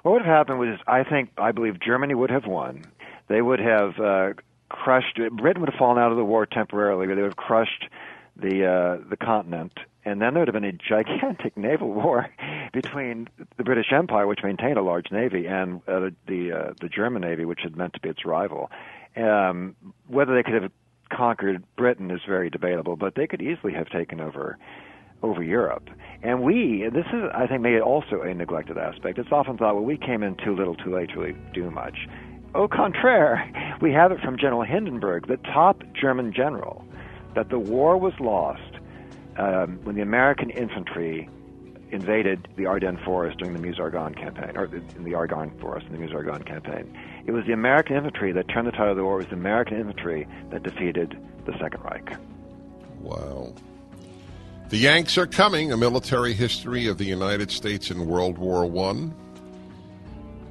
What 0.01 0.13
would 0.13 0.25
have 0.25 0.35
happened 0.35 0.59
was, 0.59 0.79
I 0.87 1.03
think, 1.03 1.29
I 1.37 1.51
believe 1.51 1.79
Germany 1.79 2.15
would 2.15 2.31
have 2.31 2.45
won. 2.45 2.85
They 3.27 3.41
would 3.41 3.59
have 3.59 3.99
uh, 3.99 4.33
crushed. 4.69 5.19
Britain 5.31 5.61
would 5.61 5.69
have 5.69 5.79
fallen 5.79 5.97
out 5.97 6.11
of 6.11 6.17
the 6.17 6.25
war 6.25 6.45
temporarily, 6.45 7.07
but 7.07 7.15
they 7.15 7.21
would 7.21 7.31
have 7.31 7.37
crushed 7.37 7.85
the 8.35 8.65
uh, 8.65 9.09
the 9.09 9.17
continent, 9.17 9.73
and 10.03 10.21
then 10.21 10.33
there 10.33 10.41
would 10.41 10.47
have 10.47 10.53
been 10.53 10.63
a 10.63 10.71
gigantic 10.71 11.55
naval 11.57 11.91
war 11.91 12.27
between 12.73 13.29
the 13.57 13.63
British 13.63 13.91
Empire, 13.91 14.27
which 14.27 14.39
maintained 14.43 14.77
a 14.77 14.81
large 14.81 15.11
navy, 15.11 15.47
and 15.47 15.81
uh, 15.87 16.09
the 16.27 16.51
uh, 16.51 16.73
the 16.81 16.89
German 16.89 17.21
navy, 17.21 17.45
which 17.45 17.61
had 17.63 17.75
meant 17.75 17.93
to 17.93 17.99
be 17.99 18.09
its 18.09 18.25
rival. 18.25 18.69
Um, 19.15 19.75
whether 20.07 20.35
they 20.35 20.43
could 20.43 20.61
have 20.61 20.71
conquered 21.09 21.63
Britain 21.75 22.11
is 22.11 22.21
very 22.27 22.49
debatable, 22.49 22.95
but 22.95 23.15
they 23.15 23.27
could 23.27 23.41
easily 23.41 23.73
have 23.73 23.89
taken 23.89 24.19
over 24.19 24.57
over 25.23 25.41
Europe. 25.41 25.89
And 26.21 26.43
we, 26.43 26.87
this 26.93 27.05
is, 27.07 27.29
I 27.33 27.47
think, 27.47 27.65
it 27.65 27.81
also 27.81 28.21
a 28.21 28.33
neglected 28.33 28.77
aspect. 28.77 29.17
It's 29.17 29.31
often 29.31 29.57
thought, 29.57 29.75
well, 29.75 29.83
we 29.83 29.97
came 29.97 30.21
in 30.21 30.35
too 30.35 30.55
little, 30.55 30.75
too 30.75 30.93
late 30.93 31.09
to 31.09 31.19
really 31.19 31.37
do 31.53 31.71
much. 31.71 32.07
Au 32.53 32.67
contraire, 32.67 33.77
we 33.81 33.91
have 33.91 34.11
it 34.11 34.19
from 34.19 34.37
General 34.37 34.63
Hindenburg, 34.63 35.27
the 35.27 35.37
top 35.37 35.83
German 35.93 36.31
general, 36.33 36.85
that 37.33 37.49
the 37.49 37.59
war 37.59 37.97
was 37.97 38.13
lost 38.19 38.61
um, 39.37 39.79
when 39.83 39.95
the 39.95 40.01
American 40.01 40.49
infantry 40.49 41.29
invaded 41.91 42.47
the 42.55 42.65
Ardennes 42.65 42.99
forest 43.05 43.37
during 43.37 43.53
the 43.53 43.59
Meuse-Argonne 43.59 44.15
campaign, 44.15 44.55
or 44.55 44.65
in 44.65 45.03
the 45.03 45.13
Argonne 45.13 45.51
forest 45.59 45.85
in 45.87 45.93
the 45.93 45.99
Meuse-Argonne 45.99 46.43
campaign. 46.43 46.91
It 47.25 47.31
was 47.31 47.45
the 47.45 47.53
American 47.53 47.95
infantry 47.95 48.31
that 48.31 48.47
turned 48.47 48.67
the 48.67 48.71
tide 48.71 48.89
of 48.89 48.97
the 48.97 49.03
war. 49.03 49.15
It 49.15 49.23
was 49.23 49.27
the 49.27 49.35
American 49.35 49.79
infantry 49.79 50.27
that 50.51 50.63
defeated 50.63 51.17
the 51.45 51.53
Second 51.59 51.83
Reich. 51.83 52.17
Wow. 52.99 53.53
The 54.69 54.77
Yanks 54.77 55.17
are 55.17 55.27
coming, 55.27 55.71
a 55.71 55.77
military 55.77 56.33
history 56.33 56.87
of 56.87 56.97
the 56.97 57.05
United 57.05 57.51
States 57.51 57.91
in 57.91 58.07
World 58.07 58.37
War 58.37 58.65
One. 58.65 59.13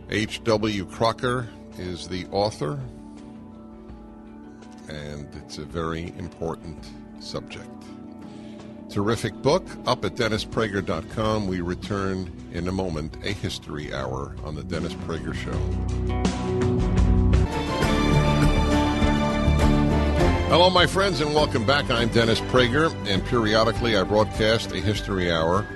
H.W. 0.08 0.86
Crocker 0.86 1.48
is 1.78 2.06
the 2.06 2.26
author, 2.26 2.78
and 4.88 5.26
it's 5.34 5.58
a 5.58 5.64
very 5.64 6.14
important 6.16 6.78
subject. 7.18 7.66
Terrific 8.94 9.34
book 9.42 9.66
up 9.86 10.04
at 10.04 10.14
DennisPrager.com. 10.14 11.48
We 11.48 11.62
return 11.62 12.30
in 12.52 12.68
a 12.68 12.70
moment, 12.70 13.16
a 13.24 13.32
history 13.32 13.92
hour 13.92 14.36
on 14.44 14.54
the 14.54 14.62
Dennis 14.62 14.94
Prager 14.94 15.34
Show. 15.34 15.50
Hello, 20.48 20.70
my 20.70 20.86
friends, 20.86 21.20
and 21.20 21.34
welcome 21.34 21.66
back. 21.66 21.90
I'm 21.90 22.08
Dennis 22.10 22.40
Prager, 22.42 22.94
and 23.08 23.26
periodically 23.26 23.96
I 23.96 24.04
broadcast 24.04 24.70
a 24.70 24.78
history 24.78 25.28
hour. 25.28 25.66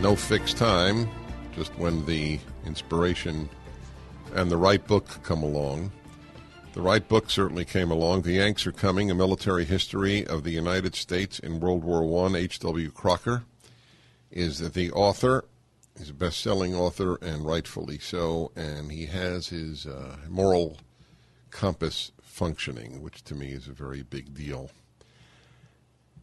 No 0.00 0.14
fixed 0.14 0.56
time, 0.56 1.08
just 1.56 1.76
when 1.80 2.06
the 2.06 2.38
inspiration 2.64 3.50
and 4.36 4.52
the 4.52 4.56
right 4.56 4.86
book 4.86 5.18
come 5.24 5.42
along. 5.42 5.90
The 6.72 6.82
right 6.82 7.06
book 7.06 7.30
certainly 7.30 7.64
came 7.64 7.90
along. 7.90 8.22
The 8.22 8.34
Yanks 8.34 8.64
are 8.64 8.72
coming: 8.72 9.10
a 9.10 9.14
military 9.14 9.64
history 9.64 10.24
of 10.24 10.44
the 10.44 10.52
United 10.52 10.94
States 10.94 11.40
in 11.40 11.58
World 11.58 11.82
War 11.82 12.04
One. 12.04 12.36
H. 12.36 12.60
W. 12.60 12.90
Crocker 12.92 13.42
is 14.30 14.60
the 14.72 14.92
author. 14.92 15.44
He's 15.98 16.10
a 16.10 16.14
best-selling 16.14 16.74
author, 16.74 17.16
and 17.16 17.44
rightfully 17.44 17.98
so. 17.98 18.52
And 18.54 18.92
he 18.92 19.06
has 19.06 19.48
his 19.48 19.84
uh, 19.84 20.16
moral 20.28 20.78
compass 21.50 22.12
functioning, 22.22 23.02
which 23.02 23.24
to 23.24 23.34
me 23.34 23.50
is 23.50 23.66
a 23.66 23.72
very 23.72 24.02
big 24.02 24.32
deal. 24.32 24.70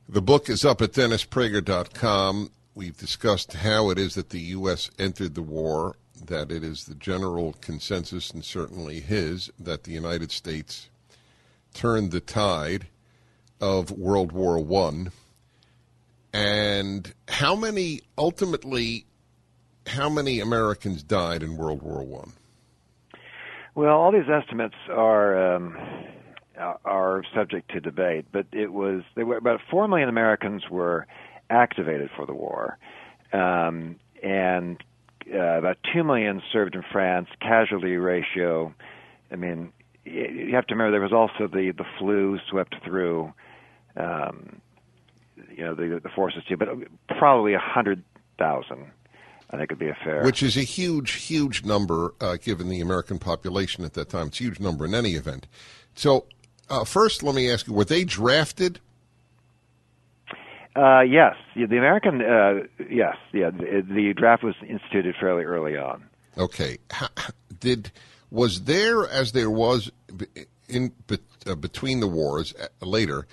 The 0.07 0.21
book 0.21 0.49
is 0.49 0.63
up 0.63 0.81
at 0.81 0.93
DennisPrager.com. 0.93 2.51
We've 2.73 2.97
discussed 2.97 3.53
how 3.53 3.89
it 3.89 3.99
is 3.99 4.15
that 4.15 4.29
the 4.29 4.39
U.S. 4.39 4.89
entered 4.97 5.35
the 5.35 5.41
war, 5.41 5.97
that 6.25 6.51
it 6.51 6.63
is 6.63 6.85
the 6.85 6.95
general 6.95 7.53
consensus, 7.61 8.31
and 8.31 8.43
certainly 8.43 8.99
his, 8.99 9.51
that 9.59 9.83
the 9.83 9.91
United 9.91 10.31
States 10.31 10.89
turned 11.73 12.11
the 12.11 12.19
tide 12.19 12.87
of 13.61 13.91
World 13.91 14.31
War 14.31 14.59
One. 14.59 15.11
And 16.33 17.13
how 17.27 17.55
many, 17.55 18.01
ultimately, 18.17 19.05
how 19.87 20.09
many 20.09 20.39
Americans 20.39 21.03
died 21.03 21.41
in 21.43 21.57
World 21.57 21.81
War 21.81 22.03
One? 22.03 22.33
Well, 23.75 23.95
all 23.95 24.11
these 24.11 24.29
estimates 24.29 24.75
are 24.89 25.55
um, 25.55 25.77
are 26.83 27.23
subject 27.35 27.71
to 27.71 27.79
debate, 27.79 28.25
but 28.31 28.47
it 28.51 28.73
was 28.73 29.03
there 29.15 29.25
were 29.25 29.37
about 29.37 29.61
four 29.69 29.87
million 29.87 30.09
Americans 30.09 30.63
were 30.69 31.05
activated 31.49 32.09
for 32.15 32.25
the 32.25 32.33
war, 32.33 32.77
um, 33.33 33.95
and 34.23 34.83
uh, 35.33 35.57
about 35.57 35.77
two 35.93 36.03
million 36.03 36.41
served 36.51 36.75
in 36.75 36.83
France. 36.91 37.27
Casualty 37.41 37.97
ratio, 37.97 38.73
I 39.31 39.35
mean, 39.35 39.71
you 40.05 40.53
have 40.53 40.67
to 40.67 40.75
remember 40.75 40.91
there 40.91 41.01
was 41.01 41.13
also 41.13 41.47
the 41.47 41.71
the 41.71 41.85
flu 41.99 42.39
swept 42.49 42.75
through, 42.83 43.33
um, 43.95 44.61
you 45.55 45.63
know, 45.63 45.75
the 45.75 45.99
the 46.01 46.09
forces 46.09 46.43
too, 46.47 46.57
but 46.57 46.69
probably 47.17 47.53
a 47.53 47.59
hundred 47.59 48.03
thousand 48.37 48.91
I 49.49 49.57
think 49.57 49.71
it'd 49.71 49.79
be 49.79 49.89
a 49.89 49.97
fair. 50.03 50.23
Which 50.23 50.43
is 50.43 50.57
a 50.57 50.61
huge, 50.61 51.11
huge 51.13 51.63
number 51.63 52.13
uh, 52.19 52.37
given 52.37 52.67
the 52.69 52.81
American 52.81 53.17
population 53.17 53.85
at 53.85 53.93
that 53.93 54.09
time. 54.09 54.27
It's 54.27 54.41
a 54.41 54.43
huge 54.43 54.59
number 54.59 54.85
in 54.85 54.93
any 54.93 55.13
event. 55.13 55.47
So, 55.95 56.25
uh, 56.69 56.83
first, 56.83 57.23
let 57.23 57.33
me 57.33 57.49
ask 57.49 57.67
you: 57.67 57.73
Were 57.73 57.85
they 57.85 58.03
drafted? 58.03 58.79
Uh, 60.77 61.01
yes, 61.01 61.35
the 61.55 61.63
American. 61.63 62.21
Uh, 62.21 62.59
yes, 62.89 63.15
yeah. 63.33 63.49
The, 63.49 63.83
the, 63.89 64.13
draft 64.13 64.43
was 64.43 64.55
instituted 64.61 65.15
fairly 65.19 65.43
early 65.43 65.75
on. 65.75 66.03
Okay. 66.37 66.77
How, 66.91 67.09
did 67.59 67.91
was 68.29 68.65
there 68.65 69.09
as 69.09 69.31
there 69.31 69.49
was 69.49 69.91
in 70.69 70.91
uh, 71.47 71.55
between 71.55 71.99
the 71.99 72.07
wars 72.07 72.53
uh, 72.53 72.85
later? 72.85 73.25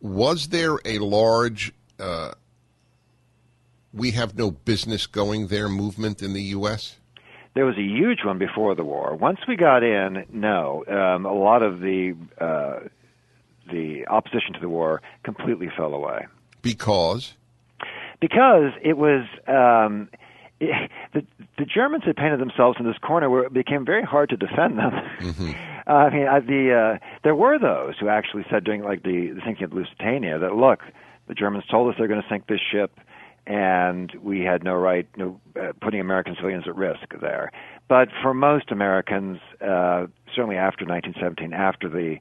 Was 0.00 0.48
there 0.48 0.78
a 0.84 0.98
large 0.98 1.72
we 3.92 4.12
have 4.12 4.36
no 4.36 4.50
business 4.50 5.06
going 5.06 5.48
there 5.48 5.68
movement 5.68 6.22
in 6.22 6.32
the 6.32 6.42
U.S.? 6.42 6.96
There 7.54 7.66
was 7.66 7.76
a 7.76 7.82
huge 7.82 8.24
one 8.24 8.38
before 8.38 8.74
the 8.74 8.84
war. 8.84 9.14
Once 9.14 9.40
we 9.46 9.56
got 9.56 9.82
in, 9.82 10.24
no, 10.32 10.84
um, 10.88 11.26
a 11.26 11.34
lot 11.34 11.62
of 11.62 11.80
the 11.80 12.16
uh, 12.40 12.88
the 13.70 14.06
opposition 14.06 14.54
to 14.54 14.60
the 14.60 14.68
war 14.68 15.02
completely 15.22 15.70
fell 15.76 15.94
away. 15.94 16.26
Because 16.62 17.34
because 18.20 18.72
it 18.82 18.96
was 18.96 19.26
um, 19.48 20.08
it, 20.60 20.90
the 21.12 21.26
the 21.58 21.64
Germans 21.64 22.04
had 22.04 22.16
painted 22.16 22.40
themselves 22.40 22.78
in 22.80 22.86
this 22.86 22.98
corner 22.98 23.28
where 23.28 23.44
it 23.44 23.52
became 23.52 23.84
very 23.84 24.02
hard 24.02 24.30
to 24.30 24.36
defend 24.36 24.78
them. 24.78 24.92
Mm-hmm. 25.20 25.50
uh, 25.86 25.92
I 25.92 26.10
mean, 26.10 26.28
uh, 26.28 26.40
the 26.40 26.72
uh, 26.72 27.06
there 27.24 27.34
were 27.34 27.58
those 27.58 27.98
who 27.98 28.08
actually 28.08 28.44
said 28.50 28.64
during 28.64 28.82
like 28.82 29.02
the, 29.02 29.32
the 29.34 29.40
thinking 29.44 29.64
of 29.64 29.72
Lusitania 29.72 30.38
that 30.38 30.54
look, 30.54 30.80
the 31.28 31.34
Germans 31.34 31.64
told 31.70 31.90
us 31.90 31.96
they're 31.98 32.08
going 32.08 32.22
to 32.22 32.28
sink 32.28 32.46
this 32.46 32.60
ship 32.70 32.98
and 33.46 34.12
we 34.22 34.40
had 34.40 34.62
no 34.62 34.74
right 34.74 35.08
no, 35.16 35.40
uh, 35.60 35.72
putting 35.80 36.00
American 36.00 36.36
civilians 36.36 36.64
at 36.66 36.76
risk 36.76 37.12
there. 37.20 37.50
But 37.88 38.08
for 38.22 38.32
most 38.32 38.70
Americans, 38.70 39.38
uh, 39.60 40.06
certainly 40.34 40.56
after 40.56 40.84
1917, 40.84 41.52
after 41.52 41.88
the 41.88 42.18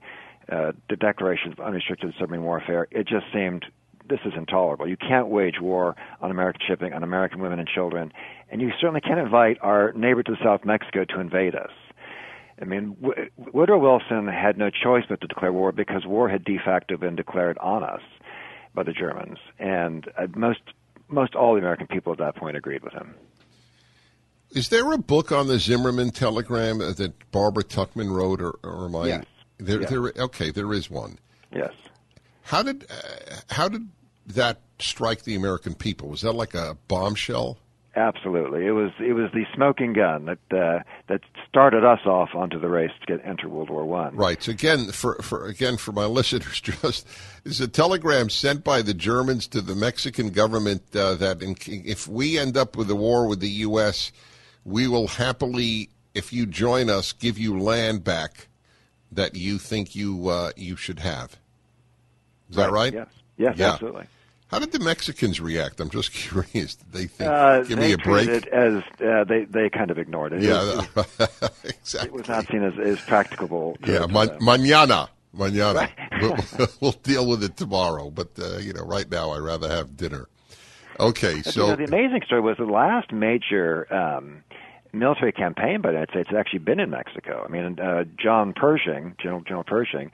uh, 0.51 0.72
the 0.89 0.95
Declaration 0.95 1.51
of 1.51 1.59
Unrestricted 1.59 2.13
Submarine 2.19 2.43
Warfare, 2.43 2.88
it 2.91 3.07
just 3.07 3.26
seemed 3.31 3.65
this 4.11 4.19
is 4.25 4.33
intolerable. 4.35 4.88
You 4.88 4.97
can't 4.97 5.29
wage 5.29 5.55
war 5.59 5.95
on 6.21 6.29
American 6.29 6.61
shipping, 6.67 6.93
on 6.93 7.01
American 7.01 7.39
women 7.39 7.59
and 7.59 7.67
children, 7.67 8.11
and 8.49 8.61
you 8.61 8.71
certainly 8.79 9.01
can't 9.01 9.19
invite 9.19 9.57
our 9.61 9.93
neighbor 9.93 10.21
to 10.21 10.31
the 10.31 10.38
South 10.43 10.65
Mexico 10.65 11.05
to 11.05 11.19
invade 11.19 11.55
us. 11.55 11.71
I 12.61 12.65
mean, 12.65 12.95
w- 13.01 13.29
Woodrow 13.38 13.79
Wilson 13.79 14.27
had 14.27 14.57
no 14.57 14.69
choice 14.69 15.05
but 15.09 15.21
to 15.21 15.27
declare 15.27 15.51
war 15.51 15.71
because 15.71 16.05
war 16.05 16.29
had 16.29 16.43
de 16.43 16.59
facto 16.63 16.97
been 16.97 17.15
declared 17.15 17.57
on 17.57 17.83
us 17.83 18.01
by 18.75 18.83
the 18.83 18.93
Germans, 18.93 19.39
and 19.57 20.07
uh, 20.17 20.27
most 20.35 20.59
most 21.07 21.35
all 21.35 21.53
the 21.53 21.59
American 21.59 21.88
people 21.88 22.13
at 22.13 22.19
that 22.19 22.35
point 22.35 22.55
agreed 22.55 22.83
with 22.83 22.93
him. 22.93 23.15
Is 24.51 24.69
there 24.69 24.91
a 24.91 24.97
book 24.97 25.31
on 25.31 25.47
the 25.47 25.57
Zimmerman 25.59 26.11
telegram 26.11 26.79
that 26.79 27.13
Barbara 27.31 27.63
Tuchman 27.63 28.13
wrote, 28.13 28.41
or, 28.41 28.59
or 28.63 28.85
am 28.85 28.95
I? 28.95 29.07
Yes. 29.07 29.25
There, 29.57 29.81
yes. 29.81 29.89
there, 29.89 30.11
okay, 30.25 30.51
there 30.51 30.73
is 30.73 30.89
one. 30.89 31.19
Yes. 31.53 31.71
How 32.43 32.63
did 32.63 32.85
uh, 32.89 33.35
how 33.49 33.69
did 33.69 33.88
that 34.27 34.60
strike 34.80 35.23
the 35.23 35.35
American 35.35 35.73
people? 35.73 36.10
Was 36.10 36.22
that 36.22 36.34
like 36.34 36.53
a 36.53 36.77
bombshell? 36.88 37.57
Absolutely, 37.93 38.65
it 38.65 38.72
was 38.72 38.91
it 38.99 39.11
was 39.11 39.30
the 39.34 39.43
smoking 39.53 39.91
gun 39.91 40.23
that 40.23 40.57
uh, 40.57 40.80
that 41.07 41.19
started 41.49 41.84
us 41.84 41.99
off 42.06 42.30
onto 42.34 42.57
the 42.57 42.69
race 42.69 42.91
to 43.02 43.06
get 43.06 43.26
enter 43.26 43.49
World 43.49 43.69
War 43.69 43.84
One. 43.84 44.15
Right. 44.15 44.41
So 44.41 44.52
again, 44.52 44.93
for 44.93 45.15
for 45.15 45.45
again 45.45 45.76
for 45.76 45.91
my 45.91 46.06
listeners, 46.19 46.61
just 46.61 47.06
is 47.43 47.60
a 47.60 47.68
telegram 47.68 48.30
sent 48.30 48.64
by 48.64 48.81
the 48.81 48.93
Germans 48.93 49.45
to 49.49 49.60
the 49.60 49.76
Mexican 49.76 50.30
government 50.30 50.84
uh, 50.95 51.15
that 51.15 51.41
in, 51.41 51.57
if 51.68 52.07
we 52.07 52.39
end 52.39 52.56
up 52.56 52.77
with 52.77 52.89
a 52.89 52.95
war 52.95 53.27
with 53.27 53.41
the 53.41 53.49
U.S., 53.49 54.14
we 54.64 54.88
will 54.88 55.07
happily, 55.07 55.89
if 56.14 56.31
you 56.31 56.45
join 56.45 56.89
us, 56.89 57.11
give 57.11 57.38
you 57.38 57.60
land 57.60 58.06
back 58.06 58.48
that 59.11 59.35
you 59.35 59.57
think 59.57 59.95
you 59.95 60.30
uh, 60.30 60.52
you 60.56 60.77
should 60.77 60.99
have. 60.99 61.38
Is 62.49 62.56
that 62.56 62.72
right? 62.72 62.93
Yes. 62.93 63.07
Yes. 63.41 63.55
Yeah. 63.57 63.73
Absolutely. 63.73 64.05
How 64.51 64.59
did 64.59 64.73
the 64.73 64.80
Mexicans 64.80 65.39
react? 65.39 65.80
I'm 65.80 65.89
just 65.89 66.11
curious. 66.13 66.76
Did 66.76 66.91
they 66.91 67.07
think, 67.07 67.30
uh, 67.30 67.63
give 67.63 67.80
they 67.80 67.88
me 67.88 67.93
a 67.93 67.97
break? 67.97 68.30
It 68.30 68.47
as 68.47 68.84
uh, 69.03 69.23
they 69.23 69.45
they 69.45 69.69
kind 69.69 69.89
of 69.89 69.97
ignored 69.97 70.34
it. 70.34 70.41
Yeah, 70.43 70.81
it 70.81 70.95
was, 70.95 71.51
exactly. 71.63 72.09
It 72.09 72.13
was 72.13 72.27
not 72.27 72.47
seen 72.47 72.63
as, 72.63 72.77
as 72.77 72.99
practicable. 73.01 73.77
Yeah, 73.85 74.05
ma- 74.07 74.26
mañana, 74.39 75.09
mañana. 75.35 75.76
Right. 75.76 76.11
we'll, 76.59 76.68
we'll 76.81 76.91
deal 76.91 77.26
with 77.27 77.43
it 77.43 77.57
tomorrow. 77.57 78.09
But 78.09 78.30
uh, 78.38 78.57
you 78.57 78.73
know, 78.73 78.84
right 78.84 79.09
now, 79.09 79.31
I'd 79.31 79.39
rather 79.39 79.69
have 79.69 79.95
dinner. 79.97 80.27
Okay, 80.99 81.41
But, 81.43 81.53
so 81.53 81.61
you 81.63 81.69
know, 81.72 81.76
the 81.77 81.85
amazing 81.85 82.22
story 82.26 82.41
was 82.41 82.57
the 82.57 82.65
last 82.65 83.11
major 83.11 83.91
um, 83.91 84.43
military 84.93 85.31
campaign 85.31 85.81
by 85.81 85.89
the 85.89 85.93
United 85.93 86.11
States 86.11 86.30
had 86.30 86.38
actually 86.38 86.59
been 86.59 86.80
in 86.80 86.89
Mexico. 86.89 87.45
I 87.47 87.51
mean, 87.51 87.80
uh, 87.80 88.03
John 88.22 88.53
Pershing, 88.53 89.15
General 89.18 89.41
General 89.41 89.63
Pershing, 89.63 90.11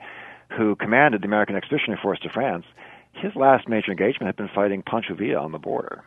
who 0.56 0.76
commanded 0.76 1.22
the 1.22 1.26
American 1.26 1.56
Expeditionary 1.56 2.00
Force 2.00 2.20
to 2.20 2.30
France, 2.30 2.64
his 3.12 3.34
last 3.34 3.68
major 3.68 3.90
engagement 3.90 4.26
had 4.26 4.36
been 4.36 4.50
fighting 4.54 4.82
Pancho 4.82 5.14
Villa 5.14 5.40
on 5.40 5.52
the 5.52 5.58
border. 5.58 6.02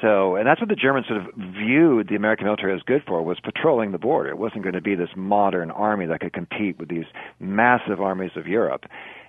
So, 0.00 0.36
and 0.36 0.46
that's 0.46 0.60
what 0.60 0.68
the 0.68 0.76
Germans 0.76 1.06
sort 1.06 1.20
of 1.20 1.34
viewed 1.36 2.08
the 2.08 2.16
American 2.16 2.46
military 2.46 2.74
as 2.74 2.82
good 2.82 3.02
for 3.06 3.22
was 3.22 3.38
patrolling 3.40 3.92
the 3.92 3.98
border. 3.98 4.30
It 4.30 4.38
wasn't 4.38 4.62
going 4.62 4.74
to 4.74 4.80
be 4.80 4.94
this 4.94 5.10
modern 5.16 5.70
army 5.70 6.06
that 6.06 6.20
could 6.20 6.32
compete 6.32 6.78
with 6.78 6.88
these 6.88 7.06
massive 7.38 8.00
armies 8.00 8.32
of 8.36 8.46
Europe. 8.46 8.84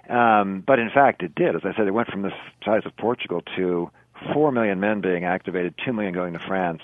Um, 0.10 0.64
but 0.66 0.80
in 0.80 0.90
fact, 0.90 1.24
it 1.24 1.36
did. 1.36 1.56
As 1.56 1.62
I 1.64 1.76
said, 1.76 1.88
it 1.88 1.92
went 1.92 2.10
from 2.10 2.22
the 2.24 2.32
size 2.64 2.82
of 2.86 2.96
Portugal 2.98 3.42
to 3.56 3.90
four 4.34 4.52
million 4.52 4.80
men 4.80 5.02
being 5.02 5.24
activated, 5.24 5.76
two 5.84 5.94
million 5.94 6.14
going 6.14 6.34
to 6.34 6.40
France, 6.40 6.82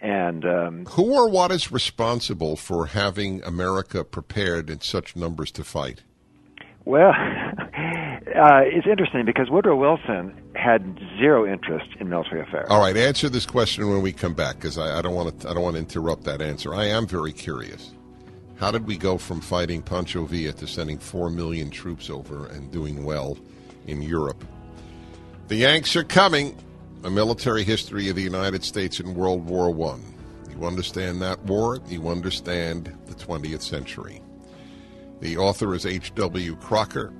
and 0.00 0.44
um, 0.44 0.84
who 0.86 1.14
or 1.14 1.28
what 1.28 1.50
is 1.50 1.72
responsible 1.72 2.56
for 2.56 2.86
having 2.86 3.42
America 3.42 4.04
prepared 4.04 4.68
in 4.70 4.80
such 4.80 5.16
numbers 5.16 5.50
to 5.52 5.64
fight? 5.64 6.02
Well, 6.84 7.12
uh, 8.34 8.62
it's 8.64 8.86
interesting 8.86 9.24
because 9.24 9.48
Woodrow 9.50 9.76
Wilson 9.76 10.34
had 10.54 10.98
zero 11.18 11.50
interest 11.50 11.86
in 12.00 12.08
military 12.08 12.40
affairs. 12.42 12.66
All 12.68 12.80
right, 12.80 12.96
answer 12.96 13.28
this 13.28 13.46
question 13.46 13.88
when 13.88 14.02
we 14.02 14.12
come 14.12 14.34
back, 14.34 14.56
because 14.56 14.76
I, 14.78 14.98
I 14.98 15.02
don't 15.02 15.14
want 15.14 15.40
to. 15.40 15.48
I 15.48 15.54
don't 15.54 15.62
want 15.62 15.74
to 15.76 15.80
interrupt 15.80 16.24
that 16.24 16.42
answer. 16.42 16.74
I 16.74 16.86
am 16.86 17.06
very 17.06 17.32
curious. 17.32 17.92
How 18.56 18.70
did 18.70 18.86
we 18.86 18.96
go 18.96 19.18
from 19.18 19.40
fighting 19.40 19.82
Pancho 19.82 20.24
Villa 20.24 20.52
to 20.54 20.66
sending 20.66 20.98
four 20.98 21.30
million 21.30 21.70
troops 21.70 22.08
over 22.08 22.46
and 22.46 22.70
doing 22.70 23.04
well 23.04 23.36
in 23.86 24.02
Europe? 24.02 24.44
The 25.48 25.56
Yanks 25.56 25.94
are 25.96 26.04
coming. 26.04 26.56
A 27.04 27.10
military 27.10 27.64
history 27.64 28.08
of 28.08 28.16
the 28.16 28.22
United 28.22 28.64
States 28.64 28.98
in 28.98 29.14
World 29.14 29.44
War 29.44 29.70
One. 29.70 30.02
You 30.50 30.64
understand 30.64 31.20
that 31.20 31.38
war, 31.44 31.80
you 31.86 32.08
understand 32.08 32.96
the 33.06 33.14
20th 33.14 33.60
century. 33.60 34.22
The 35.20 35.36
author 35.36 35.74
is 35.74 35.84
H.W. 35.84 36.56
Crocker, 36.56 37.12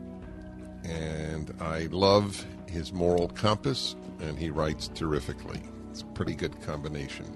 and 0.85 1.55
I 1.61 1.89
love 1.91 2.45
his 2.69 2.93
moral 2.93 3.29
compass, 3.29 3.97
and 4.21 4.39
he 4.39 4.51
writes 4.51 4.89
terrifically. 4.95 5.61
It's 5.91 6.03
a 6.03 6.07
pretty 6.07 6.35
good 6.35 6.61
combination. 6.63 7.27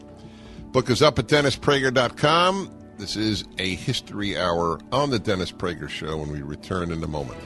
Book 0.72 0.90
is 0.90 1.02
up 1.02 1.18
at 1.18 1.26
DennisPrager.com. 1.26 2.70
This 2.98 3.16
is 3.16 3.44
a 3.58 3.74
history 3.76 4.36
hour 4.36 4.80
on 4.90 5.10
the 5.10 5.18
Dennis 5.18 5.52
Prager 5.52 5.88
Show, 5.88 6.20
and 6.20 6.32
we 6.32 6.42
return 6.42 6.90
in 6.90 7.02
a 7.02 7.08
moment. 7.08 7.38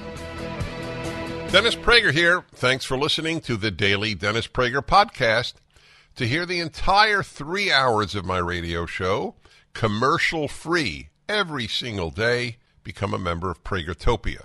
Dennis 1.53 1.75
Prager 1.75 2.13
here. 2.13 2.45
Thanks 2.53 2.87
for 2.87 2.97
listening 2.97 3.43
to 3.43 3.59
the 3.59 3.71
daily 3.71 4.15
Dennis 4.15 4.47
Prager 4.47 4.81
podcast. 4.81 5.55
To 6.17 6.27
hear 6.27 6.47
the 6.47 6.61
entire 6.61 7.23
three 7.23 7.71
hours 7.71 8.15
of 8.15 8.25
my 8.25 8.39
radio 8.39 8.87
show, 8.87 9.35
commercial 9.75 10.49
free, 10.49 11.11
every 11.29 11.69
single 11.69 12.11
day, 12.11 12.57
become 12.83 13.13
a 13.13 13.19
member 13.19 13.51
of 13.51 13.63
Pragertopia. 13.65 14.45